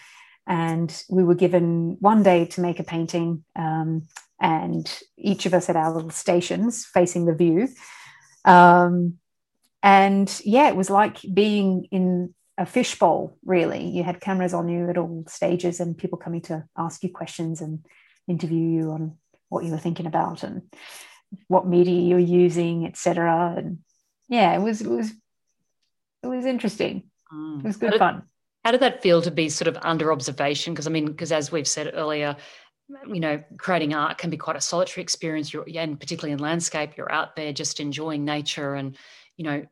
And 0.44 0.92
we 1.08 1.22
were 1.22 1.36
given 1.36 1.98
one 2.00 2.24
day 2.24 2.46
to 2.46 2.60
make 2.60 2.80
a 2.80 2.84
painting, 2.84 3.44
um, 3.54 4.08
and 4.40 4.92
each 5.16 5.46
of 5.46 5.54
us 5.54 5.68
at 5.68 5.76
our 5.76 5.94
little 5.94 6.10
stations 6.10 6.84
facing 6.84 7.26
the 7.26 7.34
view. 7.34 7.68
Um, 8.44 9.18
and 9.82 10.40
yeah, 10.44 10.68
it 10.68 10.76
was 10.76 10.90
like 10.90 11.18
being 11.32 11.88
in 11.90 12.34
a 12.58 12.66
fishbowl, 12.66 13.36
really. 13.44 13.88
You 13.88 14.02
had 14.02 14.20
cameras 14.20 14.54
on 14.54 14.68
you 14.68 14.88
at 14.88 14.98
all 14.98 15.24
stages 15.26 15.80
and 15.80 15.96
people 15.96 16.18
coming 16.18 16.42
to 16.42 16.64
ask 16.76 17.02
you 17.02 17.10
questions 17.10 17.60
and 17.60 17.84
interview 18.28 18.58
you 18.58 18.90
on 18.90 19.16
what 19.48 19.64
you 19.64 19.72
were 19.72 19.78
thinking 19.78 20.06
about 20.06 20.42
and 20.42 20.62
what 21.48 21.66
media 21.66 22.00
you're 22.00 22.18
using, 22.18 22.86
etc. 22.86 23.54
And 23.56 23.78
yeah, 24.28 24.54
it 24.54 24.60
was 24.60 24.80
it 24.80 24.88
was 24.88 25.10
it 26.22 26.26
was 26.26 26.44
interesting. 26.44 27.10
Mm. 27.32 27.60
It 27.60 27.64
was 27.64 27.76
good 27.76 27.86
how 27.86 27.92
did, 27.92 27.98
fun. 27.98 28.22
How 28.64 28.70
did 28.70 28.80
that 28.80 29.02
feel 29.02 29.22
to 29.22 29.30
be 29.30 29.48
sort 29.48 29.68
of 29.68 29.78
under 29.82 30.12
observation? 30.12 30.72
Because 30.72 30.86
I 30.86 30.90
mean, 30.90 31.06
because 31.06 31.32
as 31.32 31.50
we've 31.50 31.66
said 31.66 31.90
earlier, 31.94 32.36
you 33.08 33.20
know, 33.20 33.42
creating 33.58 33.94
art 33.94 34.18
can 34.18 34.30
be 34.30 34.36
quite 34.36 34.56
a 34.56 34.60
solitary 34.60 35.02
experience. 35.02 35.52
You're, 35.52 35.66
and 35.74 35.98
particularly 35.98 36.32
in 36.32 36.38
landscape, 36.38 36.96
you're 36.96 37.10
out 37.10 37.34
there 37.36 37.52
just 37.52 37.80
enjoying 37.80 38.24
nature 38.24 38.74
and 38.74 38.96
you 39.42 39.48
know, 39.48 39.66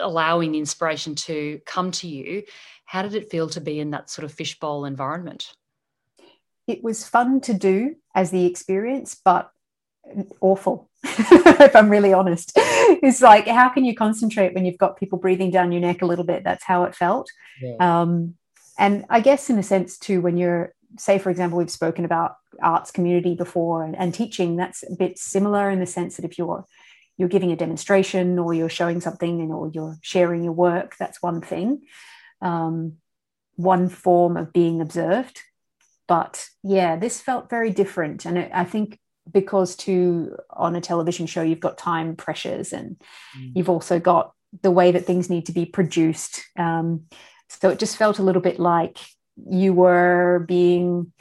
allowing 0.00 0.52
the 0.52 0.58
inspiration 0.58 1.14
to 1.14 1.60
come 1.64 1.90
to 1.90 2.06
you. 2.06 2.42
How 2.84 3.02
did 3.02 3.14
it 3.14 3.30
feel 3.30 3.48
to 3.50 3.60
be 3.60 3.80
in 3.80 3.90
that 3.90 4.10
sort 4.10 4.24
of 4.24 4.32
fishbowl 4.32 4.84
environment? 4.84 5.54
It 6.66 6.82
was 6.84 7.08
fun 7.08 7.40
to 7.42 7.54
do 7.54 7.96
as 8.14 8.30
the 8.30 8.44
experience, 8.44 9.16
but 9.24 9.50
awful, 10.40 10.90
if 11.04 11.74
I'm 11.74 11.88
really 11.88 12.12
honest. 12.12 12.52
It's 12.54 13.22
like, 13.22 13.46
how 13.46 13.70
can 13.70 13.84
you 13.84 13.94
concentrate 13.94 14.54
when 14.54 14.66
you've 14.66 14.78
got 14.78 14.98
people 14.98 15.18
breathing 15.18 15.50
down 15.50 15.72
your 15.72 15.80
neck 15.80 16.02
a 16.02 16.06
little 16.06 16.24
bit? 16.24 16.44
That's 16.44 16.64
how 16.64 16.84
it 16.84 16.94
felt. 16.94 17.30
Yeah. 17.62 17.76
Um, 17.80 18.34
and 18.78 19.06
I 19.08 19.20
guess, 19.20 19.48
in 19.48 19.58
a 19.58 19.62
sense, 19.62 19.96
too, 19.96 20.20
when 20.20 20.36
you're, 20.36 20.74
say, 20.98 21.18
for 21.18 21.30
example, 21.30 21.58
we've 21.58 21.70
spoken 21.70 22.04
about 22.04 22.36
arts 22.62 22.90
community 22.90 23.34
before 23.34 23.84
and, 23.84 23.96
and 23.96 24.12
teaching, 24.12 24.56
that's 24.56 24.82
a 24.82 24.94
bit 24.94 25.18
similar 25.18 25.70
in 25.70 25.80
the 25.80 25.86
sense 25.86 26.16
that 26.16 26.24
if 26.24 26.36
you're 26.36 26.66
you're 27.16 27.28
giving 27.28 27.52
a 27.52 27.56
demonstration 27.56 28.38
or 28.38 28.52
you're 28.52 28.68
showing 28.68 29.00
something 29.00 29.40
and 29.40 29.52
or 29.52 29.70
you're 29.72 29.96
sharing 30.02 30.42
your 30.42 30.52
work 30.52 30.96
that's 30.98 31.22
one 31.22 31.40
thing. 31.40 31.82
Um, 32.40 32.94
one 33.56 33.88
form 33.88 34.36
of 34.36 34.52
being 34.52 34.80
observed. 34.80 35.40
But 36.06 36.48
yeah 36.62 36.96
this 36.96 37.20
felt 37.20 37.50
very 37.50 37.70
different. 37.70 38.24
And 38.24 38.38
it, 38.38 38.50
i 38.54 38.64
think 38.64 38.98
because 39.30 39.74
too 39.74 40.36
on 40.50 40.76
a 40.76 40.80
television 40.80 41.26
show 41.26 41.42
you've 41.42 41.58
got 41.58 41.78
time 41.78 42.14
pressures 42.14 42.72
and 42.72 42.96
mm. 43.36 43.52
you've 43.56 43.68
also 43.68 43.98
got 43.98 44.32
the 44.62 44.70
way 44.70 44.92
that 44.92 45.04
things 45.04 45.28
need 45.30 45.46
to 45.46 45.52
be 45.52 45.66
produced. 45.66 46.44
Um, 46.56 47.06
so 47.48 47.70
it 47.70 47.78
just 47.78 47.96
felt 47.96 48.18
a 48.18 48.22
little 48.22 48.42
bit 48.42 48.58
like 48.58 48.98
you 49.48 49.72
were 49.72 50.44
being 50.46 51.12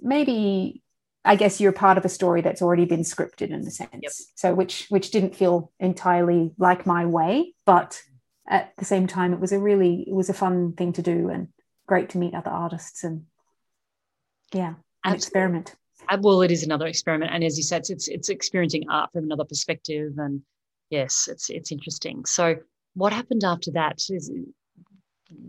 maybe 0.00 0.81
I 1.24 1.36
guess 1.36 1.60
you're 1.60 1.72
part 1.72 1.98
of 1.98 2.04
a 2.04 2.08
story 2.08 2.40
that's 2.40 2.62
already 2.62 2.84
been 2.84 3.02
scripted 3.02 3.50
in 3.50 3.60
a 3.60 3.70
sense. 3.70 3.90
Yep. 3.92 4.12
So 4.34 4.54
which 4.54 4.86
which 4.88 5.10
didn't 5.10 5.36
feel 5.36 5.72
entirely 5.78 6.52
like 6.58 6.86
my 6.86 7.06
way, 7.06 7.54
but 7.64 8.00
at 8.48 8.72
the 8.76 8.84
same 8.84 9.06
time 9.06 9.32
it 9.32 9.40
was 9.40 9.52
a 9.52 9.58
really 9.58 10.04
it 10.06 10.14
was 10.14 10.28
a 10.28 10.34
fun 10.34 10.72
thing 10.72 10.92
to 10.94 11.02
do 11.02 11.28
and 11.28 11.48
great 11.86 12.10
to 12.10 12.18
meet 12.18 12.34
other 12.34 12.50
artists 12.50 13.04
and 13.04 13.24
yeah, 14.52 14.74
an 15.04 15.14
experiment. 15.14 15.74
Uh, 16.08 16.18
well, 16.20 16.42
it 16.42 16.50
is 16.50 16.62
another 16.62 16.86
experiment, 16.86 17.30
and 17.32 17.44
as 17.44 17.56
you 17.56 17.62
said, 17.62 17.82
it's 17.88 18.08
it's 18.08 18.28
experiencing 18.28 18.84
art 18.90 19.10
from 19.12 19.24
another 19.24 19.44
perspective, 19.44 20.12
and 20.18 20.42
yes, 20.90 21.28
it's 21.30 21.48
it's 21.48 21.72
interesting. 21.72 22.24
So, 22.24 22.56
what 22.94 23.12
happened 23.12 23.44
after 23.44 23.70
that? 23.72 24.00
Is, 24.10 24.30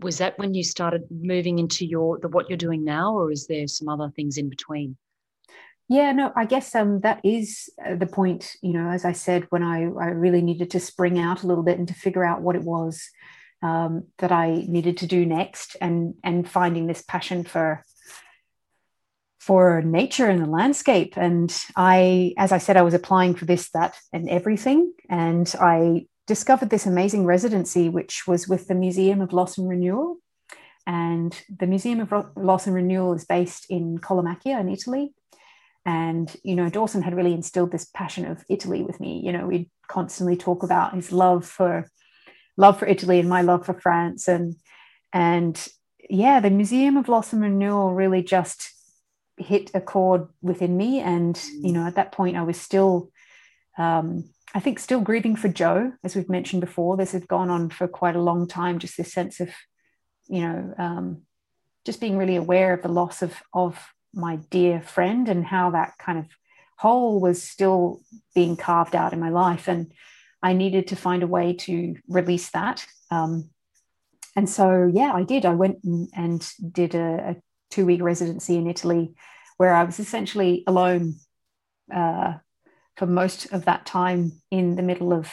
was 0.00 0.18
that 0.18 0.38
when 0.38 0.54
you 0.54 0.64
started 0.64 1.02
moving 1.10 1.58
into 1.58 1.84
your 1.84 2.18
the 2.18 2.28
what 2.28 2.48
you're 2.48 2.56
doing 2.56 2.84
now, 2.84 3.14
or 3.14 3.32
is 3.32 3.46
there 3.46 3.66
some 3.66 3.88
other 3.88 4.10
things 4.14 4.38
in 4.38 4.48
between? 4.48 4.96
Yeah, 5.88 6.12
no, 6.12 6.32
I 6.34 6.46
guess 6.46 6.74
um, 6.74 7.00
that 7.00 7.20
is 7.24 7.68
uh, 7.84 7.96
the 7.96 8.06
point. 8.06 8.56
You 8.62 8.72
know, 8.72 8.90
as 8.90 9.04
I 9.04 9.12
said, 9.12 9.46
when 9.50 9.62
I, 9.62 9.82
I 9.82 10.08
really 10.08 10.40
needed 10.40 10.70
to 10.70 10.80
spring 10.80 11.18
out 11.18 11.42
a 11.42 11.46
little 11.46 11.64
bit 11.64 11.78
and 11.78 11.88
to 11.88 11.94
figure 11.94 12.24
out 12.24 12.40
what 12.40 12.56
it 12.56 12.62
was 12.62 13.02
um, 13.62 14.04
that 14.18 14.32
I 14.32 14.64
needed 14.66 14.96
to 14.98 15.06
do 15.06 15.26
next, 15.26 15.76
and 15.80 16.14
and 16.24 16.48
finding 16.48 16.86
this 16.86 17.02
passion 17.02 17.44
for 17.44 17.84
for 19.38 19.82
nature 19.82 20.26
and 20.30 20.40
the 20.40 20.48
landscape. 20.48 21.18
And 21.18 21.54
I, 21.76 22.32
as 22.38 22.50
I 22.50 22.56
said, 22.56 22.78
I 22.78 22.82
was 22.82 22.94
applying 22.94 23.34
for 23.34 23.44
this, 23.44 23.68
that, 23.72 23.94
and 24.10 24.26
everything, 24.30 24.94
and 25.10 25.54
I 25.60 26.06
discovered 26.26 26.70
this 26.70 26.86
amazing 26.86 27.26
residency, 27.26 27.90
which 27.90 28.26
was 28.26 28.48
with 28.48 28.68
the 28.68 28.74
Museum 28.74 29.20
of 29.20 29.34
Loss 29.34 29.58
and 29.58 29.68
Renewal. 29.68 30.16
And 30.86 31.38
the 31.58 31.66
Museum 31.66 32.00
of 32.00 32.26
Loss 32.36 32.66
and 32.66 32.74
Renewal 32.74 33.12
is 33.12 33.26
based 33.26 33.66
in 33.68 33.98
Colomacchia 33.98 34.58
in 34.60 34.70
Italy 34.70 35.12
and 35.86 36.36
you 36.42 36.54
know 36.54 36.68
dawson 36.68 37.02
had 37.02 37.14
really 37.14 37.32
instilled 37.32 37.70
this 37.70 37.84
passion 37.94 38.24
of 38.24 38.44
italy 38.48 38.82
with 38.82 39.00
me 39.00 39.20
you 39.24 39.32
know 39.32 39.46
we'd 39.46 39.70
constantly 39.88 40.36
talk 40.36 40.62
about 40.62 40.94
his 40.94 41.12
love 41.12 41.46
for 41.46 41.90
love 42.56 42.78
for 42.78 42.86
italy 42.86 43.18
and 43.20 43.28
my 43.28 43.42
love 43.42 43.66
for 43.66 43.74
france 43.74 44.28
and 44.28 44.54
and 45.12 45.68
yeah, 46.10 46.40
the 46.40 46.50
Museum 46.50 46.96
of 46.96 47.08
Loss 47.08 47.32
and 47.32 47.42
Renewal 47.42 47.94
really 47.94 48.22
just 48.22 48.70
hit 49.36 49.70
a 49.74 49.80
chord 49.80 50.28
within 50.42 50.76
me. 50.76 51.00
And, 51.00 51.40
you 51.60 51.72
know, 51.72 51.86
at 51.86 51.96
that 51.96 52.12
point, 52.12 52.36
I 52.36 52.42
was 52.42 52.60
still, 52.60 53.10
um, 53.78 54.30
I 54.54 54.60
think, 54.60 54.78
still 54.78 55.00
grieving 55.00 55.36
for 55.36 55.48
Joe, 55.48 55.92
as 56.02 56.14
we've 56.14 56.28
mentioned 56.28 56.60
before. 56.60 56.96
This 56.96 57.12
had 57.12 57.28
gone 57.28 57.50
on 57.50 57.70
for 57.70 57.88
quite 57.88 58.16
a 58.16 58.22
long 58.22 58.46
time, 58.46 58.78
just 58.78 58.96
this 58.96 59.12
sense 59.12 59.40
of, 59.40 59.50
you 60.28 60.40
know, 60.40 60.74
um, 60.78 61.22
just 61.84 62.00
being 62.00 62.16
really 62.16 62.36
aware 62.36 62.74
of 62.74 62.82
the 62.82 62.88
loss 62.88 63.22
of, 63.22 63.34
of 63.52 63.78
my 64.14 64.36
dear 64.50 64.80
friend 64.80 65.28
and 65.28 65.44
how 65.44 65.70
that 65.70 65.98
kind 65.98 66.18
of 66.18 66.26
hole 66.78 67.20
was 67.20 67.42
still 67.42 68.00
being 68.34 68.56
carved 68.56 68.94
out 68.94 69.12
in 69.12 69.20
my 69.20 69.30
life. 69.30 69.68
And 69.68 69.92
I 70.42 70.52
needed 70.52 70.88
to 70.88 70.96
find 70.96 71.22
a 71.22 71.26
way 71.28 71.54
to 71.54 71.96
release 72.08 72.50
that. 72.50 72.86
Um, 73.10 73.50
and 74.36 74.48
so, 74.48 74.90
yeah, 74.92 75.12
I 75.14 75.22
did. 75.22 75.46
I 75.46 75.54
went 75.54 75.78
and 75.84 76.46
did 76.72 76.94
a, 76.94 77.30
a 77.30 77.36
two 77.70 77.86
week 77.86 78.02
residency 78.02 78.56
in 78.56 78.66
Italy 78.66 79.14
where 79.56 79.74
I 79.74 79.84
was 79.84 80.00
essentially 80.00 80.64
alone 80.66 81.14
uh, 81.94 82.34
for 82.96 83.06
most 83.06 83.52
of 83.52 83.64
that 83.64 83.86
time 83.86 84.32
in 84.50 84.76
the 84.76 84.82
middle 84.82 85.12
of, 85.12 85.32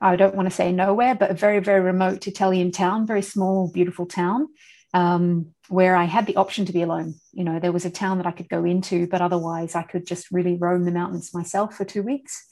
I 0.00 0.16
don't 0.16 0.34
want 0.34 0.48
to 0.48 0.54
say 0.54 0.72
nowhere, 0.72 1.14
but 1.14 1.30
a 1.30 1.34
very, 1.34 1.60
very 1.60 1.80
remote 1.80 2.26
Italian 2.26 2.72
town, 2.72 3.06
very 3.06 3.22
small, 3.22 3.70
beautiful 3.70 4.06
town. 4.06 4.48
Um, 4.92 5.54
where 5.68 5.94
I 5.94 6.04
had 6.04 6.26
the 6.26 6.34
option 6.34 6.64
to 6.64 6.72
be 6.72 6.82
alone. 6.82 7.14
You 7.32 7.44
know, 7.44 7.60
there 7.60 7.70
was 7.70 7.84
a 7.84 7.90
town 7.90 8.18
that 8.18 8.26
I 8.26 8.32
could 8.32 8.48
go 8.48 8.64
into, 8.64 9.06
but 9.06 9.20
otherwise 9.20 9.76
I 9.76 9.82
could 9.82 10.04
just 10.04 10.32
really 10.32 10.56
roam 10.56 10.84
the 10.84 10.90
mountains 10.90 11.32
myself 11.32 11.76
for 11.76 11.84
two 11.84 12.02
weeks. 12.02 12.44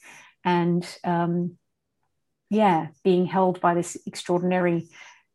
And 0.45 0.87
um, 1.03 1.57
yeah, 2.49 2.87
being 3.03 3.25
held 3.25 3.59
by 3.59 3.73
this 3.73 3.97
extraordinary 4.05 4.87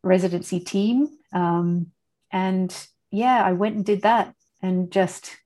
residency 0.03 0.61
team. 0.61 1.09
Um, 1.33 1.89
and 2.33 2.75
yeah, 3.11 3.45
I 3.45 3.53
went 3.53 3.77
and 3.77 3.85
did 3.85 4.03
that 4.03 4.35
and 4.63 4.91
just, 4.91 5.37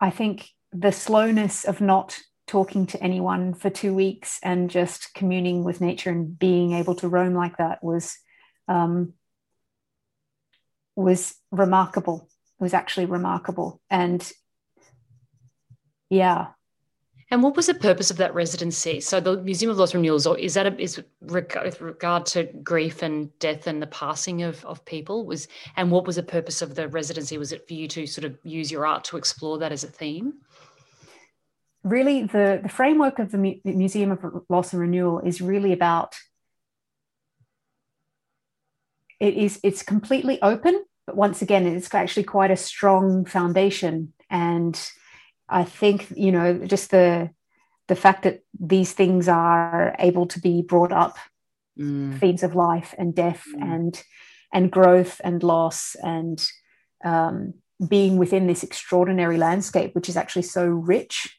I 0.00 0.10
think 0.10 0.48
the 0.72 0.92
slowness 0.92 1.64
of 1.64 1.80
not 1.80 2.18
talking 2.46 2.86
to 2.86 3.02
anyone 3.02 3.54
for 3.54 3.70
two 3.70 3.94
weeks 3.94 4.38
and 4.42 4.68
just 4.68 5.14
communing 5.14 5.64
with 5.64 5.80
nature 5.80 6.10
and 6.10 6.38
being 6.38 6.72
able 6.72 6.96
to 6.96 7.08
roam 7.08 7.34
like 7.34 7.56
that 7.56 7.82
was 7.82 8.18
um, 8.68 9.14
was 10.96 11.34
remarkable. 11.50 12.28
It 12.58 12.62
was 12.62 12.74
actually 12.74 13.06
remarkable, 13.06 13.80
and 13.90 14.28
yeah, 16.10 16.48
and 17.30 17.42
what 17.42 17.56
was 17.56 17.66
the 17.66 17.74
purpose 17.74 18.10
of 18.12 18.18
that 18.18 18.34
residency? 18.34 19.00
So 19.00 19.18
the 19.18 19.38
Museum 19.38 19.70
of 19.70 19.78
Loss 19.78 19.94
Renewals, 19.94 20.26
or 20.26 20.38
is 20.38 20.54
that 20.54 20.66
a, 20.66 20.80
is 20.80 21.02
with 21.20 21.80
regard 21.80 22.24
to 22.26 22.44
grief 22.62 23.02
and 23.02 23.36
death 23.40 23.66
and 23.66 23.82
the 23.82 23.88
passing 23.88 24.42
of, 24.42 24.64
of 24.64 24.84
people? 24.84 25.26
Was 25.26 25.48
and 25.76 25.90
what 25.90 26.06
was 26.06 26.16
the 26.16 26.22
purpose 26.22 26.62
of 26.62 26.76
the 26.76 26.86
residency? 26.86 27.36
Was 27.36 27.50
it 27.50 27.66
for 27.66 27.74
you 27.74 27.88
to 27.88 28.06
sort 28.06 28.24
of 28.26 28.38
use 28.44 28.70
your 28.70 28.86
art 28.86 29.02
to 29.04 29.16
explore 29.16 29.58
that 29.58 29.72
as 29.72 29.82
a 29.82 29.88
theme? 29.88 30.34
Really, 31.82 32.22
the, 32.22 32.60
the 32.62 32.68
framework 32.68 33.18
of 33.18 33.32
the 33.32 33.38
Mu- 33.38 33.60
Museum 33.64 34.12
of 34.12 34.24
Loss 34.48 34.72
and 34.72 34.80
Renewal 34.80 35.20
is 35.20 35.40
really 35.40 35.72
about 35.72 36.14
it 39.20 39.34
is 39.34 39.60
it's 39.62 39.82
completely 39.82 40.40
open, 40.42 40.84
but 41.06 41.16
once 41.16 41.42
again, 41.42 41.66
it's 41.66 41.94
actually 41.94 42.24
quite 42.24 42.50
a 42.50 42.56
strong 42.56 43.24
foundation 43.24 44.12
and 44.30 44.90
I 45.48 45.64
think 45.64 46.12
you 46.16 46.32
know 46.32 46.66
just 46.66 46.90
the 46.90 47.30
the 47.88 47.96
fact 47.96 48.24
that 48.24 48.40
these 48.58 48.92
things 48.92 49.28
are 49.28 49.94
able 49.98 50.26
to 50.26 50.40
be 50.40 50.62
brought 50.62 50.92
up, 50.92 51.16
mm. 51.78 52.18
themes 52.18 52.42
of 52.42 52.56
life 52.56 52.94
and 52.98 53.14
death 53.14 53.44
mm. 53.54 53.62
and 53.62 54.02
and 54.52 54.70
growth 54.70 55.20
and 55.22 55.42
loss 55.42 55.94
and 56.02 56.44
um, 57.04 57.54
being 57.88 58.16
within 58.16 58.46
this 58.46 58.62
extraordinary 58.62 59.36
landscape, 59.36 59.94
which 59.94 60.08
is 60.08 60.16
actually 60.16 60.42
so 60.42 60.66
rich. 60.66 61.38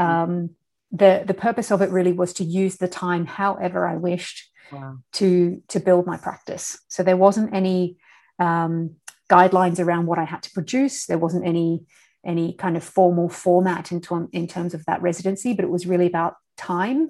Mm. 0.00 0.04
Um, 0.04 0.50
the 0.92 1.24
the 1.26 1.34
purpose 1.34 1.70
of 1.70 1.82
it 1.82 1.90
really 1.90 2.12
was 2.12 2.32
to 2.34 2.44
use 2.44 2.76
the 2.76 2.88
time 2.88 3.26
however 3.26 3.86
I 3.86 3.96
wished 3.96 4.48
wow. 4.72 4.98
to 5.14 5.62
to 5.68 5.80
build 5.80 6.06
my 6.06 6.16
practice. 6.16 6.78
So 6.88 7.02
there 7.02 7.16
wasn't 7.16 7.54
any 7.54 7.96
um, 8.38 8.96
guidelines 9.30 9.78
around 9.78 10.06
what 10.06 10.18
I 10.18 10.24
had 10.24 10.42
to 10.44 10.50
produce. 10.50 11.06
There 11.06 11.18
wasn't 11.18 11.46
any 11.46 11.84
any 12.24 12.52
kind 12.54 12.76
of 12.76 12.84
formal 12.84 13.28
format 13.28 13.92
in, 13.92 14.02
in 14.32 14.46
terms 14.46 14.74
of 14.74 14.84
that 14.86 15.02
residency, 15.02 15.54
but 15.54 15.64
it 15.64 15.70
was 15.70 15.86
really 15.86 16.06
about 16.06 16.34
time 16.56 17.08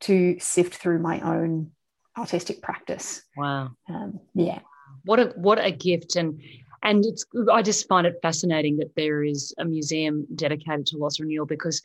to 0.00 0.36
sift 0.38 0.74
through 0.74 1.00
my 1.00 1.20
own 1.20 1.70
artistic 2.16 2.62
practice. 2.62 3.22
Wow. 3.36 3.70
Um, 3.88 4.20
yeah. 4.34 4.60
What 5.04 5.18
a 5.18 5.26
what 5.36 5.62
a 5.62 5.70
gift 5.70 6.16
and 6.16 6.40
and 6.82 7.04
it's 7.04 7.24
I 7.50 7.62
just 7.62 7.88
find 7.88 8.06
it 8.06 8.18
fascinating 8.22 8.76
that 8.78 8.94
there 8.94 9.24
is 9.24 9.54
a 9.58 9.64
museum 9.64 10.26
dedicated 10.34 10.86
to 10.86 10.98
loss 10.98 11.18
renewal 11.18 11.46
because 11.46 11.82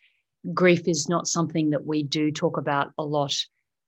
grief 0.54 0.88
is 0.88 1.10
not 1.10 1.28
something 1.28 1.72
that 1.72 1.86
we 1.86 2.04
do 2.04 2.32
talk 2.32 2.58
about 2.58 2.92
a 2.98 3.04
lot 3.04 3.36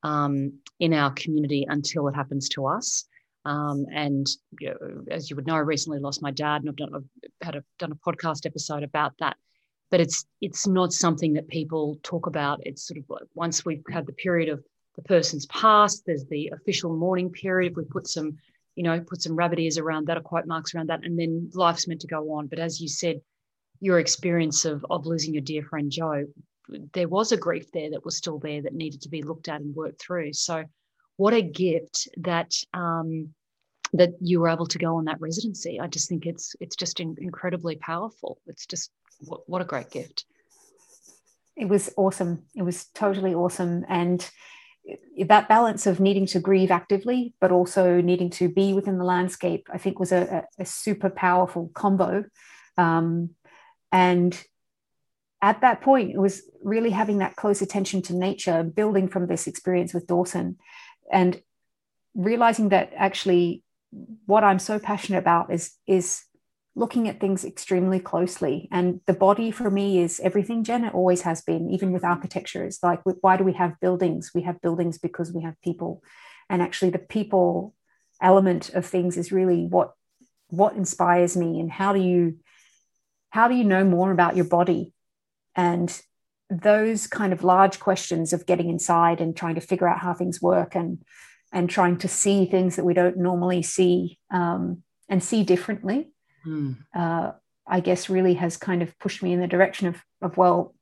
um, 0.04 0.54
in 0.80 0.94
our 0.94 1.12
community 1.12 1.66
until 1.70 2.08
it 2.08 2.16
happens 2.16 2.50
to 2.50 2.66
us. 2.66 3.06
Um, 3.46 3.86
and 3.94 4.28
you 4.60 4.70
know, 4.70 5.04
as 5.10 5.30
you 5.30 5.36
would 5.36 5.48
know, 5.48 5.56
I 5.56 5.60
recently 5.60 6.00
lost 6.00 6.22
my 6.22 6.32
dad, 6.32 6.62
and 6.62 6.70
I've 6.70 6.76
done 6.76 6.96
I've 6.96 7.32
had 7.42 7.56
a, 7.56 7.64
done 7.80 7.92
a 7.92 7.96
podcast 7.96 8.46
episode 8.46 8.84
about 8.84 9.14
that. 9.20 9.38
But 9.90 10.00
it's 10.00 10.26
it's 10.42 10.68
not 10.68 10.94
something 10.94 11.34
that 11.34 11.48
people 11.48 12.00
talk 12.04 12.28
about. 12.28 12.62
It's 12.66 12.88
sort 12.88 13.00
of 13.00 13.06
like 13.10 13.24
once 13.34 13.66
we've 13.66 13.84
had 13.90 14.06
the 14.06 14.14
period 14.14 14.50
of 14.50 14.64
the 14.96 15.02
person's 15.02 15.46
passed, 15.48 16.04
there's 16.06 16.26
the 16.26 16.52
official 16.54 16.96
mourning 16.96 17.32
period. 17.32 17.76
We 17.76 17.84
put 17.86 18.08
some, 18.08 18.38
you 18.76 18.84
know, 18.84 19.00
put 19.02 19.22
some 19.22 19.36
rabbit 19.36 19.60
ears 19.60 19.78
around 19.78 20.08
that 20.08 20.18
or 20.18 20.22
quote 20.22 20.46
marks 20.46 20.76
around 20.76 20.90
that, 20.90 21.04
and 21.04 21.18
then 21.18 21.50
life's 21.54 21.88
meant 21.88 22.02
to 22.02 22.08
go 22.08 22.34
on. 22.34 22.48
But 22.48 22.60
as 22.60 22.80
you 22.80 22.88
said, 22.88 23.22
your 23.80 24.00
experience 24.00 24.66
of 24.66 24.86
of 24.90 25.08
losing 25.08 25.34
your 25.34 25.42
dear 25.42 25.64
friend 25.64 25.92
Joe, 25.92 26.26
there 26.94 27.08
was 27.08 27.32
a 27.32 27.38
grief 27.38 27.72
there 27.72 27.92
that 27.92 28.06
was 28.06 28.18
still 28.18 28.40
there 28.40 28.62
that 28.62 28.74
needed 28.74 29.02
to 29.02 29.10
be 29.10 29.24
looked 29.24 29.48
at 29.48 29.62
and 29.62 29.76
worked 29.76 30.02
through. 30.02 30.34
So 30.34 30.64
what 31.18 31.34
a 31.34 31.42
gift 31.42 32.08
that 32.18 32.54
um, 32.74 33.34
that 33.94 34.14
you 34.22 34.40
were 34.40 34.50
able 34.50 34.68
to 34.68 34.78
go 34.78 34.96
on 34.96 35.06
that 35.06 35.20
residency. 35.20 35.80
I 35.80 35.88
just 35.88 36.10
think 36.10 36.26
it's 36.26 36.56
it's 36.60 36.76
just 36.76 37.00
in, 37.00 37.16
incredibly 37.20 37.76
powerful. 37.76 38.40
It's 38.48 38.66
just 38.66 38.92
what, 39.20 39.48
what 39.48 39.62
a 39.62 39.66
great 39.66 39.92
gift. 39.92 40.26
It 41.56 41.66
was 41.66 41.94
awesome. 41.98 42.44
It 42.56 42.64
was 42.64 42.86
totally 42.86 43.34
awesome, 43.34 43.86
and 43.90 44.28
that 45.26 45.48
balance 45.48 45.86
of 45.86 46.00
needing 46.00 46.26
to 46.28 46.40
grieve 46.40 46.72
actively, 46.72 47.34
but 47.40 47.52
also 47.52 48.02
needing 48.02 48.30
to 48.32 48.50
be 48.50 48.74
within 48.74 48.98
the 48.98 49.04
landscape, 49.04 49.68
I 49.72 49.78
think 49.78 50.00
was 50.00 50.12
a, 50.12 50.46
a, 50.58 50.66
super 50.66 51.10
powerful 51.10 51.70
combo. 51.76 52.26
Um, 52.78 53.32
and 53.92 54.42
at 55.42 55.62
that 55.62 55.82
point, 55.82 56.12
it 56.12 56.20
was 56.20 56.44
really 56.64 56.92
having 56.92 57.18
that 57.20 57.36
close 57.36 57.62
attention 57.62 58.02
to 58.04 58.16
nature, 58.16 58.64
building 58.64 59.08
from 59.08 59.28
this 59.28 59.48
experience 59.48 59.94
with 59.94 60.08
Dawson, 60.08 60.58
and 61.12 61.42
realizing 62.16 62.70
that 62.70 62.92
actually 62.96 63.64
what 64.26 64.44
i'm 64.44 64.60
so 64.60 64.80
passionate 64.80 65.18
about 65.18 65.52
is 65.54 65.76
is 65.88 66.24
looking 66.74 67.10
at 67.10 67.20
things 67.20 67.44
extremely 67.44 68.00
closely. 68.00 68.70
And 68.72 69.02
the 69.06 69.14
body 69.14 69.52
for 69.52 69.70
me 69.70 70.00
is 70.00 70.22
everything 70.22 70.64
jen 70.64 70.86
it 70.86 70.94
always 70.94 71.22
has 71.24 71.42
been 71.42 71.70
even 71.70 71.92
with 71.92 72.06
architecture. 72.06 72.64
It's 72.64 72.82
like 72.82 73.02
why 73.04 73.38
do 73.38 73.44
we 73.44 73.54
have 73.54 73.80
buildings? 73.82 74.32
We 74.34 74.44
have 74.44 74.62
buildings 74.62 74.98
because 74.98 75.34
we 75.34 75.44
have 75.44 75.62
people. 75.62 76.02
And 76.50 76.62
actually 76.62 76.92
the 76.92 77.00
people 77.00 77.76
element 78.22 78.70
of 78.70 78.86
things 78.86 79.18
is 79.18 79.32
really 79.32 79.66
what 79.66 79.94
what 80.48 80.76
inspires 80.76 81.36
me 81.36 81.60
and 81.60 81.72
how 81.72 81.92
do 81.94 82.00
you 82.00 82.38
how 83.30 83.48
do 83.48 83.56
you 83.56 83.64
know 83.64 83.84
more 83.84 84.12
about 84.12 84.36
your 84.36 84.46
body 84.46 84.94
and 85.56 86.02
those 86.50 87.08
kind 87.08 87.32
of 87.32 87.44
large 87.44 87.80
questions 87.80 88.34
of 88.34 88.46
getting 88.46 88.70
inside 88.70 89.22
and 89.22 89.36
trying 89.36 89.56
to 89.56 89.62
figure 89.62 89.88
out 89.88 90.00
how 90.00 90.14
things 90.14 90.42
work 90.42 90.76
and 90.76 91.02
and 91.54 91.70
trying 91.70 91.98
to 91.98 92.08
see 92.08 92.46
things 92.46 92.76
that 92.76 92.86
we 92.86 92.94
don't 92.94 93.18
normally 93.18 93.62
see 93.62 94.18
um, 94.32 94.84
and 95.10 95.24
see 95.24 95.44
differently 95.44 96.10
mm. 96.46 96.76
uh, 96.94 97.32
i 97.68 97.80
guess 97.80 98.10
really 98.10 98.34
has 98.34 98.58
kind 98.58 98.82
of 98.82 98.98
pushed 99.00 99.24
me 99.24 99.32
in 99.32 99.40
the 99.40 99.48
direction 99.48 99.88
of 99.88 100.02
of 100.22 100.36
well 100.38 100.76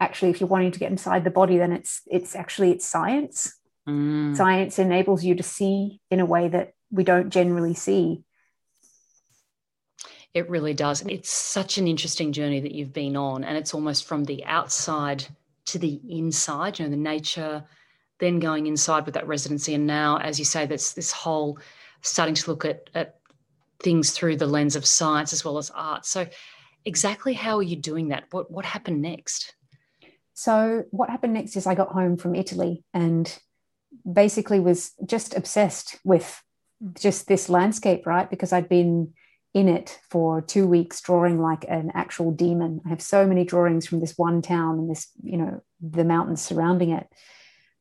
actually 0.00 0.30
if 0.30 0.40
you're 0.40 0.48
wanting 0.48 0.70
to 0.70 0.78
get 0.78 0.90
inside 0.90 1.24
the 1.24 1.30
body 1.30 1.56
then 1.56 1.72
it's 1.72 2.02
it's 2.06 2.36
actually 2.36 2.70
it's 2.70 2.86
science 2.86 3.58
mm. 3.88 4.36
science 4.36 4.78
enables 4.78 5.24
you 5.24 5.34
to 5.34 5.42
see 5.42 6.00
in 6.10 6.20
a 6.20 6.26
way 6.26 6.48
that 6.48 6.72
we 6.90 7.04
don't 7.04 7.30
generally 7.30 7.74
see 7.74 8.22
it 10.36 10.50
really 10.50 10.74
does. 10.74 11.00
And 11.00 11.10
it's 11.10 11.30
such 11.30 11.78
an 11.78 11.88
interesting 11.88 12.30
journey 12.30 12.60
that 12.60 12.72
you've 12.72 12.92
been 12.92 13.16
on, 13.16 13.42
and 13.42 13.56
it's 13.56 13.72
almost 13.72 14.04
from 14.04 14.24
the 14.24 14.44
outside 14.44 15.24
to 15.64 15.78
the 15.78 15.98
inside, 16.10 16.78
you 16.78 16.84
know, 16.84 16.90
the 16.90 16.96
nature, 16.98 17.64
then 18.20 18.38
going 18.38 18.66
inside 18.66 19.06
with 19.06 19.14
that 19.14 19.26
residency. 19.26 19.72
And 19.72 19.86
now, 19.86 20.18
as 20.18 20.38
you 20.38 20.44
say, 20.44 20.66
that's 20.66 20.92
this 20.92 21.10
whole 21.10 21.58
starting 22.02 22.34
to 22.34 22.50
look 22.50 22.66
at, 22.66 22.90
at 22.94 23.18
things 23.82 24.10
through 24.10 24.36
the 24.36 24.46
lens 24.46 24.76
of 24.76 24.84
science 24.84 25.32
as 25.32 25.42
well 25.42 25.56
as 25.56 25.70
art. 25.70 26.04
So, 26.04 26.26
exactly 26.84 27.32
how 27.32 27.56
are 27.56 27.62
you 27.62 27.76
doing 27.76 28.08
that? 28.08 28.24
What, 28.30 28.50
what 28.50 28.66
happened 28.66 29.00
next? 29.00 29.54
So, 30.34 30.84
what 30.90 31.08
happened 31.08 31.32
next 31.32 31.56
is 31.56 31.66
I 31.66 31.74
got 31.74 31.92
home 31.92 32.18
from 32.18 32.34
Italy 32.34 32.84
and 32.92 33.26
basically 34.04 34.60
was 34.60 34.92
just 35.06 35.34
obsessed 35.34 35.98
with 36.04 36.42
just 37.00 37.26
this 37.26 37.48
landscape, 37.48 38.06
right? 38.06 38.28
Because 38.28 38.52
I'd 38.52 38.68
been 38.68 39.14
in 39.56 39.68
it 39.68 39.98
for 40.10 40.42
two 40.42 40.66
weeks 40.66 41.00
drawing 41.00 41.40
like 41.40 41.64
an 41.66 41.90
actual 41.94 42.30
demon. 42.30 42.82
I 42.84 42.90
have 42.90 43.00
so 43.00 43.26
many 43.26 43.42
drawings 43.42 43.86
from 43.86 44.00
this 44.00 44.12
one 44.18 44.42
town 44.42 44.78
and 44.78 44.90
this, 44.90 45.08
you 45.22 45.38
know, 45.38 45.62
the 45.80 46.04
mountains 46.04 46.42
surrounding 46.42 46.90
it 46.90 47.06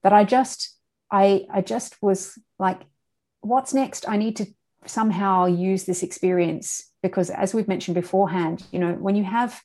that 0.02 0.14
I 0.14 0.24
just, 0.24 0.74
I, 1.12 1.46
I 1.52 1.60
just 1.60 2.02
was 2.02 2.40
like, 2.58 2.80
what's 3.42 3.74
next? 3.74 4.08
I 4.08 4.16
need 4.16 4.38
to 4.38 4.46
somehow 4.86 5.48
use 5.48 5.84
this 5.84 6.02
experience 6.02 6.90
because 7.04 7.30
as 7.30 7.54
we've 7.54 7.68
mentioned 7.68 7.96
beforehand, 7.96 8.64
you 8.72 8.80
know, 8.80 8.94
when 8.94 9.18
you 9.18 9.26
have 9.26 9.62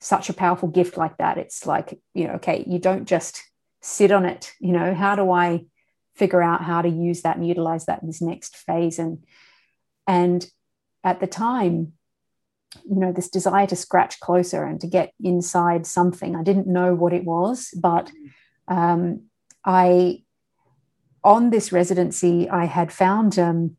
such 0.00 0.30
a 0.30 0.34
powerful 0.34 0.68
gift 0.68 0.96
like 0.96 1.16
that, 1.16 1.36
it's 1.36 1.66
like, 1.66 1.98
you 2.14 2.28
know, 2.28 2.34
okay, 2.34 2.62
you 2.64 2.78
don't 2.78 3.06
just 3.06 3.42
sit 3.82 4.12
on 4.12 4.24
it, 4.24 4.52
you 4.60 4.70
know, 4.70 4.94
how 4.94 5.16
do 5.16 5.32
I 5.32 5.64
figure 6.14 6.42
out 6.42 6.62
how 6.62 6.80
to 6.80 6.88
use 6.88 7.22
that 7.22 7.38
and 7.38 7.48
utilize 7.48 7.86
that 7.86 8.02
in 8.02 8.06
this 8.06 8.22
next 8.22 8.56
phase 8.56 9.00
and 9.00 9.24
and 10.06 10.48
at 11.04 11.20
the 11.20 11.26
time 11.26 11.92
you 12.84 12.96
know 12.96 13.12
this 13.12 13.28
desire 13.28 13.66
to 13.66 13.76
scratch 13.76 14.20
closer 14.20 14.64
and 14.64 14.80
to 14.80 14.86
get 14.86 15.12
inside 15.20 15.86
something 15.86 16.36
i 16.36 16.42
didn't 16.42 16.66
know 16.66 16.94
what 16.94 17.12
it 17.12 17.24
was 17.24 17.72
but 17.76 18.10
um, 18.68 19.22
i 19.64 20.22
on 21.24 21.50
this 21.50 21.72
residency 21.72 22.48
i 22.48 22.64
had 22.64 22.92
found 22.92 23.38
um, 23.38 23.76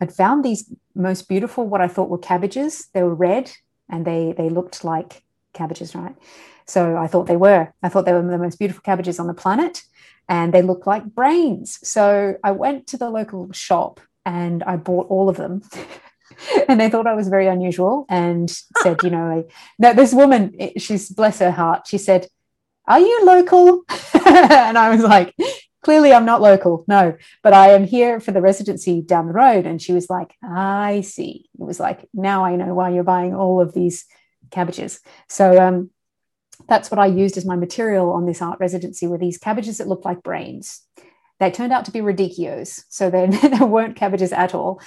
i'd 0.00 0.12
found 0.12 0.44
these 0.44 0.70
most 0.94 1.28
beautiful 1.28 1.66
what 1.66 1.80
i 1.80 1.88
thought 1.88 2.08
were 2.08 2.18
cabbages. 2.18 2.88
They 2.92 3.02
were 3.02 3.14
red 3.14 3.50
and 3.88 4.04
they 4.04 4.34
they 4.36 4.48
looked 4.48 4.84
like 4.84 5.22
cabbages 5.52 5.94
right? 5.94 6.16
So 6.66 6.96
i 6.96 7.06
thought 7.06 7.26
they 7.26 7.36
were. 7.36 7.72
I 7.82 7.88
thought 7.88 8.04
they 8.04 8.12
were 8.12 8.22
the 8.22 8.38
most 8.38 8.58
beautiful 8.58 8.82
cabbages 8.82 9.18
on 9.18 9.26
the 9.26 9.34
planet 9.34 9.82
and 10.28 10.52
they 10.52 10.62
looked 10.62 10.86
like 10.86 11.04
brains. 11.04 11.78
So 11.86 12.36
I 12.42 12.50
went 12.50 12.86
to 12.88 12.96
the 12.96 13.10
local 13.10 13.52
shop 13.52 14.00
and 14.26 14.62
I 14.64 14.76
bought 14.76 15.06
all 15.08 15.30
of 15.30 15.36
them. 15.36 15.62
and 16.68 16.78
they 16.78 16.90
thought 16.90 17.06
I 17.06 17.14
was 17.14 17.28
very 17.28 17.46
unusual 17.46 18.04
and 18.10 18.50
said, 18.82 19.02
you 19.02 19.10
know, 19.10 19.46
no, 19.78 19.94
this 19.94 20.12
woman, 20.12 20.54
she's 20.76 21.08
bless 21.08 21.38
her 21.38 21.52
heart, 21.52 21.86
she 21.86 21.96
said, 21.96 22.26
Are 22.86 23.00
you 23.00 23.24
local? 23.24 23.84
and 24.26 24.76
I 24.76 24.90
was 24.90 25.02
like, 25.02 25.34
Clearly, 25.82 26.12
I'm 26.12 26.26
not 26.26 26.42
local, 26.42 26.84
no, 26.88 27.16
but 27.44 27.52
I 27.52 27.68
am 27.68 27.84
here 27.84 28.18
for 28.18 28.32
the 28.32 28.40
residency 28.40 29.02
down 29.02 29.28
the 29.28 29.32
road. 29.32 29.66
And 29.66 29.80
she 29.80 29.92
was 29.92 30.10
like, 30.10 30.34
I 30.42 31.02
see. 31.02 31.48
It 31.56 31.62
was 31.62 31.78
like, 31.78 32.04
now 32.12 32.44
I 32.44 32.56
know 32.56 32.74
why 32.74 32.90
you're 32.90 33.04
buying 33.04 33.36
all 33.36 33.60
of 33.60 33.72
these 33.72 34.04
cabbages. 34.50 34.98
So 35.28 35.62
um, 35.62 35.90
that's 36.68 36.90
what 36.90 36.98
I 36.98 37.06
used 37.06 37.36
as 37.36 37.44
my 37.44 37.54
material 37.54 38.10
on 38.10 38.26
this 38.26 38.42
art 38.42 38.58
residency 38.58 39.06
were 39.06 39.18
these 39.18 39.38
cabbages 39.38 39.78
that 39.78 39.86
looked 39.86 40.04
like 40.04 40.24
brains. 40.24 40.82
They 41.38 41.50
turned 41.50 41.72
out 41.72 41.84
to 41.86 41.90
be 41.90 42.00
radicchios, 42.00 42.82
so 42.88 43.10
they, 43.10 43.26
they 43.42 43.64
weren't 43.64 43.96
cabbages 43.96 44.32
at 44.32 44.54
all. 44.54 44.80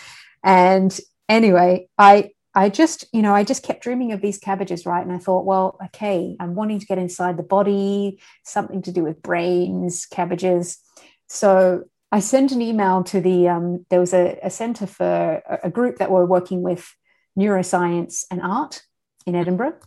And 0.44 0.98
anyway, 1.28 1.88
I 1.98 2.32
I 2.56 2.70
just, 2.70 3.06
you 3.14 3.22
know, 3.22 3.36
I 3.36 3.44
just 3.44 3.64
kept 3.64 3.84
dreaming 3.84 4.12
of 4.12 4.22
these 4.22 4.40
cabbages, 4.40 4.86
right? 4.86 5.06
And 5.06 5.16
I 5.16 5.20
thought, 5.20 5.46
well, 5.46 5.78
okay, 5.86 6.36
I'm 6.40 6.56
wanting 6.56 6.80
to 6.80 6.86
get 6.86 6.98
inside 6.98 7.38
the 7.38 7.44
body, 7.44 8.20
something 8.44 8.82
to 8.82 8.92
do 8.92 9.04
with 9.04 9.22
brains, 9.22 10.08
cabbages. 10.08 10.80
So 11.28 11.84
I 12.12 12.20
sent 12.20 12.52
an 12.52 12.62
email 12.62 13.04
to 13.04 13.22
the, 13.22 13.48
um, 13.50 13.86
there 13.90 14.00
was 14.00 14.14
a, 14.14 14.40
a 14.42 14.50
center 14.50 14.88
for 14.88 15.44
a, 15.48 15.60
a 15.66 15.70
group 15.70 15.98
that 15.98 16.10
were 16.10 16.26
working 16.26 16.64
with 16.64 16.92
neuroscience 17.38 18.26
and 18.32 18.42
art 18.42 18.82
in 19.28 19.36
Edinburgh. 19.36 19.78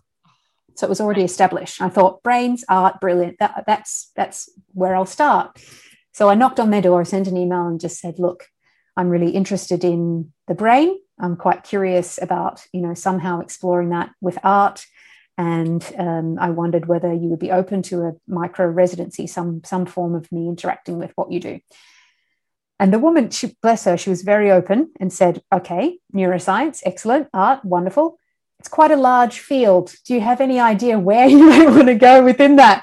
So 0.77 0.87
it 0.87 0.89
was 0.89 1.01
already 1.01 1.23
established. 1.23 1.83
I 1.83 1.89
thought 1.89 2.23
brains, 2.23 2.65
art, 2.69 3.01
brilliant. 3.01 3.39
That, 3.41 3.65
that's 3.67 4.11
that's 4.17 4.49
where 4.73 4.97
I'll 4.97 5.05
start. 5.05 5.61
So 6.13 6.29
I 6.29 6.35
knocked 6.35 6.61
on 6.61 6.71
their 6.71 6.83
door, 6.83 7.05
sent 7.05 7.29
an 7.29 7.37
email, 7.37 7.67
and 7.67 7.81
just 7.81 8.01
said, 8.01 8.19
"Look, 8.19 8.47
I'm 8.97 9.09
really 9.09 9.31
interested 9.31 9.85
in 9.85 10.33
the 10.47 10.55
brain. 10.55 10.99
I'm 11.19 11.37
quite 11.37 11.65
curious 11.65 12.19
about 12.21 12.67
you 12.73 12.81
know 12.81 12.95
somehow 12.95 13.41
exploring 13.41 13.91
that 13.91 14.11
with 14.21 14.39
art." 14.43 14.85
And 15.39 15.83
um, 15.99 16.39
I 16.39 16.51
wondered 16.51 16.87
whether 16.87 17.13
you 17.13 17.29
would 17.29 17.39
be 17.39 17.51
open 17.51 17.83
to 17.85 18.03
a 18.03 18.13
micro 18.27 18.67
residency, 18.67 19.27
some 19.27 19.63
some 19.65 19.87
form 19.87 20.15
of 20.15 20.31
me 20.31 20.49
interacting 20.49 20.99
with 20.99 21.13
what 21.15 21.33
you 21.33 21.41
do. 21.41 21.61
And 22.79 22.93
the 22.93 22.99
woman, 22.99 23.31
she, 23.31 23.57
bless 23.63 23.85
her, 23.85 23.97
she 23.97 24.11
was 24.11 24.23
very 24.23 24.51
open 24.51 24.93
and 25.01 25.13
said, 25.13 25.43
"Okay, 25.53 25.99
neuroscience, 26.15 26.83
excellent, 26.85 27.29
art, 27.33 27.65
wonderful 27.65 28.19
it's 28.63 28.69
quite 28.69 28.93
a 28.93 28.97
large 28.97 29.41
field. 29.41 29.93
Do 30.05 30.15
you 30.15 30.21
have 30.21 30.41
any 30.41 30.61
idea 30.61 30.97
where 30.97 31.27
you 31.33 31.49
might 31.49 31.69
want 31.69 31.89
to 31.89 31.97
go 31.97 32.23
within 32.23 32.55
that? 32.57 32.81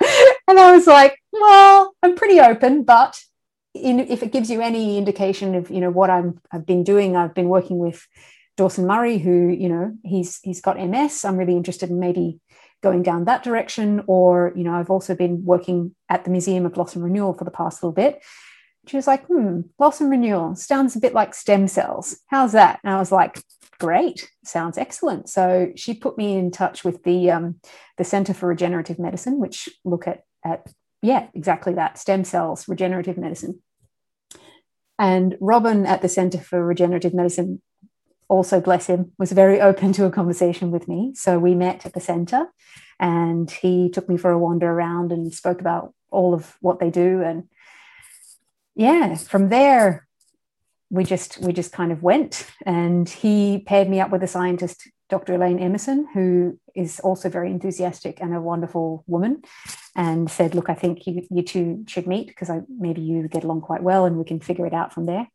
And 0.50 0.58
I 0.58 0.72
was 0.72 0.88
like, 0.88 1.22
well, 1.32 1.94
I'm 2.02 2.16
pretty 2.16 2.40
open, 2.40 2.82
but 2.82 3.22
in, 3.76 4.00
if 4.00 4.24
it 4.24 4.32
gives 4.32 4.50
you 4.50 4.62
any 4.62 4.98
indication 4.98 5.54
of 5.54 5.70
you 5.70 5.80
know 5.80 5.92
what 5.92 6.10
I'm 6.10 6.42
I've 6.52 6.66
been 6.66 6.84
doing, 6.84 7.16
I've 7.16 7.36
been 7.36 7.50
working 7.50 7.78
with 7.78 8.08
Dawson 8.58 8.88
Murray, 8.88 9.20
who 9.20 9.50
you 9.50 9.70
know 9.70 9.96
he's 10.04 10.40
he's 10.42 10.60
got 10.60 10.80
MS. 10.80 11.24
I'm 11.24 11.38
really 11.38 11.56
interested 11.56 11.92
in 11.92 12.00
maybe 12.00 12.40
going 12.82 13.04
down 13.04 13.26
that 13.26 13.44
direction, 13.44 14.02
or 14.08 14.52
you 14.56 14.64
know 14.64 14.74
I've 14.74 14.90
also 14.90 15.14
been 15.14 15.46
working 15.46 15.96
at 16.10 16.26
the 16.26 16.32
Museum 16.32 16.66
of 16.66 16.76
Loss 16.76 16.96
and 16.96 17.04
Renewal 17.04 17.36
for 17.36 17.46
the 17.46 17.52
past 17.52 17.84
little 17.84 17.94
bit. 17.94 18.20
She 18.88 18.96
was 18.96 19.06
like, 19.06 19.28
hmm, 19.28 19.62
loss 19.78 20.02
and 20.02 20.10
renewal 20.10 20.56
sounds 20.56 20.96
a 20.96 21.00
bit 21.00 21.14
like 21.14 21.36
stem 21.36 21.68
cells. 21.68 22.22
How's 22.26 22.54
that? 22.54 22.80
And 22.84 22.92
I 22.92 22.98
was 22.98 23.12
like, 23.12 23.40
great 23.80 24.30
sounds 24.44 24.78
excellent 24.78 25.30
so 25.30 25.72
she 25.76 25.94
put 25.94 26.18
me 26.18 26.36
in 26.36 26.52
touch 26.52 26.84
with 26.84 27.02
the 27.04 27.32
um, 27.32 27.56
the 27.98 28.04
center 28.04 28.34
for 28.34 28.50
regenerative 28.50 29.00
medicine 29.00 29.40
which 29.40 29.70
look 29.86 30.06
at 30.06 30.24
at 30.44 30.68
yeah 31.02 31.28
exactly 31.34 31.74
that 31.74 31.98
stem 31.98 32.24
cells 32.24 32.68
regenerative 32.68 33.18
medicine. 33.18 33.62
And 34.98 35.38
robin 35.40 35.86
at 35.86 36.02
the 36.02 36.10
center 36.10 36.40
for 36.40 36.64
regenerative 36.66 37.14
medicine 37.14 37.62
also 38.28 38.62
bless 38.62 38.88
him 38.88 39.12
was 39.18 39.32
very 39.32 39.60
open 39.60 39.92
to 39.94 40.06
a 40.06 40.12
conversation 40.12 40.72
with 40.72 40.88
me. 40.88 41.14
So 41.16 41.40
we 41.40 41.56
met 41.56 41.86
at 41.86 41.94
the 41.94 42.00
center 42.00 42.48
and 43.00 43.50
he 43.50 43.90
took 43.90 44.08
me 44.08 44.18
for 44.18 44.32
a 44.32 44.40
wander 44.40 44.70
around 44.70 45.12
and 45.12 45.34
spoke 45.34 45.62
about 45.62 45.94
all 46.12 46.34
of 46.34 46.56
what 46.62 46.80
they 46.80 46.90
do. 46.90 47.22
And 47.22 47.48
yeah 48.76 49.16
from 49.16 49.50
there 49.50 50.08
we 50.90 51.04
just 51.04 51.40
we 51.40 51.54
just 51.54 51.72
kind 51.72 51.92
of 51.92 52.04
went. 52.04 52.46
And 52.66 53.08
he 53.08 53.64
paired 53.66 53.90
me 53.90 54.00
up 54.00 54.12
with 54.12 54.24
a 54.24 54.28
scientist 54.28 54.90
dr 55.10 55.34
elaine 55.34 55.60
emmerson 55.60 56.08
who 56.14 56.60
is 56.76 57.00
also 57.00 57.30
very 57.30 57.52
enthusiastic 57.52 58.22
and 58.22 58.34
a 58.34 58.42
wonderful 58.42 59.04
woman 59.08 59.42
and 59.96 60.30
said 60.30 60.56
look 60.56 60.70
i 60.70 60.74
think 60.74 61.06
you, 61.08 61.26
you 61.30 61.42
two 61.42 61.84
should 61.88 62.08
meet 62.08 62.28
because 62.28 62.50
maybe 62.70 63.02
you 63.02 63.28
get 63.28 63.44
along 63.44 63.62
quite 63.62 63.84
well 63.84 64.06
and 64.06 64.18
we 64.18 64.26
can 64.26 64.40
figure 64.40 64.66
it 64.66 64.74
out 64.74 64.94
from 64.94 65.06
there 65.06 65.28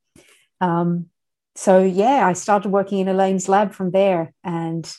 um, 0.61 1.07
so 1.55 1.83
yeah 1.83 2.27
i 2.27 2.33
started 2.33 2.71
working 2.71 2.99
in 2.99 3.09
elaine's 3.09 3.49
lab 3.49 3.73
from 3.73 3.91
there 3.91 4.33
and 4.43 4.97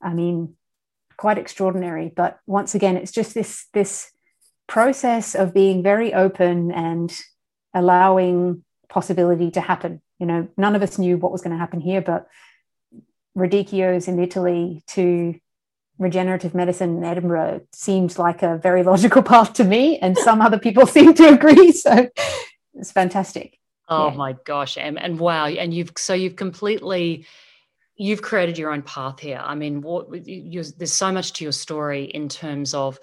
i 0.00 0.12
mean 0.12 0.54
quite 1.16 1.38
extraordinary 1.38 2.12
but 2.14 2.38
once 2.46 2.74
again 2.74 2.96
it's 2.96 3.12
just 3.12 3.34
this 3.34 3.66
this 3.72 4.10
process 4.66 5.34
of 5.34 5.52
being 5.52 5.82
very 5.82 6.14
open 6.14 6.72
and 6.72 7.14
allowing 7.74 8.64
possibility 8.88 9.50
to 9.50 9.60
happen. 9.60 10.00
You 10.18 10.26
know, 10.26 10.48
none 10.56 10.76
of 10.76 10.82
us 10.82 10.98
knew 10.98 11.16
what 11.16 11.32
was 11.32 11.42
going 11.42 11.52
to 11.52 11.58
happen 11.58 11.80
here, 11.80 12.00
but 12.00 12.26
radicchios 13.36 14.08
in 14.08 14.18
Italy 14.18 14.82
to 14.88 15.34
regenerative 15.98 16.54
medicine 16.54 16.98
in 16.98 17.04
Edinburgh 17.04 17.62
seems 17.72 18.18
like 18.18 18.42
a 18.42 18.58
very 18.58 18.82
logical 18.92 19.22
path 19.22 19.54
to 19.54 19.64
me, 19.64 19.98
and 19.98 20.16
some 20.16 20.40
other 20.40 20.58
people 20.58 20.86
seem 20.96 21.14
to 21.14 21.28
agree. 21.28 21.72
So 21.72 22.08
it's 22.74 22.92
fantastic. 22.92 23.58
Oh 23.88 24.08
yeah. 24.08 24.16
my 24.16 24.36
gosh, 24.44 24.78
Em, 24.78 24.96
and 24.96 25.18
wow, 25.18 25.46
and 25.46 25.72
you've 25.74 25.92
so 25.96 26.14
you've 26.14 26.36
completely 26.36 27.26
you've 27.96 28.22
created 28.22 28.58
your 28.58 28.72
own 28.72 28.82
path 28.82 29.20
here. 29.20 29.40
I 29.42 29.54
mean, 29.54 29.80
what 29.82 30.08
there's 30.10 30.92
so 30.92 31.12
much 31.12 31.34
to 31.34 31.44
your 31.44 31.52
story 31.52 32.04
in 32.04 32.28
terms 32.28 32.74
of 32.74 32.98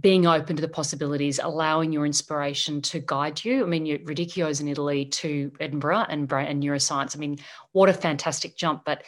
being 0.00 0.26
open 0.26 0.56
to 0.56 0.62
the 0.62 0.68
possibilities, 0.68 1.38
allowing 1.42 1.92
your 1.92 2.06
inspiration 2.06 2.82
to 2.82 3.00
guide 3.00 3.44
you. 3.44 3.64
I 3.64 3.66
mean, 3.66 3.86
you're 3.86 3.98
Radicchios 4.00 4.60
in 4.60 4.68
Italy 4.68 5.04
to 5.06 5.52
Edinburgh 5.60 6.06
and, 6.08 6.30
and 6.32 6.62
neuroscience. 6.62 7.16
I 7.16 7.18
mean, 7.18 7.38
what 7.72 7.88
a 7.88 7.92
fantastic 7.92 8.56
jump. 8.56 8.84
But 8.84 9.04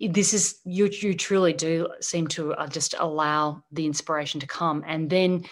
this 0.00 0.34
is, 0.34 0.58
you, 0.64 0.86
you 0.86 1.14
truly 1.14 1.52
do 1.52 1.88
seem 2.00 2.26
to 2.28 2.54
uh, 2.54 2.66
just 2.66 2.94
allow 2.98 3.62
the 3.70 3.86
inspiration 3.86 4.40
to 4.40 4.46
come. 4.46 4.84
And 4.86 5.08
then 5.08 5.44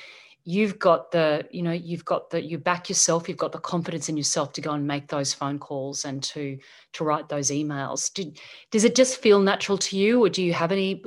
you've 0.44 0.78
got 0.78 1.10
the, 1.10 1.46
you 1.50 1.62
know, 1.62 1.72
you've 1.72 2.04
got 2.04 2.30
the, 2.30 2.42
you 2.42 2.58
back 2.58 2.88
yourself, 2.88 3.28
you've 3.28 3.38
got 3.38 3.52
the 3.52 3.58
confidence 3.58 4.08
in 4.08 4.16
yourself 4.16 4.52
to 4.54 4.60
go 4.60 4.72
and 4.72 4.86
make 4.86 5.08
those 5.08 5.32
phone 5.34 5.58
calls 5.58 6.04
and 6.04 6.22
to, 6.22 6.58
to 6.94 7.04
write 7.04 7.28
those 7.28 7.50
emails. 7.50 8.12
Did, 8.12 8.38
does 8.70 8.84
it 8.84 8.94
just 8.94 9.20
feel 9.20 9.40
natural 9.40 9.78
to 9.78 9.96
you 9.96 10.24
or 10.24 10.28
do 10.28 10.42
you 10.42 10.52
have 10.52 10.72
any 10.72 11.02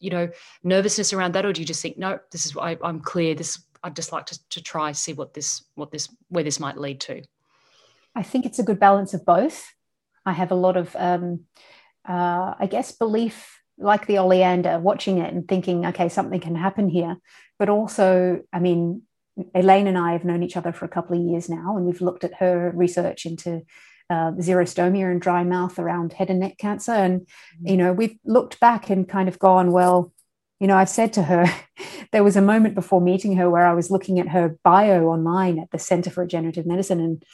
you 0.00 0.10
know 0.10 0.28
nervousness 0.62 1.12
around 1.12 1.34
that 1.34 1.44
or 1.44 1.52
do 1.52 1.60
you 1.60 1.66
just 1.66 1.82
think 1.82 1.98
no 1.98 2.18
this 2.30 2.46
is 2.46 2.56
I, 2.56 2.76
i'm 2.82 3.00
clear 3.00 3.34
this 3.34 3.62
i'd 3.82 3.96
just 3.96 4.12
like 4.12 4.26
to, 4.26 4.48
to 4.50 4.62
try 4.62 4.92
see 4.92 5.12
what 5.12 5.34
this 5.34 5.64
what 5.74 5.90
this 5.90 6.08
where 6.28 6.44
this 6.44 6.60
might 6.60 6.76
lead 6.76 7.00
to 7.02 7.22
i 8.14 8.22
think 8.22 8.46
it's 8.46 8.58
a 8.58 8.64
good 8.64 8.80
balance 8.80 9.14
of 9.14 9.24
both. 9.24 9.72
I 10.26 10.32
have 10.32 10.50
a 10.50 10.56
lot 10.56 10.76
of 10.76 10.94
um, 10.98 11.44
uh, 12.08 12.54
i 12.58 12.68
guess 12.70 12.92
belief 12.92 13.60
like 13.78 14.06
the 14.06 14.18
oleander 14.18 14.78
watching 14.78 15.18
it 15.18 15.32
and 15.32 15.46
thinking 15.48 15.86
okay 15.86 16.08
something 16.08 16.40
can 16.40 16.54
happen 16.54 16.88
here 16.88 17.16
but 17.58 17.68
also 17.68 18.40
i 18.52 18.58
mean 18.58 19.02
Elaine 19.54 19.86
and 19.86 19.98
I 19.98 20.12
have 20.12 20.24
known 20.24 20.42
each 20.42 20.56
other 20.56 20.72
for 20.72 20.84
a 20.84 20.88
couple 20.88 21.16
of 21.16 21.24
years 21.24 21.48
now, 21.48 21.76
and 21.76 21.86
we've 21.86 22.00
looked 22.00 22.24
at 22.24 22.34
her 22.34 22.72
research 22.74 23.24
into 23.24 23.62
uh, 24.10 24.32
xerostomia 24.32 25.10
and 25.10 25.20
dry 25.20 25.44
mouth 25.44 25.78
around 25.78 26.12
head 26.12 26.30
and 26.30 26.40
neck 26.40 26.58
cancer. 26.58 26.92
And, 26.92 27.26
you 27.60 27.76
know, 27.76 27.92
we've 27.92 28.18
looked 28.24 28.58
back 28.58 28.90
and 28.90 29.08
kind 29.08 29.28
of 29.28 29.38
gone, 29.38 29.70
well, 29.70 30.12
you 30.60 30.66
know, 30.66 30.76
I've 30.76 30.88
said 30.88 31.12
to 31.14 31.22
her, 31.24 31.46
there 32.12 32.24
was 32.24 32.36
a 32.36 32.42
moment 32.42 32.74
before 32.74 33.00
meeting 33.00 33.36
her 33.36 33.50
where 33.50 33.66
I 33.66 33.74
was 33.74 33.90
looking 33.90 34.18
at 34.18 34.28
her 34.28 34.56
bio 34.64 35.06
online 35.06 35.58
at 35.58 35.70
the 35.70 35.78
Center 35.78 36.10
for 36.10 36.22
Regenerative 36.22 36.66
Medicine 36.66 37.00
and 37.00 37.24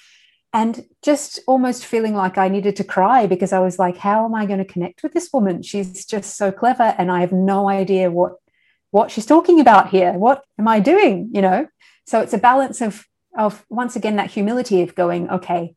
and 0.53 0.85
just 1.03 1.41
almost 1.49 1.85
feeling 1.85 2.15
like 2.15 2.39
I 2.39 2.47
needed 2.47 2.77
to 2.77 2.85
cry 2.85 3.27
because 3.27 3.53
I 3.53 3.59
was 3.59 3.77
like, 3.77 3.97
how 3.97 4.25
am 4.25 4.37
I 4.37 4.47
going 4.47 4.61
to 4.61 4.65
connect 4.65 5.03
with 5.03 5.13
this 5.13 5.31
woman? 5.33 5.63
She's 5.63 6.07
just 6.07 6.37
so 6.37 6.53
clever, 6.53 6.95
and 6.97 7.11
I 7.11 7.23
have 7.23 7.33
no 7.33 7.69
idea 7.69 8.09
what 8.09 8.35
what 8.95 9.11
she's 9.11 9.27
talking 9.27 9.59
about 9.59 9.89
here. 9.89 10.13
What 10.13 10.45
am 10.57 10.69
I 10.69 10.79
doing? 10.79 11.31
You 11.35 11.43
know. 11.43 11.67
So 12.07 12.21
it's 12.21 12.33
a 12.33 12.39
balance 12.39 12.81
of 12.81 13.05
of 13.37 13.65
once 13.69 13.97
again 13.97 14.17
that 14.17 14.31
humility 14.31 14.83
of 14.83 14.95
going, 14.95 15.29
okay, 15.29 15.75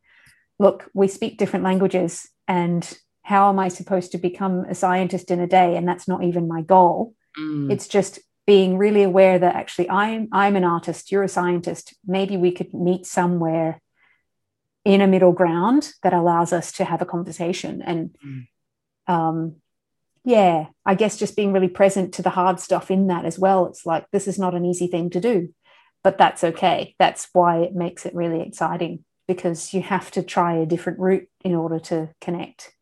look, 0.60 0.88
we 0.94 1.08
speak 1.08 1.40
different 1.40 1.66
languages, 1.66 2.30
and 2.48 2.84
how 3.24 3.50
am 3.50 3.58
I 3.58 3.70
supposed 3.70 4.12
to 4.12 4.20
become 4.20 4.66
a 4.70 4.76
scientist 4.76 5.32
in 5.32 5.40
a 5.40 5.48
day? 5.48 5.76
And 5.76 5.88
that's 5.88 6.08
not 6.08 6.24
even 6.24 6.48
my 6.48 6.62
goal. 6.62 7.16
Mm. 7.40 7.72
It's 7.72 7.88
just 7.88 8.20
being 8.46 8.78
really 8.78 9.02
aware 9.02 9.40
that 9.40 9.56
actually 9.56 9.90
I'm 9.90 10.28
I'm 10.32 10.56
an 10.56 10.64
artist, 10.64 11.12
you're 11.12 11.24
a 11.24 11.38
scientist. 11.40 11.96
Maybe 12.06 12.38
we 12.38 12.52
could 12.52 12.72
meet 12.72 13.08
somewhere 13.08 13.82
in 14.86 15.02
a 15.02 15.08
middle 15.08 15.34
ground 15.34 15.92
that 16.04 16.14
allows 16.14 16.54
us 16.54 16.72
to 16.74 16.86
have 16.86 17.02
a 17.02 17.12
conversation 17.16 17.82
and 17.82 18.16
mm. 18.24 18.48
um, 19.12 19.56
yeah 20.28 20.68
i 20.86 20.94
guess 20.94 21.18
just 21.18 21.36
being 21.36 21.54
really 21.54 21.68
present 21.68 22.14
to 22.14 22.22
the 22.22 22.30
hard 22.30 22.60
stuff 22.60 22.92
in 22.92 23.08
that 23.08 23.26
as 23.26 23.40
well. 23.40 23.66
It's 23.66 23.86
like 23.86 24.06
this 24.12 24.28
is 24.28 24.38
not 24.38 24.54
an 24.54 24.66
easy 24.66 24.88
thing 24.88 25.10
to 25.10 25.20
do 25.20 25.50
but 26.08 26.18
that's 26.18 26.42
okay. 26.42 26.96
That's 27.00 27.28
why 27.34 27.60
it 27.60 27.76
makes 27.76 28.06
it 28.06 28.16
really 28.16 28.42
exciting 28.42 29.04
because 29.28 29.74
you 29.74 29.82
have 29.82 30.10
to 30.12 30.24
try 30.24 30.56
a 30.56 30.66
different 30.66 31.00
route 31.00 31.28
in 31.44 31.54
order 31.54 31.80
to 31.80 32.10
connect. 32.22 32.74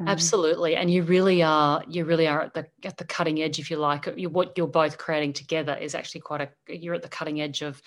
Um, 0.00 0.08
absolutely. 0.08 0.74
And 0.74 0.90
you 0.90 1.04
really 1.04 1.40
are 1.44 1.84
you 1.88 2.04
really 2.04 2.26
are 2.26 2.40
at 2.40 2.54
the 2.54 2.66
at 2.82 2.96
the 2.96 3.04
cutting 3.04 3.40
edge 3.40 3.60
if 3.60 3.70
you 3.70 3.76
like. 3.76 4.12
You, 4.16 4.28
what 4.28 4.54
you're 4.56 4.66
both 4.66 4.98
creating 4.98 5.34
together 5.34 5.76
is 5.76 5.94
actually 5.94 6.22
quite 6.22 6.40
a 6.40 6.48
you're 6.66 6.96
at 6.96 7.02
the 7.02 7.08
cutting 7.08 7.40
edge 7.40 7.62
of 7.62 7.80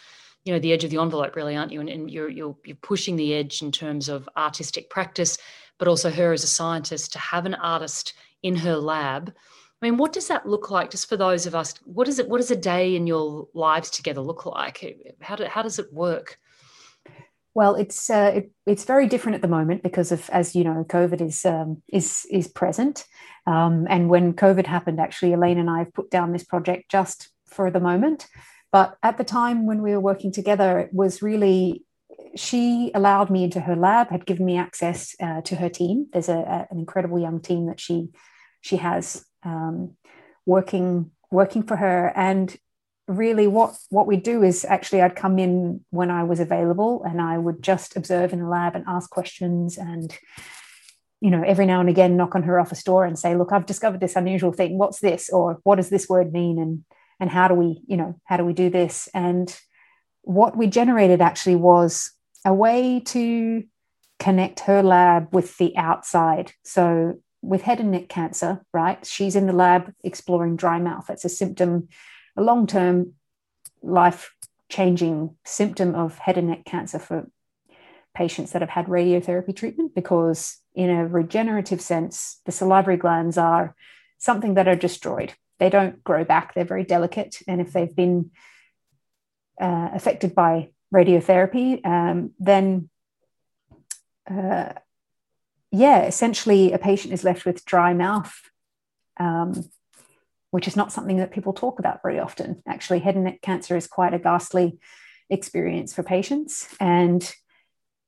you 0.46 0.54
know 0.54 0.60
the 0.60 0.72
edge 0.72 0.86
of 0.86 0.90
the 0.90 1.02
envelope 1.02 1.36
really 1.36 1.58
aren't 1.58 1.74
you? 1.74 1.82
And, 1.82 1.90
and 1.90 2.10
you're, 2.10 2.30
you're 2.30 2.56
you're 2.64 2.78
pushing 2.78 3.18
the 3.18 3.34
edge 3.34 3.62
in 3.62 3.74
terms 3.74 4.08
of 4.08 4.30
artistic 4.38 4.90
practice 4.90 5.38
but 5.80 5.90
also 5.90 6.10
her 6.10 6.32
as 6.32 6.46
a 6.46 6.48
scientist 6.48 7.12
to 7.12 7.20
have 7.20 7.46
an 7.46 7.56
artist 7.56 8.14
in 8.44 8.56
her 8.56 8.78
lab 8.78 9.34
I 9.82 9.86
mean, 9.86 9.98
what 9.98 10.12
does 10.12 10.28
that 10.28 10.48
look 10.48 10.72
like? 10.72 10.90
Just 10.90 11.08
for 11.08 11.18
those 11.18 11.46
of 11.46 11.54
us, 11.54 11.76
what 11.86 12.08
is 12.08 12.18
it? 12.18 12.28
What 12.28 12.38
does 12.38 12.50
a 12.50 12.56
day 12.56 12.96
in 12.96 13.06
your 13.06 13.48
lives 13.54 13.92
together 13.92 14.22
look 14.22 14.46
like? 14.46 15.16
How 15.22 15.36
do, 15.36 15.46
how 15.46 15.62
does 15.62 15.78
it 15.78 15.94
work? 15.94 16.40
Well, 17.54 17.76
it's 17.76 18.10
uh, 18.10 18.32
it, 18.36 18.52
it's 18.66 18.86
very 18.86 19.08
different 19.08 19.36
at 19.36 19.44
the 19.44 19.48
moment 19.48 19.84
because 19.84 20.12
of, 20.12 20.30
as 20.32 20.56
you 20.56 20.64
know, 20.64 20.84
COVID 20.90 21.22
is 21.22 21.46
um, 21.46 21.84
is 21.94 22.26
is 22.32 22.48
present. 22.48 23.06
Um, 23.46 23.86
and 23.88 24.10
when 24.10 24.34
COVID 24.34 24.66
happened, 24.66 25.00
actually, 25.00 25.34
Elaine 25.34 25.60
and 25.60 25.70
I 25.70 25.80
have 25.80 25.94
put 25.94 26.10
down 26.10 26.32
this 26.32 26.44
project 26.44 26.90
just 26.90 27.30
for 27.46 27.70
the 27.70 27.80
moment. 27.80 28.28
But 28.72 28.98
at 29.04 29.18
the 29.18 29.24
time 29.24 29.68
when 29.68 29.84
we 29.84 29.92
were 29.92 30.00
working 30.00 30.32
together, 30.32 30.80
it 30.80 30.94
was 30.94 31.22
really 31.22 31.84
she 32.36 32.92
allowed 32.94 33.30
me 33.30 33.44
into 33.44 33.60
her 33.62 33.76
lab, 33.76 34.10
had 34.10 34.26
given 34.26 34.46
me 34.46 34.58
access 34.58 35.16
uh, 35.22 35.42
to 35.42 35.56
her 35.56 35.70
team. 35.70 36.08
There's 36.12 36.30
a, 36.30 36.38
a, 36.38 36.68
an 36.72 36.80
incredible 36.80 37.20
young 37.20 37.42
team 37.42 37.68
that 37.68 37.80
she 37.80 38.10
she 38.62 38.78
has 38.78 39.26
um, 39.44 39.96
working 40.46 41.12
working 41.32 41.64
for 41.64 41.76
her, 41.76 42.12
and 42.16 42.56
really 43.08 43.48
what 43.48 43.78
what 43.90 44.08
we 44.08 44.18
do 44.18 44.44
is 44.44 44.66
actually 44.66 45.02
I'd 45.02 45.16
come 45.16 45.40
in 45.40 45.84
when 45.90 46.12
I 46.12 46.24
was 46.24 46.40
available, 46.40 47.04
and 47.04 47.22
I 47.22 47.38
would 47.38 47.62
just 47.62 47.96
observe 47.96 48.34
in 48.34 48.40
the 48.40 48.48
lab 48.48 48.76
and 48.76 48.86
ask 48.88 49.10
questions 49.10 49.78
and 49.78 50.18
you 51.20 51.32
know 51.32 51.44
every 51.44 51.66
now 51.66 51.80
and 51.80 51.90
again 51.90 52.16
knock 52.16 52.36
on 52.36 52.44
her 52.44 52.60
office 52.60 52.84
door 52.84 53.04
and 53.04 53.18
say 53.18 53.36
look 53.36 53.52
i've 53.52 53.66
discovered 53.66 54.00
this 54.00 54.16
unusual 54.16 54.52
thing. 54.52 54.78
What's 54.78 55.00
this? 55.00 55.30
Or 55.30 55.60
what 55.64 55.76
does 55.76 55.90
this 55.90 56.08
word 56.10 56.32
mean? 56.32 56.60
And 56.60 56.84
and 57.20 57.30
how 57.30 57.48
do 57.48 57.54
we 57.56 57.82
you 57.88 57.98
know 57.98 58.20
how 58.26 58.38
do 58.38 58.46
we 58.46 58.54
do 58.54 58.70
this? 58.70 59.10
And 59.14 59.56
what 60.28 60.58
we 60.58 60.68
generated 60.68 61.22
actually 61.22 61.56
was 61.56 62.12
a 62.46 62.54
way 62.54 63.00
to 63.00 63.64
connect 64.20 64.62
her 64.62 64.84
lab 64.84 65.34
with 65.34 65.58
the 65.58 65.76
outside 65.78 66.52
so 66.64 67.14
with 67.42 67.62
head 67.62 67.80
and 67.80 67.92
neck 67.92 68.10
cancer 68.10 68.62
right 68.74 69.06
she's 69.06 69.36
in 69.36 69.48
the 69.48 69.54
lab 69.54 69.94
exploring 70.04 70.56
dry 70.56 70.80
mouth 70.80 71.10
it's 71.10 71.24
a 71.24 71.30
symptom 71.30 71.88
a 72.36 72.42
long-term 72.42 73.14
life 73.82 74.34
changing 74.70 75.36
symptom 75.46 75.96
of 75.96 76.18
head 76.18 76.38
and 76.38 76.48
neck 76.50 76.66
cancer 76.66 77.00
for 77.00 77.30
patients 78.14 78.52
that 78.52 78.62
have 78.62 78.72
had 78.72 78.88
radiotherapy 78.88 79.56
treatment 79.56 79.94
because 79.96 80.58
in 80.74 80.90
a 80.90 81.08
regenerative 81.08 81.80
sense 81.80 82.42
the 82.46 82.52
salivary 82.52 82.98
glands 82.98 83.38
are 83.38 83.76
something 84.18 84.56
that 84.56 84.68
are 84.68 84.76
destroyed 84.76 85.34
they 85.60 85.70
don't 85.70 86.04
grow 86.04 86.24
back. 86.24 86.54
They're 86.54 86.66
very 86.66 86.84
delicate. 86.84 87.38
And 87.48 87.62
if 87.62 87.74
they've 87.74 87.96
been 87.96 88.32
uh, 89.60 89.90
affected 89.94 90.36
by 90.36 90.70
radiotherapy, 90.94 91.86
um, 91.86 92.32
then 92.40 92.90
uh, 94.30 94.74
yeah, 95.72 96.04
essentially 96.04 96.72
a 96.72 96.78
patient 96.78 97.14
is 97.14 97.24
left 97.24 97.46
with 97.46 97.66
dry 97.66 97.94
mouth, 97.94 98.34
um, 99.20 99.70
which 100.52 100.68
is 100.68 100.76
not 100.76 100.92
something 100.92 101.18
that 101.18 101.32
people 101.32 101.54
talk 101.54 101.80
about 101.80 102.02
very 102.02 102.20
often. 102.20 102.62
Actually, 102.68 103.00
head 103.00 103.16
and 103.16 103.26
neck 103.26 103.42
cancer 103.42 103.76
is 103.76 103.88
quite 103.88 104.14
a 104.14 104.20
ghastly 104.20 104.80
experience 105.30 105.94
for 105.94 106.04
patients. 106.04 106.74
And 106.80 107.30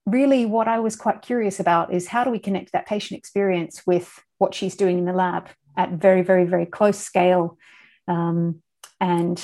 really, 0.05 0.45
what 0.45 0.67
I 0.67 0.79
was 0.79 0.95
quite 0.95 1.21
curious 1.21 1.59
about 1.59 1.93
is 1.93 2.07
how 2.07 2.23
do 2.23 2.31
we 2.31 2.39
connect 2.39 2.71
that 2.71 2.87
patient 2.87 3.17
experience 3.17 3.85
with 3.85 4.23
what 4.37 4.53
she's 4.53 4.75
doing 4.75 4.97
in 4.97 5.05
the 5.05 5.13
lab? 5.13 5.49
at 5.79 5.91
very, 5.91 6.21
very, 6.21 6.43
very 6.43 6.65
close 6.65 6.99
scale? 6.99 7.57
Um, 8.07 8.61
and 8.99 9.39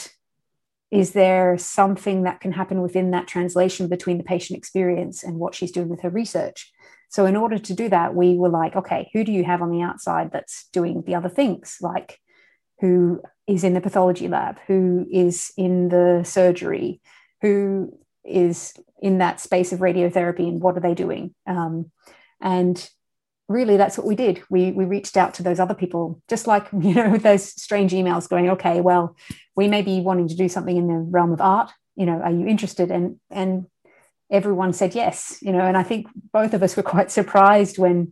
is 0.92 1.12
there 1.14 1.58
something 1.58 2.24
that 2.24 2.40
can 2.40 2.52
happen 2.52 2.82
within 2.82 3.12
that 3.12 3.28
translation 3.28 3.88
between 3.88 4.18
the 4.18 4.24
patient 4.24 4.58
experience 4.58 5.24
and 5.24 5.38
what 5.38 5.56
she's 5.56 5.72
doing 5.72 5.90
with 5.90 6.02
her 6.02 6.10
research? 6.10 6.72
So, 7.10 7.26
in 7.26 7.36
order 7.36 7.58
to 7.58 7.74
do 7.74 7.90
that, 7.90 8.16
we 8.16 8.36
were 8.36 8.50
like, 8.50 8.76
okay, 8.76 9.10
who 9.14 9.24
do 9.24 9.32
you 9.32 9.44
have 9.44 9.62
on 9.62 9.72
the 9.72 9.82
outside 9.82 10.32
that's 10.32 10.68
doing 10.74 11.04
the 11.06 11.16
other 11.16 11.30
things? 11.30 11.78
Like, 11.82 12.20
who 12.82 13.22
is 13.48 13.64
in 13.64 13.74
the 13.74 13.82
pathology 13.82 14.28
lab? 14.28 14.58
Who 14.68 15.06
is 15.12 15.52
in 15.58 15.90
the 15.90 16.24
surgery? 16.24 17.02
Who 17.42 17.98
is 18.24 18.74
in 19.02 19.20
that 19.20 19.40
space 19.40 19.72
of 19.72 19.80
radiotherapy 19.80 20.48
and 20.48 20.62
what 20.62 20.78
are 20.78 20.82
they 20.82 20.96
doing? 20.96 21.34
Um, 21.48 21.92
and 22.42 22.90
really 23.48 23.78
that's 23.78 23.98
what 23.98 24.08
we 24.08 24.16
did. 24.16 24.42
We 24.50 24.72
we 24.72 24.86
reached 24.86 25.18
out 25.18 25.34
to 25.36 25.44
those 25.44 25.60
other 25.60 25.76
people 25.76 26.22
just 26.28 26.48
like 26.48 26.68
you 26.80 26.94
know 26.94 27.12
with 27.12 27.24
those 27.24 27.44
strange 27.62 27.92
emails 27.92 28.30
going 28.30 28.50
okay 28.52 28.82
well 28.82 29.16
we 29.56 29.68
may 29.68 29.82
be 29.82 30.02
wanting 30.02 30.28
to 30.28 30.36
do 30.36 30.50
something 30.50 30.76
in 30.76 30.88
the 30.88 30.96
realm 30.96 31.32
of 31.32 31.42
art. 31.42 31.72
You 31.96 32.06
know 32.06 32.22
are 32.22 32.32
you 32.32 32.48
interested? 32.48 32.92
And 32.92 33.20
and 33.30 33.66
everyone 34.32 34.74
said 34.74 34.96
yes 34.96 35.38
you 35.44 35.52
know 35.52 35.62
and 35.62 35.78
i 35.78 35.84
think 35.84 36.08
both 36.34 36.56
of 36.56 36.64
us 36.64 36.76
were 36.76 36.82
quite 36.96 37.12
surprised 37.12 37.78
when 37.78 38.12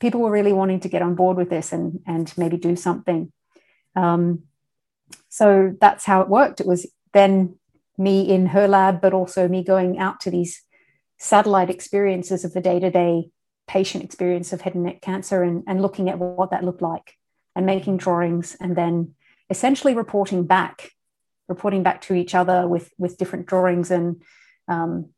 people 0.00 0.20
were 0.20 0.30
really 0.30 0.52
wanting 0.52 0.80
to 0.80 0.88
get 0.88 1.02
on 1.02 1.14
board 1.14 1.36
with 1.36 1.50
this 1.50 1.72
and 1.72 2.00
and 2.06 2.32
maybe 2.36 2.56
do 2.56 2.76
something. 2.76 3.32
Um, 3.94 4.42
so 5.28 5.74
that's 5.80 6.04
how 6.04 6.20
it 6.20 6.28
worked. 6.28 6.60
It 6.60 6.66
was 6.66 6.86
then 7.12 7.56
me 7.98 8.22
in 8.22 8.46
her 8.46 8.68
lab 8.68 9.00
but 9.00 9.14
also 9.14 9.48
me 9.48 9.64
going 9.64 9.98
out 9.98 10.20
to 10.20 10.30
these 10.30 10.62
satellite 11.18 11.70
experiences 11.70 12.44
of 12.44 12.52
the 12.52 12.60
day-to-day 12.60 13.30
patient 13.66 14.04
experience 14.04 14.52
of 14.52 14.60
head 14.60 14.74
and 14.74 14.84
neck 14.84 15.00
cancer 15.00 15.42
and, 15.42 15.64
and 15.66 15.82
looking 15.82 16.08
at 16.08 16.18
what 16.18 16.50
that 16.50 16.64
looked 16.64 16.82
like 16.82 17.14
and 17.54 17.66
making 17.66 17.96
drawings 17.96 18.56
and 18.60 18.76
then 18.76 19.14
essentially 19.50 19.94
reporting 19.94 20.44
back 20.44 20.90
reporting 21.48 21.82
back 21.82 22.00
to 22.00 22.14
each 22.14 22.34
other 22.34 22.66
with 22.66 22.92
with 22.98 23.18
different 23.18 23.46
drawings 23.46 23.90
and 23.90 24.22
um, 24.68 25.10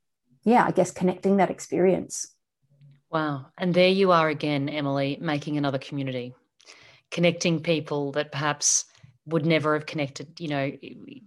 yeah 0.44 0.64
i 0.64 0.70
guess 0.70 0.90
connecting 0.90 1.38
that 1.38 1.50
experience. 1.50 2.28
Wow. 3.10 3.46
And 3.56 3.72
there 3.72 3.88
you 3.88 4.12
are 4.12 4.28
again 4.28 4.68
emily 4.68 5.18
making 5.20 5.56
another 5.56 5.78
community 5.78 6.34
connecting 7.10 7.60
people 7.60 8.12
that 8.12 8.32
perhaps 8.32 8.84
would 9.26 9.46
never 9.46 9.74
have 9.74 9.86
connected 9.86 10.38
you 10.38 10.48
know 10.48 10.72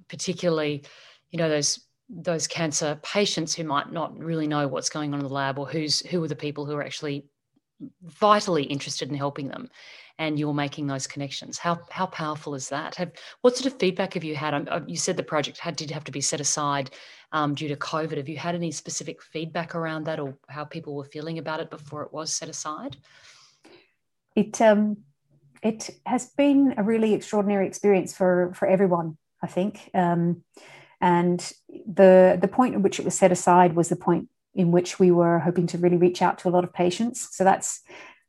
particularly 0.07 0.84
you 1.32 1.38
know 1.38 1.49
those 1.49 1.84
those 2.14 2.45
cancer 2.45 2.99
patients 3.03 3.55
who 3.55 3.64
might 3.64 3.91
not 3.91 4.18
really 4.18 4.47
know 4.47 4.68
what's 4.68 4.89
going 4.89 5.14
on 5.14 5.20
in 5.20 5.26
the 5.26 5.34
lab 5.34 5.57
or 5.57 5.66
who's 5.68 6.01
who 6.07 6.22
are 6.24 6.28
the 6.28 6.36
people 6.36 6.66
who 6.66 6.76
are 6.76 6.84
actually 6.84 7.26
vitally 8.03 8.64
interested 8.64 9.09
in 9.09 9.16
helping 9.16 9.47
them 9.47 9.70
and 10.20 10.38
you're 10.38 10.53
making 10.53 10.86
those 10.88 11.07
connections. 11.07 11.57
How 11.57 11.80
how 11.89 12.05
powerful 12.05 12.53
is 12.53 12.70
that? 12.70 12.95
Have 12.95 13.12
what 13.41 13.55
sort 13.55 13.72
of 13.72 13.80
feedback 13.80 14.14
have 14.14 14.24
you 14.24 14.36
had? 14.36 14.70
You 14.88 14.97
said 14.97 15.18
the 15.18 15.24
project 15.24 15.57
had 15.57 15.76
did 15.76 15.89
have 15.91 16.03
to 16.03 16.12
be 16.12 16.22
set 16.22 16.41
aside 16.41 16.91
um, 17.32 17.55
due 17.55 17.70
to 17.70 17.76
covid. 17.76 18.18
Have 18.18 18.30
you 18.30 18.38
had 18.38 18.55
any 18.55 18.72
specific 18.72 19.24
feedback 19.24 19.74
around 19.74 20.03
that 20.05 20.20
or 20.20 20.38
how 20.47 20.66
people 20.66 20.95
were 20.95 21.05
feeling 21.05 21.38
about 21.38 21.59
it 21.59 21.70
before 21.70 22.03
it 22.03 22.14
was 22.14 22.32
set 22.32 22.49
aside? 22.49 22.97
It 24.36 24.62
um 24.62 24.97
it 25.64 25.89
has 26.05 26.28
been 26.38 26.74
a 26.78 26.84
really 26.84 27.14
extraordinary 27.14 27.68
experience 27.68 28.16
for 28.16 28.51
for 28.55 28.68
everyone 28.68 29.18
i 29.43 29.47
think. 29.47 29.89
Um 29.93 30.43
And 31.02 31.39
the, 31.70 32.38
the 32.39 32.47
point 32.47 32.76
at 32.76 32.82
which 32.82 32.99
it 32.99 33.06
was 33.06 33.18
set 33.18 33.32
aside 33.32 33.76
was 33.76 33.89
the 33.89 33.95
point 33.95 34.30
in 34.54 34.72
which 34.72 34.99
we 34.99 35.12
were 35.12 35.39
hoping 35.39 35.68
to 35.68 35.78
really 35.78 35.97
reach 35.97 36.22
out 36.22 36.38
to 36.39 36.49
a 36.49 36.52
lot 36.52 36.64
of 36.64 36.74
patients. 36.74 37.30
So 37.32 37.43
that's 37.43 37.82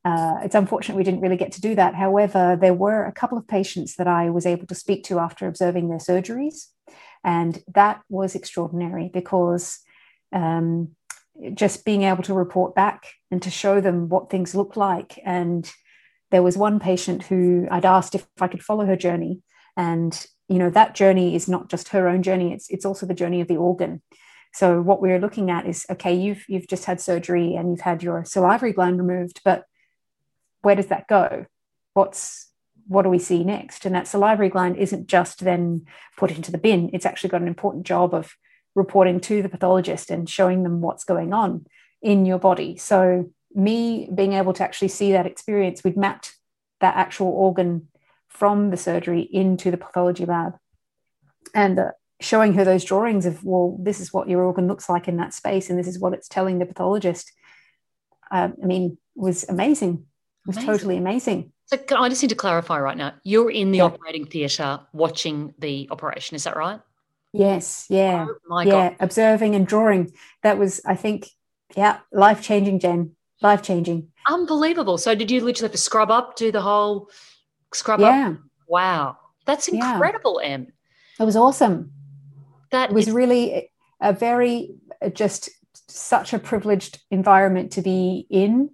uh, 0.04 0.38
it's 0.42 0.56
unfortunate 0.56 0.96
we 0.96 1.04
didn't 1.04 1.20
really 1.20 1.36
get 1.36 1.52
to 1.52 1.60
do 1.60 1.76
that. 1.76 1.94
However, 1.94 2.58
there 2.60 2.74
were 2.74 3.04
a 3.04 3.12
couple 3.12 3.38
of 3.38 3.46
patients 3.46 3.94
that 3.96 4.08
I 4.08 4.30
was 4.30 4.46
able 4.46 4.66
to 4.66 4.74
speak 4.74 5.04
to 5.04 5.20
after 5.20 5.46
observing 5.46 5.88
their 5.88 5.98
surgeries. 5.98 6.66
And 7.22 7.62
that 7.72 8.02
was 8.08 8.34
extraordinary 8.34 9.10
because 9.12 9.78
um, 10.32 10.96
just 11.54 11.84
being 11.84 12.02
able 12.02 12.24
to 12.24 12.34
report 12.34 12.74
back 12.74 13.12
and 13.30 13.40
to 13.42 13.50
show 13.50 13.80
them 13.80 14.08
what 14.08 14.28
things 14.28 14.56
looked 14.56 14.76
like. 14.76 15.20
And 15.24 15.70
there 16.32 16.42
was 16.42 16.56
one 16.56 16.80
patient 16.80 17.22
who 17.22 17.68
I'd 17.70 17.84
asked 17.84 18.16
if 18.16 18.26
I 18.40 18.48
could 18.48 18.62
follow 18.62 18.86
her 18.86 18.96
journey. 18.96 19.42
And, 19.76 20.26
you 20.52 20.58
know, 20.58 20.68
that 20.68 20.94
journey 20.94 21.34
is 21.34 21.48
not 21.48 21.70
just 21.70 21.88
her 21.88 22.06
own 22.08 22.22
journey, 22.22 22.52
it's, 22.52 22.68
it's 22.68 22.84
also 22.84 23.06
the 23.06 23.14
journey 23.14 23.40
of 23.40 23.48
the 23.48 23.56
organ. 23.56 24.02
So 24.52 24.82
what 24.82 25.00
we're 25.00 25.18
looking 25.18 25.50
at 25.50 25.66
is 25.66 25.86
okay, 25.88 26.14
you've 26.14 26.44
you've 26.46 26.68
just 26.68 26.84
had 26.84 27.00
surgery 27.00 27.54
and 27.54 27.70
you've 27.70 27.80
had 27.80 28.02
your 28.02 28.22
salivary 28.26 28.74
gland 28.74 28.98
removed, 28.98 29.40
but 29.46 29.64
where 30.60 30.74
does 30.74 30.88
that 30.88 31.08
go? 31.08 31.46
What's 31.94 32.50
what 32.86 33.02
do 33.02 33.08
we 33.08 33.18
see 33.18 33.44
next? 33.44 33.86
And 33.86 33.94
that 33.94 34.06
salivary 34.06 34.50
gland 34.50 34.76
isn't 34.76 35.06
just 35.06 35.40
then 35.40 35.86
put 36.18 36.30
into 36.30 36.52
the 36.52 36.58
bin. 36.58 36.90
It's 36.92 37.06
actually 37.06 37.30
got 37.30 37.40
an 37.40 37.48
important 37.48 37.86
job 37.86 38.12
of 38.12 38.36
reporting 38.74 39.20
to 39.20 39.40
the 39.40 39.48
pathologist 39.48 40.10
and 40.10 40.28
showing 40.28 40.64
them 40.64 40.82
what's 40.82 41.04
going 41.04 41.32
on 41.32 41.64
in 42.02 42.26
your 42.26 42.38
body. 42.38 42.76
So 42.76 43.30
me 43.54 44.10
being 44.14 44.34
able 44.34 44.52
to 44.52 44.64
actually 44.64 44.88
see 44.88 45.12
that 45.12 45.26
experience, 45.26 45.82
we'd 45.82 45.96
mapped 45.96 46.34
that 46.80 46.96
actual 46.96 47.28
organ 47.28 47.88
from 48.32 48.70
the 48.70 48.76
surgery 48.76 49.20
into 49.20 49.70
the 49.70 49.76
pathology 49.76 50.24
lab. 50.24 50.54
And 51.54 51.78
uh, 51.78 51.90
showing 52.20 52.54
her 52.54 52.64
those 52.64 52.84
drawings 52.84 53.26
of, 53.26 53.44
well, 53.44 53.76
this 53.80 54.00
is 54.00 54.12
what 54.12 54.28
your 54.28 54.42
organ 54.42 54.68
looks 54.68 54.88
like 54.88 55.08
in 55.08 55.16
that 55.18 55.34
space, 55.34 55.70
and 55.70 55.78
this 55.78 55.86
is 55.86 55.98
what 55.98 56.14
it's 56.14 56.28
telling 56.28 56.58
the 56.58 56.66
pathologist. 56.66 57.32
Uh, 58.30 58.48
I 58.62 58.66
mean, 58.66 58.98
was 59.14 59.44
amazing 59.48 59.94
It 59.94 60.46
was 60.46 60.56
amazing. 60.56 60.72
totally 60.72 60.96
amazing. 60.96 61.52
So 61.66 61.78
I 61.96 62.08
just 62.08 62.22
need 62.22 62.28
to 62.28 62.34
clarify 62.34 62.80
right 62.80 62.96
now. 62.96 63.14
You're 63.24 63.50
in 63.50 63.70
the 63.72 63.78
yeah. 63.78 63.84
operating 63.84 64.26
theatre 64.26 64.80
watching 64.92 65.54
the 65.58 65.88
operation, 65.90 66.34
is 66.34 66.44
that 66.44 66.56
right? 66.56 66.80
Yes, 67.32 67.86
yeah. 67.88 68.26
Oh 68.28 68.34
my 68.46 68.64
yeah, 68.64 68.90
God. 68.90 68.96
observing 69.00 69.54
and 69.54 69.66
drawing. 69.66 70.12
That 70.42 70.58
was, 70.58 70.80
I 70.84 70.96
think, 70.96 71.28
yeah, 71.76 72.00
life 72.12 72.42
changing, 72.42 72.78
Jen. 72.78 73.16
Life 73.40 73.62
changing. 73.62 74.08
Unbelievable. 74.28 74.98
So 74.98 75.14
did 75.14 75.30
you 75.30 75.40
literally 75.40 75.66
have 75.66 75.72
to 75.72 75.78
scrub 75.78 76.10
up, 76.10 76.36
do 76.36 76.52
the 76.52 76.60
whole 76.60 77.08
scrub 77.74 78.00
yeah. 78.00 78.30
up? 78.30 78.36
Wow. 78.66 79.16
That's 79.44 79.68
incredible, 79.68 80.40
yeah. 80.42 80.48
Em. 80.48 80.72
It 81.18 81.24
was 81.24 81.36
awesome. 81.36 81.92
That 82.70 82.90
it 82.90 82.94
was 82.94 83.08
is- 83.08 83.14
really 83.14 83.70
a 84.00 84.12
very 84.12 84.74
uh, 85.00 85.08
just 85.08 85.50
such 85.88 86.32
a 86.32 86.38
privileged 86.38 87.00
environment 87.10 87.72
to 87.72 87.82
be 87.82 88.26
in 88.30 88.70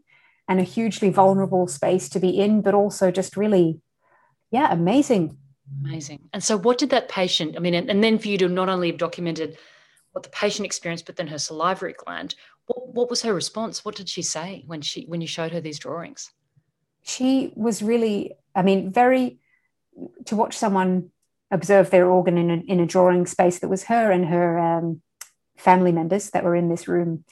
and 0.48 0.60
a 0.60 0.64
hugely 0.64 1.10
vulnerable 1.10 1.66
space 1.66 2.08
to 2.08 2.20
be 2.20 2.30
in, 2.30 2.62
but 2.62 2.74
also 2.74 3.10
just 3.10 3.36
really, 3.36 3.80
yeah, 4.50 4.72
amazing. 4.72 5.36
Amazing. 5.84 6.30
And 6.32 6.42
so, 6.42 6.56
what 6.56 6.78
did 6.78 6.90
that 6.90 7.08
patient, 7.08 7.56
I 7.56 7.60
mean, 7.60 7.74
and, 7.74 7.90
and 7.90 8.02
then 8.02 8.18
for 8.18 8.28
you 8.28 8.38
to 8.38 8.48
not 8.48 8.70
only 8.70 8.90
have 8.90 8.98
documented 8.98 9.58
what 10.12 10.22
the 10.22 10.30
patient 10.30 10.64
experienced, 10.64 11.04
but 11.04 11.16
then 11.16 11.26
her 11.26 11.38
salivary 11.38 11.94
gland, 11.96 12.34
what, 12.66 12.88
what 12.94 13.10
was 13.10 13.22
her 13.22 13.34
response? 13.34 13.84
What 13.84 13.94
did 13.94 14.08
she 14.08 14.22
say 14.22 14.64
when 14.66 14.80
she 14.80 15.04
when 15.04 15.20
you 15.20 15.26
showed 15.26 15.52
her 15.52 15.60
these 15.60 15.78
drawings? 15.78 16.30
She 17.02 17.52
was 17.54 17.82
really, 17.82 18.32
I 18.58 18.62
mean, 18.62 18.92
very 18.92 19.38
to 20.26 20.34
watch 20.34 20.56
someone 20.56 21.10
observe 21.50 21.90
their 21.90 22.10
organ 22.10 22.36
in 22.36 22.50
a, 22.50 22.56
in 22.66 22.80
a 22.80 22.86
drawing 22.86 23.24
space 23.24 23.60
that 23.60 23.68
was 23.68 23.84
her 23.84 24.10
and 24.10 24.26
her 24.26 24.58
um, 24.58 25.00
family 25.56 25.92
members 25.92 26.30
that 26.30 26.44
were 26.44 26.56
in 26.56 26.68
this 26.68 26.88
room 26.88 27.24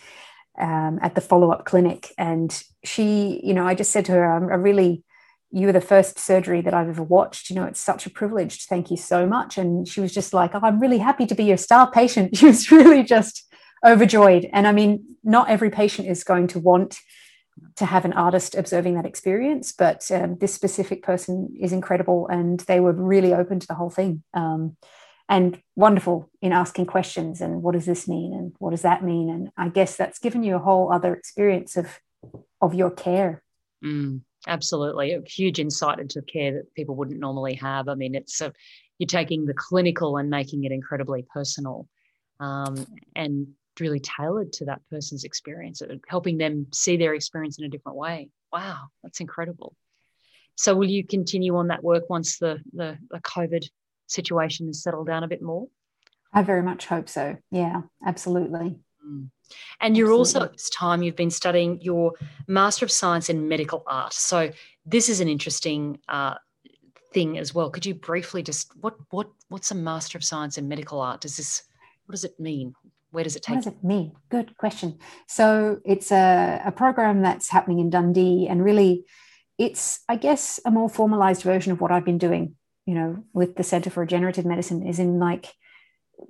um, 0.58 0.98
at 1.02 1.14
the 1.16 1.20
follow 1.20 1.50
up 1.50 1.64
clinic. 1.64 2.12
And 2.16 2.62
she, 2.84 3.40
you 3.42 3.54
know, 3.54 3.66
I 3.66 3.74
just 3.74 3.90
said 3.90 4.04
to 4.06 4.12
her, 4.12 4.52
I 4.52 4.54
really, 4.54 5.02
you 5.50 5.66
were 5.66 5.72
the 5.72 5.80
first 5.80 6.18
surgery 6.18 6.60
that 6.62 6.74
I've 6.74 6.88
ever 6.88 7.02
watched. 7.02 7.50
You 7.50 7.56
know, 7.56 7.64
it's 7.64 7.80
such 7.80 8.06
a 8.06 8.10
privilege. 8.10 8.66
Thank 8.66 8.90
you 8.90 8.96
so 8.96 9.26
much. 9.26 9.58
And 9.58 9.86
she 9.86 10.00
was 10.00 10.14
just 10.14 10.32
like, 10.32 10.54
oh, 10.54 10.60
I'm 10.62 10.80
really 10.80 10.98
happy 10.98 11.26
to 11.26 11.34
be 11.34 11.44
your 11.44 11.56
star 11.56 11.90
patient. 11.90 12.36
She 12.36 12.46
was 12.46 12.70
really 12.70 13.02
just 13.02 13.52
overjoyed. 13.84 14.48
And 14.52 14.66
I 14.66 14.72
mean, 14.72 15.04
not 15.24 15.50
every 15.50 15.70
patient 15.70 16.08
is 16.08 16.24
going 16.24 16.46
to 16.48 16.58
want 16.60 16.98
to 17.76 17.86
have 17.86 18.04
an 18.04 18.12
artist 18.12 18.54
observing 18.54 18.94
that 18.94 19.06
experience, 19.06 19.72
but 19.72 20.10
um, 20.10 20.36
this 20.38 20.54
specific 20.54 21.02
person 21.02 21.54
is 21.58 21.72
incredible 21.72 22.26
and 22.28 22.60
they 22.60 22.80
were 22.80 22.92
really 22.92 23.32
open 23.32 23.60
to 23.60 23.66
the 23.66 23.74
whole 23.74 23.90
thing. 23.90 24.22
Um, 24.34 24.76
and 25.28 25.60
wonderful 25.74 26.30
in 26.40 26.52
asking 26.52 26.86
questions 26.86 27.40
and 27.40 27.62
what 27.62 27.72
does 27.72 27.86
this 27.86 28.06
mean 28.06 28.32
and 28.32 28.54
what 28.58 28.70
does 28.70 28.82
that 28.82 29.02
mean? 29.02 29.28
And 29.28 29.50
i 29.56 29.68
guess 29.68 29.96
that's 29.96 30.18
given 30.18 30.42
you 30.42 30.54
a 30.56 30.60
whole 30.60 30.92
other 30.92 31.14
experience 31.14 31.76
of 31.76 31.98
of 32.60 32.74
your 32.74 32.90
care. 32.90 33.42
Mm, 33.84 34.20
absolutely. 34.46 35.12
A 35.12 35.22
huge 35.26 35.58
insight 35.58 35.98
into 35.98 36.22
care 36.22 36.52
that 36.54 36.74
people 36.74 36.94
wouldn't 36.94 37.20
normally 37.20 37.54
have. 37.54 37.88
I 37.88 37.94
mean 37.94 38.14
it's 38.14 38.40
a, 38.40 38.52
you're 38.98 39.06
taking 39.06 39.46
the 39.46 39.54
clinical 39.54 40.16
and 40.16 40.30
making 40.30 40.64
it 40.64 40.72
incredibly 40.72 41.26
personal. 41.32 41.88
Um, 42.38 42.86
and 43.14 43.48
really 43.80 44.00
tailored 44.00 44.52
to 44.52 44.64
that 44.64 44.80
person's 44.90 45.24
experience 45.24 45.82
helping 46.08 46.38
them 46.38 46.66
see 46.72 46.96
their 46.96 47.14
experience 47.14 47.58
in 47.58 47.64
a 47.64 47.68
different 47.68 47.96
way 47.96 48.28
wow 48.52 48.82
that's 49.02 49.20
incredible 49.20 49.74
so 50.56 50.74
will 50.74 50.88
you 50.88 51.04
continue 51.04 51.56
on 51.56 51.68
that 51.68 51.84
work 51.84 52.08
once 52.08 52.38
the 52.38 52.58
the, 52.72 52.98
the 53.10 53.20
covid 53.20 53.64
situation 54.06 54.66
has 54.66 54.82
settled 54.82 55.06
down 55.06 55.24
a 55.24 55.28
bit 55.28 55.42
more? 55.42 55.68
I 56.32 56.42
very 56.42 56.62
much 56.62 56.86
hope 56.86 57.08
so. 57.08 57.36
Yeah, 57.50 57.82
absolutely. 58.04 58.76
Mm. 59.06 59.30
And 59.80 59.96
you're 59.96 60.06
absolutely. 60.06 60.18
also 60.18 60.42
at 60.42 60.52
this 60.52 60.70
time 60.70 61.02
you've 61.02 61.16
been 61.16 61.30
studying 61.30 61.80
your 61.80 62.12
Master 62.48 62.84
of 62.84 62.90
Science 62.90 63.30
in 63.30 63.48
Medical 63.48 63.82
Art. 63.86 64.12
So 64.12 64.50
this 64.84 65.08
is 65.08 65.20
an 65.20 65.28
interesting 65.28 65.98
uh, 66.08 66.34
thing 67.12 67.38
as 67.38 67.54
well. 67.54 67.70
Could 67.70 67.86
you 67.86 67.94
briefly 67.94 68.42
just 68.42 68.72
what 68.80 68.96
what 69.10 69.28
what's 69.48 69.70
a 69.70 69.74
Master 69.74 70.18
of 70.18 70.24
Science 70.24 70.58
in 70.58 70.68
Medical 70.68 71.00
Art? 71.00 71.20
Does 71.20 71.36
this 71.36 71.62
what 72.06 72.12
does 72.12 72.24
it 72.24 72.38
mean? 72.38 72.74
Where 73.10 73.24
does 73.24 73.36
it 73.36 73.42
take? 73.42 73.56
What 73.56 73.64
does 73.64 73.72
it 73.72 73.84
mean? 73.84 74.12
Good 74.30 74.56
question. 74.56 74.98
So 75.28 75.80
it's 75.84 76.10
a, 76.10 76.60
a 76.64 76.72
program 76.72 77.22
that's 77.22 77.48
happening 77.50 77.78
in 77.78 77.90
Dundee, 77.90 78.46
and 78.48 78.62
really, 78.62 79.04
it's 79.58 80.00
I 80.08 80.16
guess 80.16 80.60
a 80.64 80.70
more 80.70 80.88
formalized 80.88 81.42
version 81.42 81.72
of 81.72 81.80
what 81.80 81.90
I've 81.90 82.04
been 82.04 82.18
doing 82.18 82.56
you 82.86 82.94
know, 82.94 83.24
with 83.32 83.56
the 83.56 83.64
Center 83.64 83.90
for 83.90 84.00
Regenerative 84.00 84.46
Medicine 84.46 84.86
is 84.86 84.98
in 84.98 85.18
like 85.18 85.52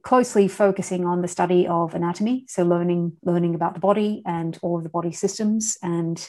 closely 0.02 0.48
focusing 0.48 1.04
on 1.04 1.22
the 1.22 1.28
study 1.28 1.68
of 1.68 1.94
anatomy, 1.94 2.44
so 2.48 2.64
learning 2.64 3.12
learning 3.22 3.54
about 3.54 3.74
the 3.74 3.80
body 3.80 4.22
and 4.26 4.58
all 4.62 4.78
of 4.78 4.82
the 4.82 4.88
body 4.88 5.12
systems, 5.12 5.76
and 5.82 6.28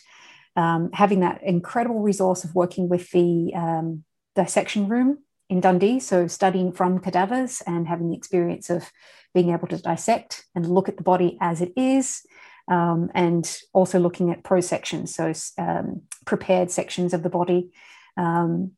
um, 0.56 0.90
having 0.94 1.22
that 1.22 1.42
incredible 1.44 2.02
resource 2.02 2.44
of 2.44 2.54
working 2.54 2.90
with 2.90 3.10
the 3.12 3.54
um, 3.56 4.04
dissection 4.36 4.90
room 4.90 5.20
in 5.50 5.62
Dundee, 5.62 6.00
so 6.00 6.28
studying 6.28 6.72
from 6.72 7.00
cadavers 7.00 7.62
and 7.66 7.88
having 7.88 8.10
the 8.10 8.18
experience 8.18 8.70
of 8.70 8.92
being 9.34 9.52
able 9.52 9.68
to 9.68 9.78
dissect 9.78 10.46
and 10.56 10.70
look 10.70 10.90
at 10.90 10.98
the 10.98 11.04
body 11.04 11.38
as 11.42 11.62
it 11.62 11.74
is. 11.76 12.22
Um, 12.70 13.10
and 13.14 13.50
also 13.72 13.98
looking 13.98 14.30
at 14.30 14.44
prosections, 14.44 15.16
so 15.16 15.32
um, 15.58 16.02
prepared 16.26 16.70
sections 16.70 17.14
of 17.14 17.24
the 17.24 17.30
body, 17.30 17.72
um, 18.18 18.74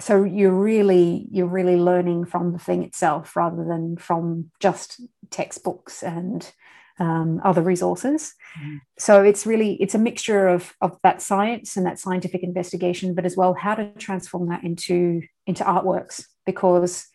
so 0.00 0.24
you're 0.24 0.50
really 0.50 1.26
you're 1.30 1.46
really 1.46 1.76
learning 1.76 2.24
from 2.24 2.52
the 2.52 2.58
thing 2.58 2.82
itself 2.82 3.36
rather 3.36 3.64
than 3.64 3.96
from 3.96 4.50
just 4.60 5.00
textbooks 5.30 6.02
and 6.02 6.52
um, 6.98 7.40
other 7.44 7.62
resources. 7.62 8.34
Mm. 8.62 8.80
so 8.98 9.22
it's 9.22 9.46
really 9.46 9.74
it's 9.82 9.96
a 9.96 9.98
mixture 9.98 10.46
of 10.46 10.74
of 10.80 10.96
that 11.02 11.20
science 11.20 11.76
and 11.76 11.84
that 11.86 11.98
scientific 11.98 12.44
investigation 12.44 13.12
but 13.12 13.26
as 13.26 13.36
well 13.36 13.52
how 13.52 13.74
to 13.74 13.90
transform 13.98 14.48
that 14.48 14.62
into 14.62 15.22
into 15.46 15.64
artworks. 15.64 16.24
Because 16.46 17.06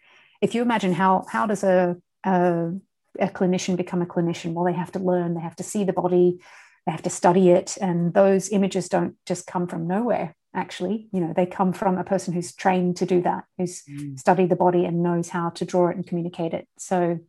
if 0.41 0.53
you 0.53 0.61
imagine 0.61 0.93
how 0.93 1.25
how 1.29 1.45
does 1.45 1.63
a, 1.63 1.95
a 2.25 2.71
a 3.19 3.27
clinician 3.27 3.77
become 3.77 4.01
a 4.01 4.05
clinician? 4.05 4.53
Well 4.53 4.65
they 4.65 4.73
have 4.73 4.91
to 4.93 4.99
learn 4.99 5.33
they 5.33 5.41
have 5.41 5.55
to 5.57 5.63
see 5.63 5.83
the 5.83 5.93
body 5.93 6.39
they 6.85 6.91
have 6.91 7.03
to 7.03 7.09
study 7.09 7.49
it 7.49 7.77
and 7.79 8.13
those 8.13 8.49
images 8.49 8.89
don't 8.89 9.15
just 9.25 9.47
come 9.47 9.67
from 9.67 9.87
nowhere 9.87 10.35
actually. 10.53 11.07
You 11.13 11.21
know 11.21 11.33
they 11.33 11.45
come 11.45 11.71
from 11.71 11.97
a 11.97 12.03
person 12.03 12.33
who's 12.33 12.53
trained 12.53 12.97
to 12.97 13.05
do 13.05 13.21
that 13.21 13.45
who's 13.57 13.83
mm. 13.83 14.19
studied 14.19 14.49
the 14.49 14.55
body 14.57 14.83
and 14.83 15.03
knows 15.03 15.29
how 15.29 15.51
to 15.51 15.63
draw 15.63 15.87
it 15.89 15.95
and 15.95 16.05
communicate 16.05 16.53
it. 16.53 16.67
So 16.77 17.19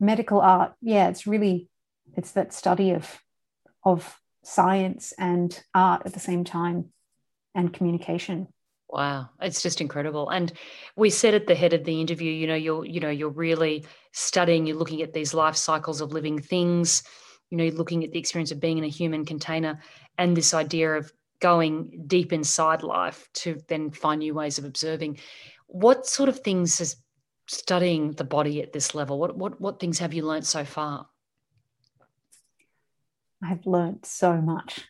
medical 0.00 0.40
art 0.40 0.74
yeah 0.80 1.08
it's 1.08 1.24
really 1.24 1.68
it's 2.16 2.32
that 2.32 2.52
study 2.52 2.92
of 2.92 3.20
of 3.84 4.18
science 4.42 5.12
and 5.18 5.62
art 5.74 6.02
at 6.04 6.12
the 6.12 6.20
same 6.20 6.44
time 6.44 6.86
and 7.54 7.72
communication 7.72 8.46
wow 8.88 9.28
it's 9.40 9.62
just 9.62 9.80
incredible 9.80 10.28
and 10.28 10.52
we 10.96 11.08
said 11.08 11.34
at 11.34 11.46
the 11.46 11.54
head 11.54 11.72
of 11.72 11.84
the 11.84 12.00
interview 12.00 12.30
you 12.30 12.46
know 12.46 12.54
you're 12.54 12.84
you 12.84 13.00
know 13.00 13.10
you're 13.10 13.28
really 13.28 13.84
studying 14.12 14.66
you're 14.66 14.76
looking 14.76 15.02
at 15.02 15.12
these 15.12 15.34
life 15.34 15.56
cycles 15.56 16.00
of 16.00 16.12
living 16.12 16.38
things 16.38 17.02
you 17.50 17.56
know 17.56 17.64
you're 17.64 17.74
looking 17.74 18.04
at 18.04 18.12
the 18.12 18.18
experience 18.18 18.52
of 18.52 18.60
being 18.60 18.78
in 18.78 18.84
a 18.84 18.88
human 18.88 19.24
container 19.24 19.80
and 20.18 20.36
this 20.36 20.52
idea 20.54 20.94
of 20.94 21.10
going 21.44 22.04
deep 22.06 22.32
inside 22.32 22.82
life 22.82 23.28
to 23.34 23.60
then 23.68 23.90
find 23.90 24.20
new 24.20 24.32
ways 24.32 24.56
of 24.56 24.64
observing. 24.64 25.18
What 25.66 26.06
sort 26.06 26.30
of 26.30 26.40
things 26.40 26.80
is 26.80 26.96
studying 27.46 28.12
the 28.12 28.24
body 28.24 28.62
at 28.62 28.72
this 28.72 28.94
level? 28.94 29.18
What 29.18 29.36
what 29.36 29.60
what 29.60 29.78
things 29.78 29.98
have 29.98 30.14
you 30.14 30.22
learned 30.22 30.46
so 30.46 30.64
far? 30.64 31.06
I've 33.44 33.66
learned 33.66 34.00
so 34.04 34.40
much. 34.40 34.88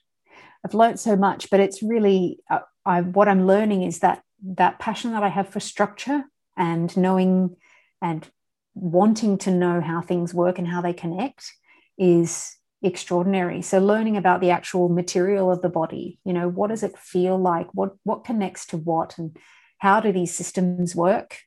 I've 0.65 0.75
learned 0.75 1.01
so 1.01 1.17
much, 1.17 1.51
but 1.51 1.61
it's 1.61 1.83
really 1.83 2.39
uh, 2.51 2.61
I, 2.87 3.01
what 3.01 3.29
I'm 3.29 3.47
learning 3.47 3.83
is 3.83 4.01
that 4.01 4.23
that 4.43 4.79
passion 4.79 5.13
that 5.13 5.23
I 5.23 5.29
have 5.29 5.49
for 5.49 5.61
structure 5.61 6.25
and 6.57 6.95
knowing 6.97 7.57
and 8.01 8.27
wanting 8.75 9.39
to 9.39 9.51
know 9.51 9.81
how 9.81 10.01
things 10.01 10.35
work 10.35 10.59
and 10.59 10.69
how 10.69 10.81
they 10.81 10.93
connect 10.93 11.53
is 11.99 12.57
extraordinary. 12.83 13.63
So 13.63 13.79
learning 13.79 14.17
about 14.17 14.41
the 14.41 14.51
actual 14.51 14.89
material 14.89 15.51
of 15.51 15.63
the 15.63 15.69
body 15.69 16.19
you 16.25 16.33
know 16.33 16.49
what 16.49 16.71
does 16.71 16.83
it 16.83 16.99
feel 16.99 17.39
like? 17.39 17.69
What 17.73 17.97
what 18.05 18.25
connects 18.25 18.67
to 18.67 18.77
what 18.77 19.19
and 19.19 19.37
how 19.79 20.01
do 20.01 20.13
these 20.13 20.35
systems 20.35 20.95
work? 20.95 21.39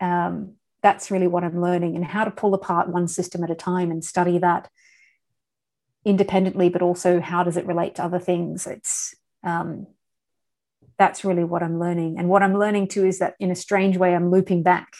Um, 0.00 0.56
that's 0.82 1.10
really 1.10 1.28
what 1.28 1.44
i'm 1.44 1.60
learning 1.60 1.94
and 1.94 2.04
how 2.04 2.24
to 2.24 2.30
pull 2.30 2.54
apart 2.54 2.88
one 2.88 3.08
system 3.08 3.42
at 3.44 3.50
a 3.50 3.54
time 3.54 3.90
and 3.90 4.04
study 4.04 4.38
that 4.38 4.68
independently 6.04 6.68
but 6.68 6.82
also 6.82 7.20
how 7.20 7.42
does 7.42 7.56
it 7.56 7.66
relate 7.66 7.94
to 7.94 8.04
other 8.04 8.18
things 8.18 8.66
it's 8.66 9.14
um, 9.44 9.86
that's 10.98 11.24
really 11.24 11.44
what 11.44 11.62
i'm 11.62 11.78
learning 11.78 12.18
and 12.18 12.28
what 12.28 12.42
i'm 12.42 12.58
learning 12.58 12.88
too 12.88 13.04
is 13.04 13.18
that 13.18 13.34
in 13.38 13.50
a 13.50 13.56
strange 13.56 13.96
way 13.96 14.14
i'm 14.14 14.30
looping 14.30 14.62
back 14.62 14.94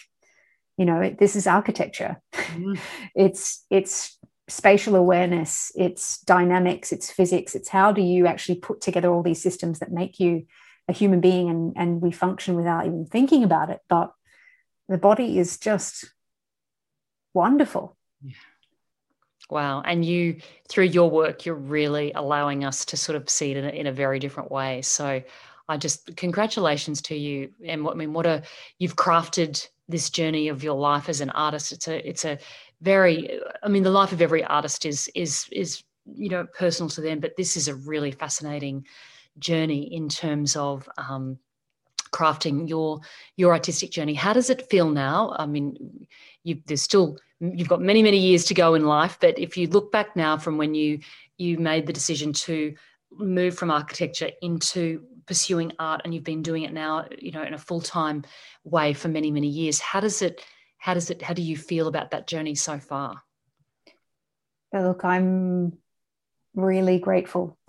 you 0.76 0.84
know 0.84 1.14
this 1.18 1.36
is 1.36 1.46
architecture 1.46 2.20
mm. 2.32 2.78
it's 3.14 3.64
it's 3.70 4.18
spatial 4.53 4.96
awareness, 4.96 5.72
it's 5.74 6.20
dynamics, 6.20 6.92
it's 6.92 7.11
physics, 7.11 7.55
it's 7.55 7.68
how 7.68 7.92
do 7.92 8.03
you 8.03 8.26
actually 8.26 8.57
put 8.57 8.80
together 8.80 9.11
all 9.11 9.22
these 9.22 9.42
systems 9.42 9.78
that 9.78 9.92
make 9.92 10.20
you 10.20 10.46
a 10.88 10.92
human 10.92 11.20
being 11.20 11.48
and, 11.48 11.72
and 11.76 12.03
we 12.03 12.11
function 12.11 12.55
without 12.55 12.86
even 12.86 13.07
thinking 13.07 13.44
about 13.44 13.70
it. 13.70 13.80
But 13.88 14.12
the 14.88 14.98
body 14.98 15.38
is 15.38 15.59
just 15.59 16.12
wonderful. 17.32 17.96
Yeah. 18.22 18.32
Wow. 19.53 19.82
And 19.84 20.05
you, 20.05 20.38
through 20.68 20.86
your 20.86 21.11
work, 21.11 21.44
you're 21.46 21.55
really 21.55 22.12
allowing 22.14 22.64
us 22.64 22.84
to 22.86 22.96
sort 22.96 23.16
of 23.16 23.28
see 23.28 23.53
it 23.53 23.57
in 23.59 23.64
a, 23.64 23.68
in 23.68 23.86
a 23.86 23.92
very 23.92 24.18
different 24.18 24.50
way. 24.50 24.82
So 24.82 25.22
I 25.68 25.76
just, 25.76 26.16
congratulations 26.16 27.03
to 27.03 27.14
you. 27.14 27.50
And 27.64 27.84
what, 27.84 27.94
I 27.94 27.96
mean, 27.96 28.12
what 28.12 28.26
a, 28.26 28.42
you've 28.78 28.96
crafted 28.96 29.68
this 29.88 30.11
journey 30.11 30.48
of 30.48 30.64
your 30.64 30.78
life 30.78 31.09
as 31.09 31.20
an 31.20 31.30
artist. 31.30 31.72
It's 31.72 31.86
a, 31.88 32.09
it's 32.09 32.24
a 32.24 32.38
very 32.82 33.40
i 33.62 33.68
mean 33.68 33.84
the 33.84 33.90
life 33.90 34.12
of 34.12 34.20
every 34.20 34.44
artist 34.44 34.84
is 34.84 35.09
is 35.14 35.46
is 35.53 35.84
you 36.14 36.28
know 36.28 36.46
personal 36.59 36.90
to 36.90 37.00
them 37.00 37.20
but 37.20 37.36
this 37.36 37.57
is 37.57 37.68
a 37.68 37.74
really 37.74 38.11
fascinating 38.11 38.84
journey 39.38 39.94
in 39.94 40.09
terms 40.09 40.57
of 40.57 40.88
um, 40.98 41.38
crafting 42.12 42.68
your 42.68 43.00
your 43.36 43.53
artistic 43.53 43.90
journey 43.90 44.14
how 44.14 44.32
does 44.32 44.50
it 44.50 44.68
feel 44.68 44.90
now 44.90 45.34
i 45.38 45.46
mean 45.46 46.07
you 46.45 46.61
there's 46.66 46.82
still 46.82 47.18
you've 47.40 47.68
got 47.68 47.80
many 47.80 48.03
many 48.03 48.18
years 48.18 48.45
to 48.45 48.55
go 48.55 48.74
in 48.74 48.84
life 48.84 49.18
but 49.20 49.38
if 49.38 49.57
you 49.57 49.66
look 49.68 49.90
back 49.90 50.14
now 50.16 50.36
from 50.36 50.59
when 50.59 50.74
you 50.74 51.01
you 51.38 51.59
made 51.59 51.86
the 51.86 51.93
decision 51.93 52.32
to 52.32 52.74
move 53.18 53.57
from 53.57 53.70
architecture 53.70 54.30
into 54.40 55.03
pursuing 55.26 55.72
art 55.78 56.03
and 56.05 56.14
you've 56.14 56.24
been 56.24 56.43
doing 56.43 56.62
it 56.62 56.72
now 56.72 57.07
you 57.18 57.32
know 57.32 57.43
in 57.43 57.55
a 57.55 57.59
full-time 57.59 58.24
way 58.64 58.93
for 58.93 59.09
many 59.09 59.30
many 59.30 59.49
years 59.49 59.78
how 59.78 60.01
does 60.01 60.22
it 60.22 60.40
how 60.78 60.95
does 60.95 61.11
it 61.11 61.22
how 61.22 61.32
do 61.32 61.43
you 61.43 61.57
feel 61.57 61.86
about 61.86 62.11
that 62.11 62.26
journey 62.26 62.57
so 62.57 62.78
far? 62.78 63.22
Look 64.72 65.05
i'm 65.05 65.78
really 66.55 66.99
grateful. 66.99 67.59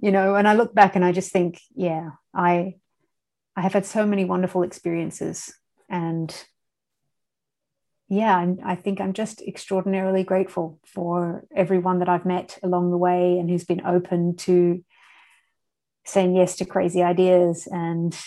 You 0.00 0.12
know 0.12 0.34
and 0.34 0.46
i 0.46 0.52
look 0.52 0.74
back 0.74 0.96
and 0.96 1.04
i 1.04 1.12
just 1.12 1.32
think 1.32 1.60
yeah 1.74 2.10
i 2.34 2.74
i 3.56 3.60
have 3.62 3.72
had 3.72 3.86
so 3.86 4.04
many 4.04 4.26
wonderful 4.26 4.62
experiences 4.62 5.54
and 5.88 6.30
yeah 8.08 8.36
I'm, 8.36 8.58
i 8.64 8.74
think 8.74 9.00
i'm 9.00 9.12
just 9.12 9.42
extraordinarily 9.42 10.24
grateful 10.24 10.80
for 10.84 11.44
everyone 11.54 11.98
that 11.98 12.08
i've 12.08 12.26
met 12.26 12.58
along 12.62 12.90
the 12.90 12.96
way 12.98 13.38
and 13.38 13.48
who's 13.48 13.64
been 13.64 13.86
open 13.86 14.36
to 14.36 14.84
saying 16.04 16.34
yes 16.34 16.56
to 16.56 16.64
crazy 16.64 17.02
ideas 17.02 17.68
and 17.70 18.18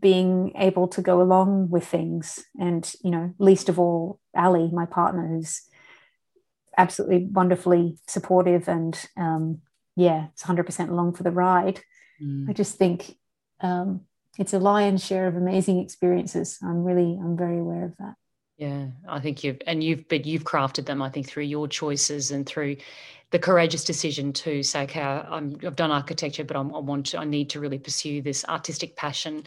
being 0.00 0.52
able 0.56 0.86
to 0.88 1.02
go 1.02 1.20
along 1.22 1.70
with 1.70 1.86
things. 1.86 2.44
And 2.58 2.90
you 3.02 3.10
know 3.10 3.34
least 3.38 3.68
of 3.68 3.78
all 3.78 4.20
ali 4.36 4.70
my 4.72 4.86
partner 4.86 5.26
who's 5.26 5.62
absolutely 6.76 7.26
wonderfully 7.32 7.98
supportive 8.06 8.68
and 8.68 8.94
um, 9.16 9.60
yeah 9.96 10.28
it's 10.32 10.44
100% 10.44 10.90
along 10.90 11.14
for 11.14 11.22
the 11.22 11.30
ride. 11.32 11.80
Mm. 12.22 12.48
i 12.50 12.52
just 12.52 12.76
think 12.76 13.16
um, 13.60 14.02
it's 14.38 14.52
a 14.52 14.58
lion's 14.58 15.04
share 15.04 15.26
of 15.26 15.36
amazing 15.36 15.78
experiences. 15.80 16.58
I'm 16.62 16.84
really 16.84 17.18
i'm 17.20 17.36
very 17.36 17.58
aware 17.58 17.84
of 17.84 17.96
that 17.98 18.14
yeah 18.58 18.86
i 19.08 19.18
think 19.18 19.42
you've 19.42 19.58
and 19.66 19.82
you've 19.82 20.06
but 20.08 20.26
you've 20.26 20.44
crafted 20.44 20.84
them 20.84 21.00
i 21.00 21.08
think 21.08 21.26
through 21.26 21.44
your 21.44 21.66
choices 21.66 22.30
and 22.30 22.46
through 22.46 22.76
the 23.30 23.38
courageous 23.38 23.84
decision 23.84 24.32
to 24.32 24.62
say 24.62 24.82
okay 24.82 25.00
i 25.00 25.40
have 25.62 25.76
done 25.76 25.90
architecture 25.90 26.44
but 26.44 26.56
I'm, 26.56 26.74
i 26.74 26.78
want 26.78 27.06
to 27.06 27.18
i 27.18 27.24
need 27.24 27.48
to 27.50 27.60
really 27.60 27.78
pursue 27.78 28.20
this 28.20 28.44
artistic 28.44 28.96
passion 28.96 29.44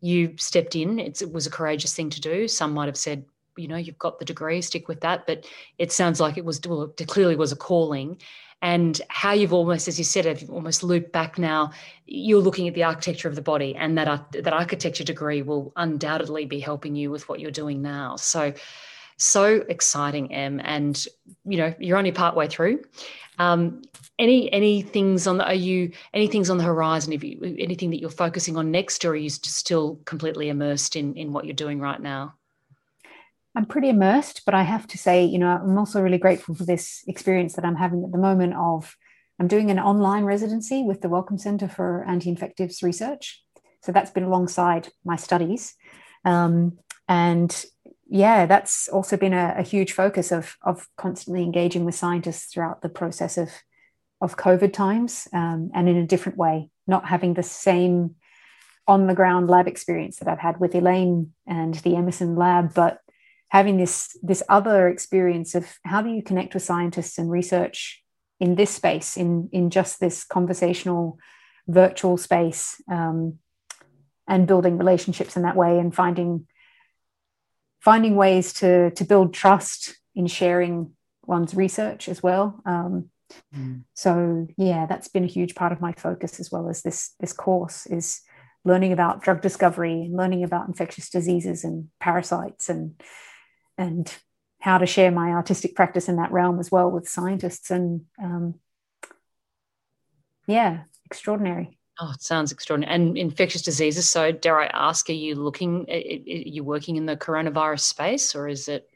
you 0.00 0.34
stepped 0.36 0.76
in. 0.76 0.98
It's, 0.98 1.22
it 1.22 1.32
was 1.32 1.46
a 1.46 1.50
courageous 1.50 1.94
thing 1.94 2.10
to 2.10 2.20
do. 2.20 2.48
Some 2.48 2.72
might 2.72 2.86
have 2.86 2.96
said, 2.96 3.24
you 3.56 3.68
know, 3.68 3.76
you've 3.76 3.98
got 3.98 4.18
the 4.18 4.24
degree, 4.24 4.62
stick 4.62 4.88
with 4.88 5.00
that. 5.00 5.26
But 5.26 5.46
it 5.78 5.90
sounds 5.90 6.20
like 6.20 6.36
it 6.36 6.44
was 6.44 6.60
well, 6.66 6.92
it 6.98 7.08
clearly 7.08 7.36
was 7.36 7.52
a 7.52 7.56
calling. 7.56 8.20
And 8.60 9.00
how 9.08 9.32
you've 9.32 9.52
almost, 9.52 9.86
as 9.86 9.98
you 9.98 10.04
said, 10.04 10.24
have 10.24 10.50
almost 10.50 10.82
looped 10.82 11.12
back 11.12 11.38
now. 11.38 11.70
You're 12.06 12.40
looking 12.40 12.66
at 12.66 12.74
the 12.74 12.82
architecture 12.82 13.28
of 13.28 13.36
the 13.36 13.42
body, 13.42 13.76
and 13.76 13.96
that 13.96 14.32
that 14.32 14.52
architecture 14.52 15.04
degree 15.04 15.42
will 15.42 15.72
undoubtedly 15.76 16.44
be 16.44 16.58
helping 16.58 16.96
you 16.96 17.10
with 17.10 17.28
what 17.28 17.38
you're 17.38 17.50
doing 17.50 17.82
now. 17.82 18.16
So, 18.16 18.52
so 19.16 19.64
exciting, 19.68 20.32
Em. 20.32 20.60
And 20.64 21.06
you 21.44 21.58
know, 21.58 21.74
you're 21.78 21.98
only 21.98 22.12
part 22.12 22.34
way 22.34 22.48
through. 22.48 22.82
Um, 23.38 23.82
any 24.18 24.52
any 24.52 24.82
things 24.82 25.26
on 25.26 25.38
the 25.38 25.44
are 25.44 25.54
you 25.54 25.92
any 26.12 26.26
things 26.26 26.50
on 26.50 26.58
the 26.58 26.64
horizon 26.64 27.12
if 27.12 27.22
you 27.22 27.56
anything 27.58 27.90
that 27.90 28.00
you're 28.00 28.10
focusing 28.10 28.56
on 28.56 28.70
next 28.70 29.04
or 29.04 29.10
are 29.10 29.16
you 29.16 29.30
still 29.30 30.00
completely 30.04 30.48
immersed 30.48 30.96
in 30.96 31.14
in 31.14 31.32
what 31.32 31.44
you're 31.44 31.54
doing 31.54 31.80
right 31.80 32.00
now 32.00 32.34
i'm 33.58 33.66
pretty 33.66 33.90
immersed 33.90 34.42
but 34.46 34.54
i 34.54 34.62
have 34.62 34.86
to 34.86 34.96
say 34.96 35.24
you 35.24 35.38
know 35.38 35.48
i'm 35.48 35.76
also 35.76 36.00
really 36.00 36.16
grateful 36.18 36.54
for 36.54 36.64
this 36.64 37.02
experience 37.06 37.54
that 37.54 37.64
i'm 37.64 37.76
having 37.76 38.02
at 38.04 38.12
the 38.12 38.18
moment 38.18 38.54
of 38.54 38.96
i'm 39.38 39.48
doing 39.48 39.70
an 39.70 39.78
online 39.78 40.24
residency 40.24 40.82
with 40.82 41.02
the 41.02 41.08
wellcome 41.08 41.38
center 41.38 41.68
for 41.68 42.04
anti-infectives 42.04 42.82
research. 42.82 43.42
So 43.82 43.92
that's 43.92 44.10
been 44.10 44.24
alongside 44.24 44.88
my 45.04 45.16
studies. 45.16 45.74
Um, 46.24 46.78
and 47.08 47.64
yeah, 48.08 48.46
that's 48.46 48.88
also 48.88 49.16
been 49.16 49.32
a, 49.32 49.54
a, 49.58 49.62
huge 49.62 49.92
focus 49.92 50.32
of, 50.32 50.56
of 50.62 50.88
constantly 50.96 51.42
engaging 51.42 51.84
with 51.84 51.94
scientists 51.94 52.52
throughout 52.52 52.82
the 52.82 52.88
process 52.88 53.38
of, 53.38 53.50
of 54.20 54.36
COVID 54.36 54.72
times 54.72 55.28
um, 55.32 55.70
and 55.74 55.88
in 55.88 55.96
a 55.96 56.06
different 56.06 56.38
way, 56.38 56.70
not 56.86 57.06
having 57.06 57.34
the 57.34 57.42
same 57.42 58.16
on 58.86 59.06
the 59.06 59.14
ground 59.14 59.48
lab 59.48 59.68
experience 59.68 60.16
that 60.16 60.28
I've 60.28 60.38
had 60.38 60.58
with 60.58 60.74
Elaine 60.74 61.32
and 61.46 61.74
the 61.74 61.94
Emmerson 61.94 62.36
lab, 62.36 62.74
but 62.74 63.00
having 63.48 63.76
this, 63.76 64.16
this 64.22 64.42
other 64.48 64.88
experience 64.88 65.54
of 65.54 65.66
how 65.84 66.02
do 66.02 66.10
you 66.10 66.22
connect 66.22 66.54
with 66.54 66.62
scientists 66.62 67.18
and 67.18 67.30
research 67.30 68.02
in 68.40 68.54
this 68.54 68.70
space, 68.70 69.16
in, 69.16 69.48
in 69.52 69.70
just 69.70 70.00
this 70.00 70.24
conversational 70.24 71.18
virtual 71.66 72.16
space, 72.16 72.80
um, 72.90 73.38
and 74.28 74.46
building 74.46 74.78
relationships 74.78 75.36
in 75.36 75.42
that 75.42 75.56
way 75.56 75.78
and 75.78 75.94
finding 75.94 76.46
finding 77.80 78.14
ways 78.14 78.52
to 78.52 78.90
to 78.90 79.04
build 79.04 79.32
trust 79.32 79.96
in 80.14 80.26
sharing 80.26 80.92
one's 81.24 81.54
research 81.54 82.08
as 82.08 82.22
well. 82.22 82.60
Um, 82.66 83.10
mm. 83.54 83.82
So 83.94 84.46
yeah, 84.56 84.86
that's 84.86 85.08
been 85.08 85.24
a 85.24 85.28
huge 85.28 85.54
part 85.54 85.72
of 85.72 85.80
my 85.80 85.92
focus 85.92 86.38
as 86.38 86.52
well 86.52 86.68
as 86.68 86.82
this 86.82 87.14
this 87.20 87.32
course 87.32 87.86
is 87.86 88.20
learning 88.64 88.92
about 88.92 89.22
drug 89.22 89.40
discovery 89.40 90.02
and 90.02 90.16
learning 90.16 90.44
about 90.44 90.68
infectious 90.68 91.08
diseases 91.08 91.64
and 91.64 91.88
parasites 92.00 92.68
and 92.68 93.00
and 93.78 94.12
how 94.60 94.76
to 94.76 94.86
share 94.86 95.10
my 95.10 95.30
artistic 95.30 95.74
practice 95.74 96.08
in 96.08 96.16
that 96.16 96.32
realm 96.32 96.58
as 96.58 96.70
well 96.70 96.90
with 96.90 97.08
scientists 97.08 97.70
and 97.70 98.02
um, 98.22 98.56
yeah, 100.46 100.80
extraordinary. 101.04 101.78
Oh, 102.00 102.12
it 102.14 102.22
sounds 102.22 102.52
extraordinary. 102.52 102.94
And 102.94 103.18
infectious 103.18 103.62
diseases. 103.62 104.08
So, 104.08 104.32
dare 104.32 104.60
I 104.60 104.66
ask, 104.66 105.08
are 105.10 105.14
you 105.14 105.34
looking, 105.34 105.86
are 105.88 105.96
you 105.96 106.64
working 106.64 106.96
in 106.96 107.06
the 107.06 107.16
coronavirus 107.16 107.80
space 107.80 108.34
or 108.34 108.48
is 108.48 108.68
it? 108.68 108.88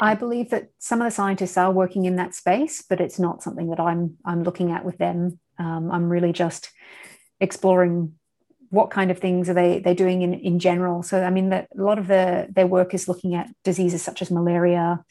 I 0.00 0.14
believe 0.14 0.50
that 0.50 0.70
some 0.78 1.00
of 1.00 1.06
the 1.06 1.14
scientists 1.14 1.56
are 1.56 1.70
working 1.70 2.04
in 2.04 2.16
that 2.16 2.34
space, 2.34 2.82
but 2.88 3.00
it's 3.00 3.18
not 3.18 3.42
something 3.42 3.70
that 3.70 3.80
I'm 3.80 4.16
I'm 4.24 4.42
looking 4.42 4.72
at 4.72 4.84
with 4.84 4.98
them. 4.98 5.38
Um, 5.58 5.90
I'm 5.90 6.08
really 6.08 6.32
just 6.32 6.70
exploring 7.40 8.14
what 8.74 8.90
kind 8.90 9.10
of 9.10 9.18
things 9.18 9.48
are 9.48 9.54
they 9.54 9.78
they're 9.78 9.94
doing 9.94 10.22
in, 10.22 10.34
in 10.34 10.58
general. 10.58 11.02
So 11.02 11.22
I 11.22 11.30
mean 11.30 11.50
that 11.50 11.68
a 11.78 11.82
lot 11.82 11.98
of 11.98 12.06
the 12.08 12.48
their 12.50 12.66
work 12.66 12.92
is 12.92 13.08
looking 13.08 13.34
at 13.34 13.48
diseases 13.62 14.02
such 14.02 14.20
as 14.20 14.30
malaria, 14.30 15.04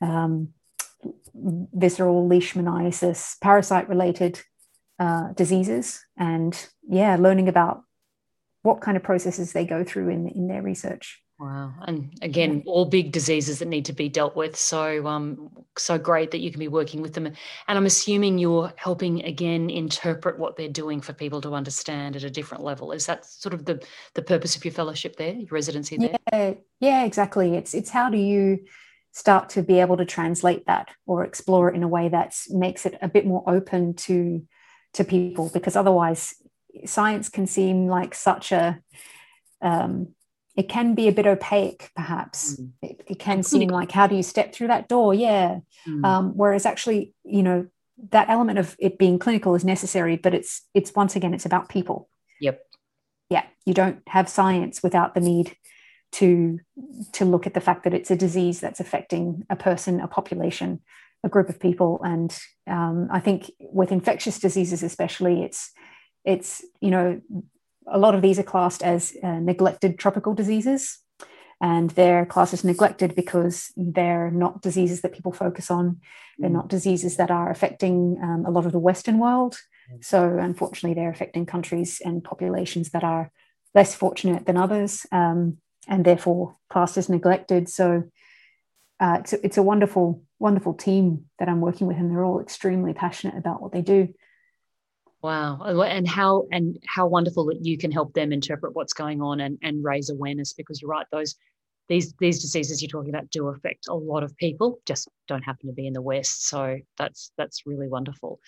um, 0.00 0.48
visceral 1.34 2.28
leishmaniasis, 2.28 3.36
parasite 3.40 3.88
related 3.88 4.40
uh, 4.98 5.32
diseases 5.34 6.04
and 6.16 6.68
yeah 6.88 7.16
learning 7.16 7.48
about 7.48 7.82
what 8.62 8.80
kind 8.80 8.96
of 8.96 9.02
processes 9.02 9.52
they 9.52 9.64
go 9.64 9.82
through 9.84 10.08
in, 10.08 10.28
in 10.28 10.48
their 10.48 10.62
research 10.62 11.22
Wow. 11.40 11.72
And 11.86 12.12
again, 12.20 12.62
all 12.66 12.84
big 12.84 13.12
diseases 13.12 13.60
that 13.60 13.68
need 13.68 13.86
to 13.86 13.94
be 13.94 14.10
dealt 14.10 14.36
with. 14.36 14.56
So 14.56 15.06
um 15.06 15.50
so 15.78 15.96
great 15.96 16.32
that 16.32 16.40
you 16.40 16.50
can 16.50 16.60
be 16.60 16.68
working 16.68 17.00
with 17.00 17.14
them. 17.14 17.26
And 17.26 17.36
I'm 17.66 17.86
assuming 17.86 18.36
you're 18.36 18.70
helping 18.76 19.24
again 19.24 19.70
interpret 19.70 20.38
what 20.38 20.56
they're 20.56 20.68
doing 20.68 21.00
for 21.00 21.14
people 21.14 21.40
to 21.40 21.54
understand 21.54 22.14
at 22.14 22.24
a 22.24 22.30
different 22.30 22.62
level. 22.62 22.92
Is 22.92 23.06
that 23.06 23.24
sort 23.24 23.54
of 23.54 23.64
the 23.64 23.82
the 24.12 24.20
purpose 24.20 24.54
of 24.54 24.66
your 24.66 24.74
fellowship 24.74 25.16
there, 25.16 25.32
your 25.32 25.48
residency 25.50 25.96
there? 25.96 26.18
Yeah, 26.30 26.54
yeah, 26.78 27.04
exactly. 27.04 27.54
It's 27.54 27.72
it's 27.72 27.90
how 27.90 28.10
do 28.10 28.18
you 28.18 28.66
start 29.12 29.48
to 29.50 29.62
be 29.62 29.80
able 29.80 29.96
to 29.96 30.04
translate 30.04 30.66
that 30.66 30.90
or 31.06 31.24
explore 31.24 31.70
it 31.70 31.74
in 31.74 31.82
a 31.82 31.88
way 31.88 32.10
that 32.10 32.36
makes 32.50 32.84
it 32.84 32.98
a 33.00 33.08
bit 33.08 33.24
more 33.24 33.42
open 33.46 33.94
to 33.94 34.46
to 34.92 35.04
people 35.04 35.50
because 35.54 35.74
otherwise 35.74 36.34
science 36.84 37.30
can 37.30 37.46
seem 37.46 37.86
like 37.86 38.14
such 38.14 38.52
a 38.52 38.78
um, 39.62 40.14
it 40.56 40.68
can 40.68 40.94
be 40.94 41.08
a 41.08 41.12
bit 41.12 41.26
opaque 41.26 41.90
perhaps. 41.94 42.56
Mm. 42.56 42.70
it, 42.82 43.00
it, 43.06 43.18
can 43.18 43.42
seem 43.42 43.68
like 43.68 43.92
how 43.92 44.06
do 44.06 44.16
you 44.16 44.22
step 44.22 44.52
through 44.52 44.68
that 44.68 44.88
door? 44.88 45.14
Yeah. 45.14 45.60
Mm. 45.86 46.04
um, 46.04 46.36
whereas 46.36 46.66
actually 46.66 47.14
you 47.24 47.42
know 47.42 47.66
that 48.10 48.28
element 48.28 48.58
of 48.58 48.76
it 48.78 48.98
being 48.98 49.18
clinical 49.18 49.54
is 49.54 49.64
necessary 49.64 50.16
but 50.16 50.34
it's 50.34 50.62
it's 50.74 50.94
once 50.94 51.16
again 51.16 51.34
it's 51.34 51.46
about 51.46 51.68
people. 51.68 52.08
Yep. 52.40 52.60
Yeah 53.30 53.44
you 53.64 53.74
don't 53.74 54.02
have 54.08 54.28
science 54.28 54.82
without 54.82 55.14
the 55.14 55.20
need 55.20 55.56
to 56.12 56.58
to 57.12 57.24
look 57.24 57.46
at 57.46 57.54
the 57.54 57.60
fact 57.60 57.84
that 57.84 57.94
it's 57.94 58.10
a 58.10 58.16
disease 58.16 58.60
that's 58.60 58.80
affecting 58.80 59.44
a 59.48 59.56
person 59.56 60.00
a 60.00 60.08
population 60.08 60.80
a 61.22 61.28
group 61.28 61.48
of 61.48 61.60
people. 61.60 62.00
And 62.02 62.36
um, 62.66 63.08
i 63.10 63.20
think 63.20 63.50
with 63.60 63.92
infectious 63.92 64.38
diseases 64.38 64.82
especially 64.82 65.42
it's 65.42 65.70
it's 66.24 66.64
you 66.80 66.90
know 66.90 67.20
a 67.90 67.98
lot 67.98 68.14
of 68.14 68.22
these 68.22 68.38
are 68.38 68.44
classed 68.44 68.82
as 68.82 69.16
uh, 69.22 69.40
neglected 69.40 69.98
tropical 69.98 70.34
diseases. 70.34 70.98
And 71.62 71.90
they're 71.90 72.24
classed 72.24 72.54
as 72.54 72.64
neglected 72.64 73.14
because 73.14 73.70
they're 73.76 74.30
not 74.30 74.62
diseases 74.62 75.02
that 75.02 75.12
people 75.12 75.32
focus 75.32 75.70
on. 75.70 76.00
They're 76.38 76.48
mm. 76.48 76.54
not 76.54 76.68
diseases 76.68 77.18
that 77.18 77.30
are 77.30 77.50
affecting 77.50 78.18
um, 78.22 78.44
a 78.46 78.50
lot 78.50 78.64
of 78.64 78.72
the 78.72 78.78
Western 78.78 79.18
world. 79.18 79.58
Mm. 79.92 80.02
So, 80.02 80.38
unfortunately, 80.38 80.94
they're 80.94 81.10
affecting 81.10 81.44
countries 81.44 82.00
and 82.02 82.24
populations 82.24 82.90
that 82.90 83.04
are 83.04 83.30
less 83.74 83.94
fortunate 83.94 84.46
than 84.46 84.56
others 84.56 85.04
um, 85.12 85.58
and 85.86 86.02
therefore 86.02 86.56
classed 86.70 86.96
as 86.96 87.10
neglected. 87.10 87.68
So, 87.68 88.04
uh, 88.98 89.18
it's, 89.20 89.32
a, 89.34 89.44
it's 89.44 89.58
a 89.58 89.62
wonderful, 89.62 90.22
wonderful 90.38 90.72
team 90.72 91.26
that 91.38 91.48
I'm 91.48 91.60
working 91.60 91.86
with, 91.86 91.98
and 91.98 92.10
they're 92.10 92.24
all 92.24 92.40
extremely 92.40 92.94
passionate 92.94 93.36
about 93.36 93.60
what 93.60 93.72
they 93.72 93.82
do. 93.82 94.14
Wow. 95.22 95.60
And 95.62 96.08
how 96.08 96.46
and 96.50 96.78
how 96.86 97.06
wonderful 97.06 97.46
that 97.46 97.64
you 97.64 97.76
can 97.76 97.92
help 97.92 98.14
them 98.14 98.32
interpret 98.32 98.74
what's 98.74 98.94
going 98.94 99.20
on 99.20 99.40
and, 99.40 99.58
and 99.62 99.84
raise 99.84 100.08
awareness 100.08 100.54
because 100.54 100.80
you're 100.80 100.90
right, 100.90 101.06
those 101.12 101.36
these 101.88 102.14
these 102.20 102.40
diseases 102.40 102.80
you're 102.80 102.88
talking 102.88 103.10
about 103.10 103.30
do 103.30 103.48
affect 103.48 103.88
a 103.88 103.94
lot 103.94 104.22
of 104.22 104.34
people, 104.36 104.78
just 104.86 105.08
don't 105.28 105.42
happen 105.42 105.66
to 105.66 105.74
be 105.74 105.86
in 105.86 105.92
the 105.92 106.00
West. 106.00 106.48
So 106.48 106.78
that's 106.96 107.32
that's 107.36 107.66
really 107.66 107.88
wonderful. 107.88 108.40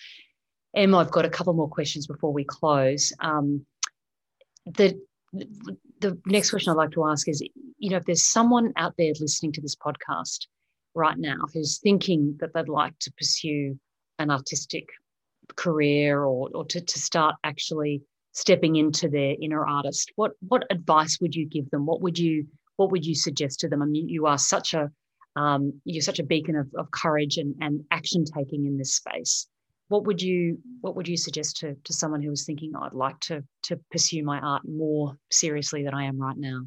Emma, 0.75 0.97
I've 0.97 1.11
got 1.11 1.25
a 1.25 1.29
couple 1.29 1.53
more 1.53 1.69
questions 1.69 2.07
before 2.07 2.33
we 2.33 2.43
close. 2.43 3.13
Um, 3.19 3.65
the 4.65 4.99
the 5.99 6.17
next 6.25 6.49
question 6.49 6.71
I'd 6.71 6.77
like 6.77 6.91
to 6.91 7.05
ask 7.05 7.27
is, 7.27 7.41
you 7.77 7.89
know, 7.89 7.97
if 7.97 8.05
there's 8.05 8.23
someone 8.23 8.73
out 8.77 8.95
there 8.97 9.11
listening 9.19 9.51
to 9.53 9.61
this 9.61 9.75
podcast 9.75 10.47
right 10.95 11.17
now 11.17 11.39
who's 11.53 11.79
thinking 11.79 12.37
that 12.39 12.53
they'd 12.53 12.69
like 12.69 12.97
to 12.99 13.11
pursue 13.13 13.77
an 14.19 14.31
artistic 14.31 14.87
career 15.55 16.23
or, 16.23 16.49
or 16.53 16.65
to, 16.65 16.81
to 16.81 16.99
start 16.99 17.35
actually 17.43 18.01
stepping 18.31 18.75
into 18.75 19.07
their 19.07 19.35
inner 19.39 19.65
artist 19.65 20.11
what 20.15 20.31
what 20.47 20.65
advice 20.71 21.19
would 21.21 21.35
you 21.35 21.45
give 21.45 21.69
them? 21.69 21.85
What 21.85 22.01
would 22.01 22.17
you 22.17 22.47
what 22.77 22.91
would 22.91 23.05
you 23.05 23.15
suggest 23.15 23.59
to 23.59 23.69
them? 23.69 23.81
I 23.81 23.85
mean 23.85 24.09
you 24.09 24.25
are 24.25 24.37
such 24.37 24.73
a 24.73 24.89
um, 25.35 25.81
you're 25.83 26.03
such 26.03 26.19
a 26.19 26.23
beacon 26.23 26.55
of, 26.55 26.67
of 26.77 26.91
courage 26.91 27.37
and, 27.37 27.55
and 27.59 27.83
action 27.89 28.23
taking 28.23 28.65
in 28.65 28.77
this 28.77 28.95
space. 28.95 29.47
What 29.87 30.05
would 30.05 30.21
you 30.21 30.59
what 30.81 30.95
would 30.95 31.07
you 31.07 31.17
suggest 31.17 31.57
to, 31.57 31.75
to 31.83 31.93
someone 31.93 32.21
who 32.21 32.29
was 32.29 32.45
thinking 32.45 32.73
oh, 32.75 32.83
i'd 32.83 32.93
like 32.93 33.19
to 33.19 33.43
to 33.63 33.79
pursue 33.91 34.23
my 34.23 34.39
art 34.39 34.63
more 34.67 35.15
seriously 35.29 35.83
than 35.83 35.93
i 35.93 36.05
am 36.05 36.17
right 36.19 36.37
now 36.37 36.61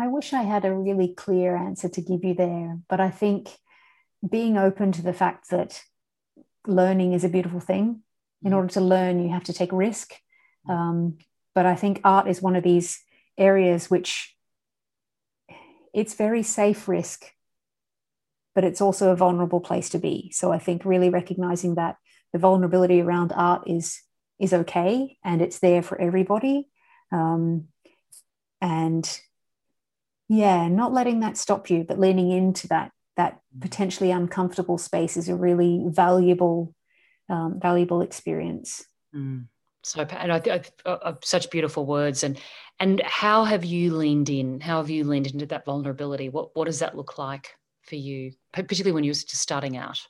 I 0.00 0.06
wish 0.06 0.32
I 0.32 0.44
had 0.44 0.64
a 0.64 0.74
really 0.74 1.08
clear 1.08 1.54
answer 1.54 1.88
to 1.90 2.00
give 2.00 2.24
you 2.24 2.32
there, 2.32 2.78
but 2.88 3.00
I 3.00 3.10
think 3.10 3.50
being 4.26 4.56
open 4.56 4.92
to 4.92 5.02
the 5.02 5.12
fact 5.12 5.50
that 5.50 5.82
learning 6.66 7.12
is 7.12 7.22
a 7.22 7.28
beautiful 7.28 7.60
thing. 7.60 8.00
In 8.42 8.52
mm. 8.52 8.56
order 8.56 8.68
to 8.68 8.80
learn, 8.80 9.22
you 9.22 9.28
have 9.28 9.44
to 9.44 9.52
take 9.52 9.72
risk. 9.72 10.14
Mm. 10.66 10.74
Um, 10.74 11.18
but 11.54 11.66
I 11.66 11.74
think 11.74 12.00
art 12.02 12.28
is 12.28 12.40
one 12.40 12.56
of 12.56 12.64
these 12.64 12.98
areas 13.36 13.90
which 13.90 14.34
it's 15.92 16.14
very 16.14 16.42
safe 16.42 16.88
risk, 16.88 17.26
but 18.54 18.64
it's 18.64 18.80
also 18.80 19.10
a 19.10 19.16
vulnerable 19.16 19.60
place 19.60 19.90
to 19.90 19.98
be. 19.98 20.30
So 20.32 20.50
I 20.50 20.58
think 20.58 20.86
really 20.86 21.10
recognizing 21.10 21.74
that 21.74 21.96
the 22.32 22.38
vulnerability 22.38 23.02
around 23.02 23.32
art 23.34 23.64
is 23.66 24.00
is 24.38 24.54
okay 24.54 25.18
and 25.22 25.42
it's 25.42 25.58
there 25.58 25.82
for 25.82 26.00
everybody. 26.00 26.70
Um, 27.12 27.68
and 28.62 29.20
yeah 30.30 30.66
not 30.68 30.94
letting 30.94 31.20
that 31.20 31.36
stop 31.36 31.68
you 31.68 31.84
but 31.84 31.98
leaning 31.98 32.30
into 32.30 32.66
that 32.68 32.90
that 33.16 33.40
mm. 33.54 33.60
potentially 33.60 34.10
uncomfortable 34.10 34.78
space 34.78 35.18
is 35.18 35.28
a 35.28 35.36
really 35.36 35.84
valuable 35.86 36.74
um, 37.28 37.60
valuable 37.60 38.02
experience. 38.02 38.84
Mm. 39.14 39.46
so 39.82 40.02
and 40.02 40.32
I, 40.32 40.36
I, 40.36 40.62
I, 40.86 40.88
uh, 40.88 41.14
such 41.22 41.50
beautiful 41.50 41.86
words. 41.86 42.24
And 42.24 42.38
and 42.78 43.00
how 43.04 43.44
have 43.44 43.64
you 43.64 43.94
leaned 43.94 44.30
in? 44.30 44.60
How 44.60 44.78
have 44.78 44.90
you 44.90 45.04
leaned 45.04 45.28
into 45.28 45.46
that 45.46 45.64
vulnerability? 45.64 46.28
What 46.28 46.54
what 46.54 46.64
does 46.66 46.80
that 46.80 46.96
look 46.96 47.18
like 47.18 47.54
for 47.82 47.96
you 47.96 48.32
particularly 48.52 48.92
when 48.92 49.04
you're 49.04 49.14
just 49.14 49.36
starting 49.36 49.76
out? 49.76 50.00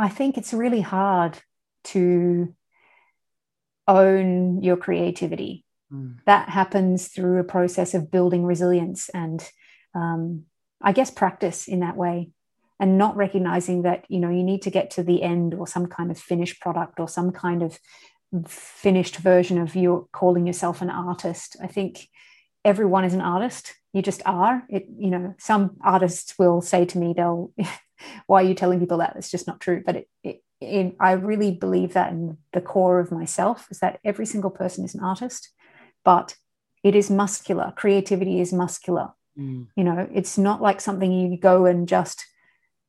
I 0.00 0.08
think 0.08 0.38
it's 0.38 0.52
really 0.52 0.80
hard 0.80 1.38
to 1.84 2.54
own 3.88 4.62
your 4.62 4.76
creativity. 4.76 5.64
Mm. 5.92 6.18
That 6.26 6.48
happens 6.50 7.08
through 7.08 7.40
a 7.40 7.44
process 7.44 7.94
of 7.94 8.10
building 8.10 8.44
resilience 8.44 9.08
and 9.08 9.48
um, 9.94 10.44
I 10.80 10.92
guess 10.92 11.10
practice 11.10 11.66
in 11.66 11.80
that 11.80 11.96
way 11.96 12.30
and 12.78 12.98
not 12.98 13.16
recognizing 13.16 13.82
that 13.82 14.04
you 14.08 14.20
know 14.20 14.30
you 14.30 14.44
need 14.44 14.62
to 14.62 14.70
get 14.70 14.90
to 14.92 15.02
the 15.02 15.22
end 15.22 15.54
or 15.54 15.66
some 15.66 15.86
kind 15.86 16.10
of 16.10 16.18
finished 16.18 16.60
product 16.60 17.00
or 17.00 17.08
some 17.08 17.32
kind 17.32 17.62
of 17.62 17.78
finished 18.46 19.16
version 19.16 19.58
of 19.58 19.74
you 19.74 20.08
calling 20.12 20.46
yourself 20.46 20.82
an 20.82 20.90
artist. 20.90 21.56
I 21.62 21.66
think 21.66 22.08
everyone 22.64 23.04
is 23.04 23.14
an 23.14 23.22
artist. 23.22 23.74
You 23.92 24.02
just 24.02 24.22
are. 24.26 24.62
It 24.68 24.86
you 24.96 25.10
know 25.10 25.34
some 25.38 25.76
artists 25.82 26.38
will 26.38 26.60
say 26.60 26.84
to 26.84 26.98
me 26.98 27.14
they'll 27.16 27.52
why 28.26 28.42
are 28.42 28.46
you 28.46 28.54
telling 28.54 28.78
people 28.78 28.98
that? 28.98 29.14
It's 29.16 29.30
just 29.30 29.46
not 29.46 29.60
true. 29.60 29.82
But 29.84 29.96
it, 29.96 30.08
it 30.22 30.42
in, 30.60 30.96
I 30.98 31.12
really 31.12 31.52
believe 31.52 31.92
that 31.94 32.12
in 32.12 32.38
the 32.52 32.60
core 32.60 32.98
of 32.98 33.12
myself 33.12 33.68
is 33.70 33.78
that 33.78 34.00
every 34.04 34.26
single 34.26 34.50
person 34.50 34.84
is 34.84 34.94
an 34.94 35.02
artist, 35.02 35.50
but 36.04 36.36
it 36.82 36.94
is 36.94 37.10
muscular. 37.10 37.72
Creativity 37.76 38.40
is 38.40 38.52
muscular. 38.52 39.10
Mm. 39.38 39.68
You 39.76 39.84
know, 39.84 40.08
it's 40.12 40.38
not 40.38 40.60
like 40.60 40.80
something 40.80 41.12
you 41.12 41.36
go 41.38 41.66
and 41.66 41.88
just 41.88 42.24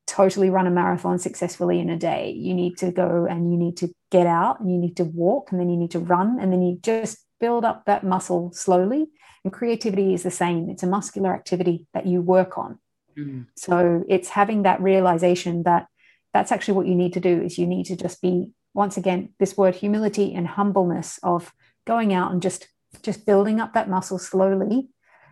totally 0.08 0.50
run 0.50 0.66
a 0.66 0.72
marathon 0.72 1.20
successfully 1.20 1.80
in 1.80 1.90
a 1.90 1.98
day. 1.98 2.32
You 2.32 2.54
need 2.54 2.78
to 2.78 2.92
go 2.92 3.28
and 3.30 3.52
you 3.52 3.58
need 3.58 3.78
to 3.78 3.94
get 4.10 4.26
out 4.26 4.60
and 4.60 4.72
you 4.72 4.78
need 4.78 4.98
to 4.98 5.04
walk 5.04 5.52
and 5.52 5.60
then 5.60 5.70
you 5.70 5.78
need 5.78 5.92
to 5.92 6.00
run 6.00 6.40
and 6.40 6.52
then 6.52 6.64
you 6.64 6.80
just 6.82 7.20
build 7.40 7.64
up 7.64 7.86
that 7.86 8.04
muscle 8.04 8.52
slowly. 8.52 9.08
And 9.44 9.54
creativity 9.54 10.14
is 10.14 10.24
the 10.24 10.32
same. 10.32 10.70
It's 10.70 10.84
a 10.84 10.88
muscular 10.88 11.34
activity 11.34 11.88
that 11.94 12.08
you 12.08 12.22
work 12.22 12.58
on. 12.58 12.80
Mm. 13.18 13.46
So 13.56 14.04
it's 14.10 14.30
having 14.30 14.64
that 14.64 14.82
realization 14.82 15.64
that 15.64 15.88
that's 16.34 16.52
actually 16.52 16.76
what 16.76 16.88
you 16.88 16.96
need 16.96 17.14
to 17.14 17.20
do 17.20 17.42
is 17.42 17.58
you 17.58 17.68
need 17.68 17.86
to 17.88 17.96
just 17.96 18.22
be 18.22 18.52
once 18.74 18.98
again 18.98 19.30
this 19.40 19.58
word 19.58 19.76
humility 19.76 20.34
and 20.34 20.48
humbleness 20.48 21.20
of 21.24 21.52
going 21.86 22.14
out 22.14 22.32
and 22.32 22.42
just 22.42 22.68
just 23.04 23.26
building 23.26 23.60
up 23.60 23.74
that 23.74 23.90
muscle 23.90 24.20
slowly 24.20 24.90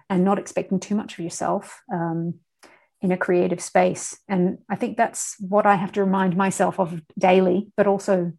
and 0.09 0.23
not 0.23 0.39
expecting 0.39 0.79
too 0.79 0.95
much 0.95 1.13
of 1.13 1.19
yourself 1.19 1.81
um, 1.91 2.35
in 3.01 3.11
a 3.11 3.17
creative 3.17 3.61
space. 3.61 4.17
And 4.27 4.59
i 4.69 4.75
think 4.75 4.97
that's 4.97 5.35
what 5.39 5.65
i 5.65 5.75
have 5.75 5.91
to 5.93 6.03
remind 6.03 6.35
myself 6.35 6.79
of 6.79 7.01
daily 7.17 7.71
but 7.77 7.87
also 7.87 8.33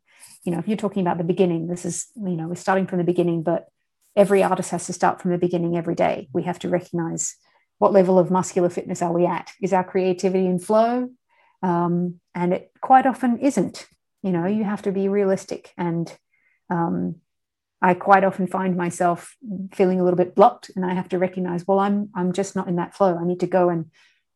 you 0.44 0.52
know 0.52 0.58
if 0.58 0.68
you're 0.68 0.76
talking 0.76 1.02
about 1.02 1.18
the 1.18 1.24
beginning 1.24 1.68
this 1.68 1.84
is 1.84 2.06
you 2.16 2.36
know 2.36 2.48
we're 2.48 2.54
starting 2.54 2.86
from 2.86 2.98
the 2.98 3.04
beginning 3.04 3.42
but 3.42 3.68
every 4.18 4.42
artist 4.42 4.70
has 4.72 4.86
to 4.86 4.92
start 4.92 5.22
from 5.22 5.30
the 5.30 5.38
beginning 5.38 5.76
every 5.76 5.94
day. 5.94 6.28
We 6.32 6.42
have 6.42 6.58
to 6.60 6.68
recognize 6.68 7.36
what 7.78 7.92
level 7.92 8.18
of 8.18 8.32
muscular 8.32 8.68
fitness 8.68 9.00
are 9.00 9.12
we 9.12 9.24
at? 9.24 9.52
Is 9.62 9.72
our 9.72 9.84
creativity 9.84 10.46
in 10.46 10.58
flow 10.58 11.10
um, 11.62 12.20
and 12.34 12.52
it 12.52 12.70
quite 12.80 13.06
often 13.06 13.38
isn't 13.38 13.86
you 14.22 14.30
know 14.30 14.46
you 14.46 14.64
have 14.64 14.82
to 14.82 14.92
be 14.92 15.08
realistic 15.08 15.72
and 15.76 16.16
um, 16.70 17.16
i 17.80 17.94
quite 17.94 18.24
often 18.24 18.46
find 18.46 18.76
myself 18.76 19.36
feeling 19.72 20.00
a 20.00 20.04
little 20.04 20.16
bit 20.16 20.34
blocked 20.34 20.70
and 20.74 20.84
i 20.84 20.94
have 20.94 21.08
to 21.08 21.18
recognize 21.18 21.66
well 21.66 21.78
i'm 21.78 22.10
i'm 22.14 22.32
just 22.32 22.56
not 22.56 22.68
in 22.68 22.76
that 22.76 22.94
flow 22.94 23.16
i 23.16 23.24
need 23.24 23.40
to 23.40 23.46
go 23.46 23.68
and 23.68 23.86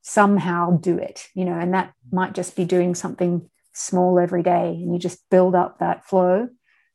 somehow 0.02 0.76
do 0.78 0.98
it, 0.98 1.28
you 1.34 1.44
know, 1.44 1.58
and 1.58 1.72
that 1.74 1.94
might 2.10 2.34
just 2.34 2.56
be 2.56 2.64
doing 2.64 2.94
something 2.94 3.48
small 3.72 4.18
every 4.18 4.42
day 4.42 4.68
and 4.68 4.92
you 4.92 4.98
just 4.98 5.18
build 5.30 5.54
up 5.54 5.78
that 5.78 6.04
flow. 6.04 6.48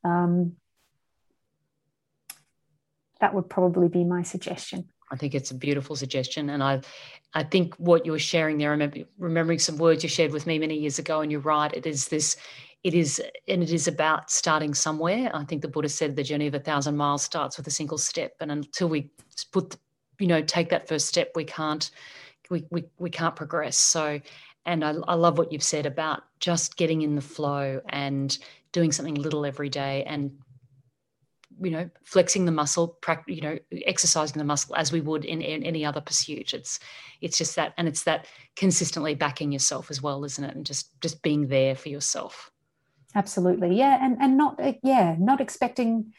Um, 0.04 0.58
that 3.20 3.34
would 3.34 3.50
probably 3.50 3.88
be 3.88 4.04
my 4.04 4.22
suggestion. 4.22 4.90
I 5.10 5.16
think 5.16 5.36
it's 5.36 5.52
a 5.52 5.56
beautiful 5.56 5.96
suggestion, 5.96 6.50
and 6.50 6.62
I, 6.62 6.82
I 7.34 7.44
think 7.44 7.76
what 7.76 8.06
you're 8.06 8.20
sharing 8.20 8.58
there. 8.58 8.70
I 8.70 8.72
remember 8.72 9.00
remembering 9.18 9.60
some 9.60 9.78
words 9.78 10.04
you 10.04 10.10
shared 10.10 10.32
with 10.32 10.46
me 10.46 10.60
many 10.60 10.78
years 10.78 11.00
ago, 11.00 11.22
and 11.22 11.32
you're 11.32 11.42
right. 11.42 11.74
It 11.74 11.86
is 11.86 12.08
this, 12.08 12.36
it 12.84 12.94
is, 12.94 13.22
and 13.48 13.64
it 13.64 13.72
is 13.72 13.88
about 13.88 14.30
starting 14.30 14.74
somewhere. 14.74 15.32
I 15.34 15.44
think 15.46 15.62
the 15.62 15.68
Buddha 15.68 15.90
said 15.90 16.16
the 16.16 16.24
journey 16.24 16.48
of 16.48 16.56
a 16.56 16.60
thousand 16.60 16.98
miles 16.98 17.24
starts 17.24 17.58
with 17.58 17.68
a 17.68 17.72
single 17.72 17.98
step, 17.98 18.34
and 18.40 18.52
until 18.52 18.90
we 18.90 19.10
put, 19.52 19.78
you 20.20 20.28
know, 20.28 20.42
take 20.42 20.70
that 20.70 20.88
first 20.88 21.08
step, 21.08 21.32
we 21.36 21.46
can't, 21.46 21.90
we 22.50 22.66
we 22.70 22.84
we 22.98 23.10
can't 23.10 23.36
progress. 23.36 23.78
So, 23.78 24.20
and 24.66 24.84
I, 24.84 24.94
I 25.08 25.14
love 25.16 25.38
what 25.38 25.52
you've 25.52 25.64
said 25.64 25.86
about 25.86 26.24
just 26.40 26.76
getting 26.76 27.02
in 27.02 27.16
the 27.16 27.22
flow 27.22 27.82
and 27.90 28.38
doing 28.74 28.92
something 28.92 29.16
little 29.16 29.46
every 29.46 29.70
day 29.70 30.04
and 30.04 30.38
you 31.62 31.72
know 31.72 31.90
flexing 32.04 32.46
the 32.46 32.52
muscle 32.52 32.98
you 33.28 33.42
know 33.42 33.58
exercising 33.86 34.38
the 34.38 34.44
muscle 34.44 34.76
as 34.76 34.92
we 34.92 35.02
would 35.02 35.26
in, 35.26 35.42
in, 35.42 35.64
any 35.64 35.86
other 35.86 36.02
pursuit. 36.02 36.54
It's 36.54 36.80
it's 37.22 37.38
just 37.38 37.56
that 37.56 37.74
and 37.78 37.88
it's 37.88 38.04
that 38.04 38.28
consistently 38.56 39.16
backing 39.16 39.52
yourself 39.52 39.90
as 39.90 40.02
well 40.02 40.24
isn't 40.24 40.44
it? 40.44 40.56
And 40.56 40.66
just 40.66 41.00
just 41.02 41.22
being 41.22 41.48
there 41.48 41.76
for 41.76 41.90
yourself. 41.90 42.52
Absolutely. 43.16 43.78
Yeah. 43.78 43.98
And 44.04 44.18
and 44.20 44.38
not 44.38 44.60
uh, 44.62 44.74
yeah 44.84 45.16
not 45.20 45.42
expecting 45.42 46.14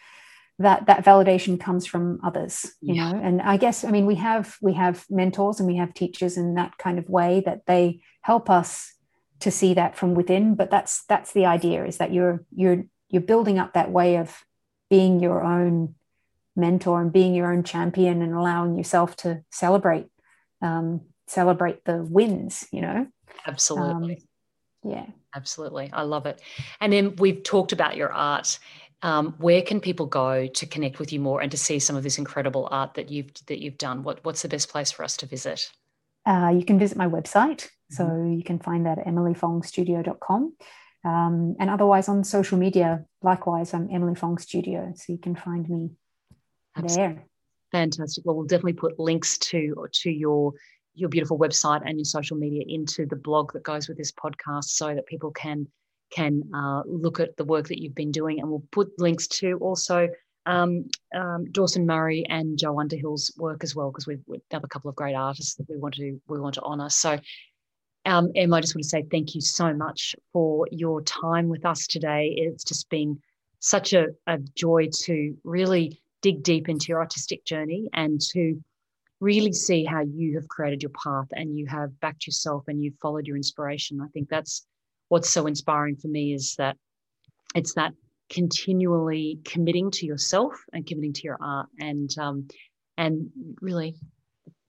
that 0.60 0.86
that 0.86 1.05
validation 1.05 1.60
comes 1.60 1.86
from 1.86 2.20
others 2.24 2.73
you 2.81 2.94
yeah. 2.94 3.12
know? 3.12 3.20
And 3.23 3.40
i 3.40 3.56
guess 3.56 3.85
i 3.85 3.93
mean 3.93 4.06
we 4.06 4.16
have 4.16 4.56
we 4.60 4.73
have 4.73 5.06
mentors 5.09 5.60
and 5.60 5.69
we 5.69 5.77
have 5.77 5.94
teachers 5.94 6.36
in 6.36 6.55
that 6.55 6.77
kind 6.78 6.98
of 6.98 7.09
way 7.09 7.43
that 7.47 7.66
they 7.66 8.01
help 8.23 8.51
us 8.51 8.94
to 9.40 9.51
see 9.51 9.74
that 9.74 9.97
from 9.97 10.15
within. 10.15 10.55
But 10.55 10.70
that's 10.70 11.05
that's 11.05 11.32
the 11.32 11.47
idea 11.47 11.85
is 11.85 11.98
that 11.98 12.12
you're 12.12 12.44
you're 12.55 12.85
you're 13.09 13.23
building 13.23 13.59
up 13.59 13.74
that 13.74 13.90
way 13.90 14.16
of 14.16 14.44
being 14.90 15.20
your 15.20 15.43
own 15.43 15.94
mentor 16.56 17.01
and 17.01 17.12
being 17.12 17.35
your 17.35 17.52
own 17.52 17.62
champion 17.62 18.23
and 18.23 18.35
allowing 18.35 18.77
yourself 18.77 19.16
to 19.16 19.43
celebrate 19.51 20.06
um, 20.60 21.02
celebrate 21.27 21.85
the 21.85 22.02
wins 22.02 22.66
you 22.73 22.81
know? 22.81 23.06
Absolutely. 23.47 24.15
Um, 24.15 24.90
yeah. 24.90 25.06
Absolutely. 25.35 25.90
I 25.93 26.02
love 26.02 26.27
it. 26.27 26.40
And 26.81 26.93
then 26.93 27.16
we've 27.16 27.43
talked 27.43 27.73
about 27.73 27.97
your 27.97 28.12
art. 28.12 28.59
Um, 29.02 29.35
where 29.39 29.62
can 29.62 29.81
people 29.81 30.06
go 30.06 30.48
to 30.48 30.66
connect 30.66 30.98
with 30.98 31.12
you 31.12 31.20
more 31.20 31.40
and 31.40 31.51
to 31.52 31.56
see 31.56 31.78
some 31.78 31.94
of 31.94 32.02
this 32.02 32.19
incredible 32.19 32.66
art 32.70 32.94
that 32.94 33.10
you've 33.10 33.32
that 33.47 33.60
you've 33.60 33.78
done? 33.78 34.02
What, 34.02 34.24
what's 34.24 34.43
the 34.43 34.48
best 34.48 34.69
place 34.69 34.90
for 34.90 35.05
us 35.05 35.16
to 35.19 35.27
visit? 35.27 35.70
Uh, 36.27 36.52
you 36.55 36.65
can 36.65 36.78
visit 36.78 36.98
my 36.98 37.06
website. 37.06 37.69
So 37.90 38.05
mm-hmm. 38.05 38.32
you 38.32 38.43
can 38.43 38.59
find 38.59 38.86
that 38.86 38.98
at 38.98 39.06
emilyfongstudio.com 39.06 40.55
um, 41.09 41.35
and 41.60 41.68
otherwise 41.70 42.06
on 42.12 42.24
social 42.24 42.59
media, 42.59 42.89
likewise, 43.22 43.74
I'm 43.74 43.89
Emily 43.90 44.14
Fong 44.14 44.39
Studio. 44.39 44.93
So 44.94 45.06
you 45.14 45.18
can 45.26 45.36
find 45.47 45.64
me 45.68 45.82
Absolutely. 46.76 47.14
there. 47.14 47.24
Fantastic. 47.72 48.24
Well, 48.24 48.36
we'll 48.36 48.52
definitely 48.52 48.80
put 48.85 48.98
links 48.98 49.30
to 49.51 49.59
to 50.01 50.10
your 50.10 50.52
your 51.01 51.09
beautiful 51.09 51.39
website 51.39 51.82
and 51.86 51.98
your 51.98 52.05
social 52.18 52.36
media 52.44 52.64
into 52.76 53.06
the 53.06 53.20
blog 53.26 53.52
that 53.52 53.62
goes 53.62 53.89
with 53.89 53.98
this 53.98 54.12
podcast, 54.12 54.68
so 54.80 54.86
that 54.94 55.06
people 55.06 55.30
can 55.30 55.66
can 56.10 56.43
uh, 56.55 56.82
look 57.05 57.20
at 57.20 57.36
the 57.36 57.44
work 57.44 57.68
that 57.68 57.80
you've 57.80 58.01
been 58.02 58.12
doing. 58.20 58.40
And 58.40 58.48
we'll 58.48 58.64
put 58.78 58.89
links 58.98 59.26
to 59.40 59.48
also 59.66 60.09
um, 60.47 60.86
um, 61.14 61.40
Dawson 61.52 61.85
Murray 61.85 62.24
and 62.28 62.59
Joe 62.59 62.80
Underhill's 62.80 63.26
work 63.36 63.62
as 63.62 63.76
well, 63.76 63.90
because 63.90 64.06
we 64.06 64.16
have 64.51 64.64
a 64.64 64.72
couple 64.74 64.89
of 64.89 64.97
great 64.97 65.14
artists 65.14 65.55
that 65.56 65.68
we 65.68 65.76
want 65.76 65.94
to 65.94 66.09
we 66.32 66.40
want 66.40 66.55
to 66.55 66.62
honour. 66.62 66.90
So 66.90 67.18
um, 68.09 68.30
Em, 68.35 68.55
I 68.55 68.60
just 68.60 68.74
want 68.74 68.82
to 68.82 68.89
say 68.89 69.05
thank 69.10 69.35
you 69.35 69.40
so 69.40 69.72
much 69.74 70.16
for 70.32 70.66
your 70.70 71.02
time 71.02 71.48
with 71.48 71.64
us 71.64 71.86
today. 71.86 72.35
It's 72.36 72.64
just 72.64 72.89
been 72.89 73.20
such 73.60 73.93
a, 73.93 74.06
a 74.26 74.39
joy 74.39 74.89
to 75.05 75.36
really 75.44 76.01
dig 76.22 76.43
deep 76.43 76.68
into 76.68 76.86
your 76.89 77.01
artistic 77.01 77.44
journey 77.44 77.89
and 77.93 78.20
to 78.32 78.60
really 79.20 79.52
see 79.52 79.85
how 79.85 80.01
you 80.01 80.35
have 80.36 80.48
created 80.48 80.82
your 80.82 80.93
path 80.93 81.26
and 81.32 81.59
you 81.59 81.66
have 81.66 81.98
backed 82.01 82.26
yourself 82.26 82.64
and 82.68 82.82
you've 82.82 82.98
followed 83.01 83.26
your 83.26 83.36
inspiration. 83.36 84.01
I 84.01 84.09
think 84.09 84.28
that's 84.28 84.66
what's 85.09 85.30
so 85.30 85.47
inspiring 85.47 85.97
for 85.97 86.09
me 86.09 86.32
is 86.32 86.55
that 86.56 86.76
it's 87.55 87.74
that 87.74 87.93
continually 88.30 89.40
committing 89.44 89.90
to 89.90 90.06
yourself 90.06 90.55
and 90.72 90.86
committing 90.86 91.12
to 91.14 91.22
your 91.24 91.39
art 91.40 91.68
and 91.78 92.10
um, 92.18 92.48
and 92.97 93.30
really 93.60 93.97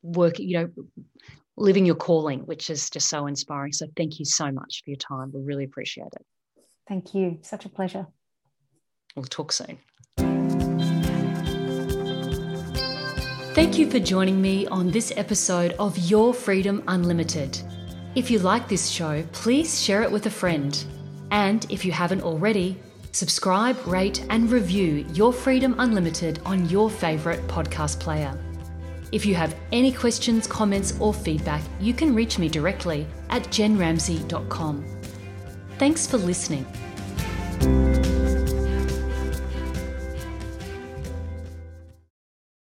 working, 0.01 0.47
you 0.47 0.57
know, 0.59 0.69
living 1.59 1.85
your 1.85 1.95
calling, 1.95 2.39
which 2.41 2.69
is 2.69 2.89
just 2.89 3.09
so 3.09 3.27
inspiring. 3.27 3.73
So 3.73 3.87
thank 3.95 4.19
you 4.19 4.25
so 4.25 4.51
much 4.51 4.81
for 4.83 4.91
your 4.91 4.97
time. 4.97 5.31
We 5.33 5.41
really 5.41 5.65
appreciate 5.65 6.07
it. 6.13 6.25
Thank 6.87 7.13
you. 7.13 7.39
Such 7.41 7.65
a 7.65 7.69
pleasure. 7.69 8.07
We'll 9.15 9.25
talk 9.25 9.51
soon. 9.51 9.77
Thank 13.53 13.77
you 13.77 13.89
for 13.91 13.99
joining 13.99 14.41
me 14.41 14.67
on 14.67 14.89
this 14.89 15.11
episode 15.17 15.73
of 15.73 15.97
Your 15.97 16.33
Freedom 16.33 16.81
Unlimited. 16.87 17.59
If 18.15 18.31
you 18.31 18.39
like 18.39 18.67
this 18.67 18.87
show, 18.89 19.23
please 19.33 19.81
share 19.81 20.01
it 20.01 20.11
with 20.11 20.25
a 20.27 20.29
friend. 20.29 20.81
And 21.31 21.65
if 21.69 21.83
you 21.83 21.91
haven't 21.91 22.21
already, 22.21 22.77
subscribe, 23.11 23.77
rate, 23.85 24.25
and 24.29 24.49
review 24.49 25.05
Your 25.13 25.33
Freedom 25.33 25.75
Unlimited 25.77 26.39
on 26.45 26.69
your 26.69 26.89
favourite 26.89 27.41
podcast 27.47 27.99
player. 27.99 28.33
If 29.11 29.25
you 29.25 29.35
have 29.35 29.55
any 29.71 29.91
questions, 29.91 30.47
comments, 30.47 30.93
or 30.99 31.13
feedback, 31.13 31.63
you 31.79 31.93
can 31.93 32.13
reach 32.13 32.37
me 32.37 32.47
directly 32.47 33.07
at 33.29 33.43
jenramsey.com. 33.43 34.85
Thanks 35.77 36.05
for 36.05 36.17
listening. 36.17 36.65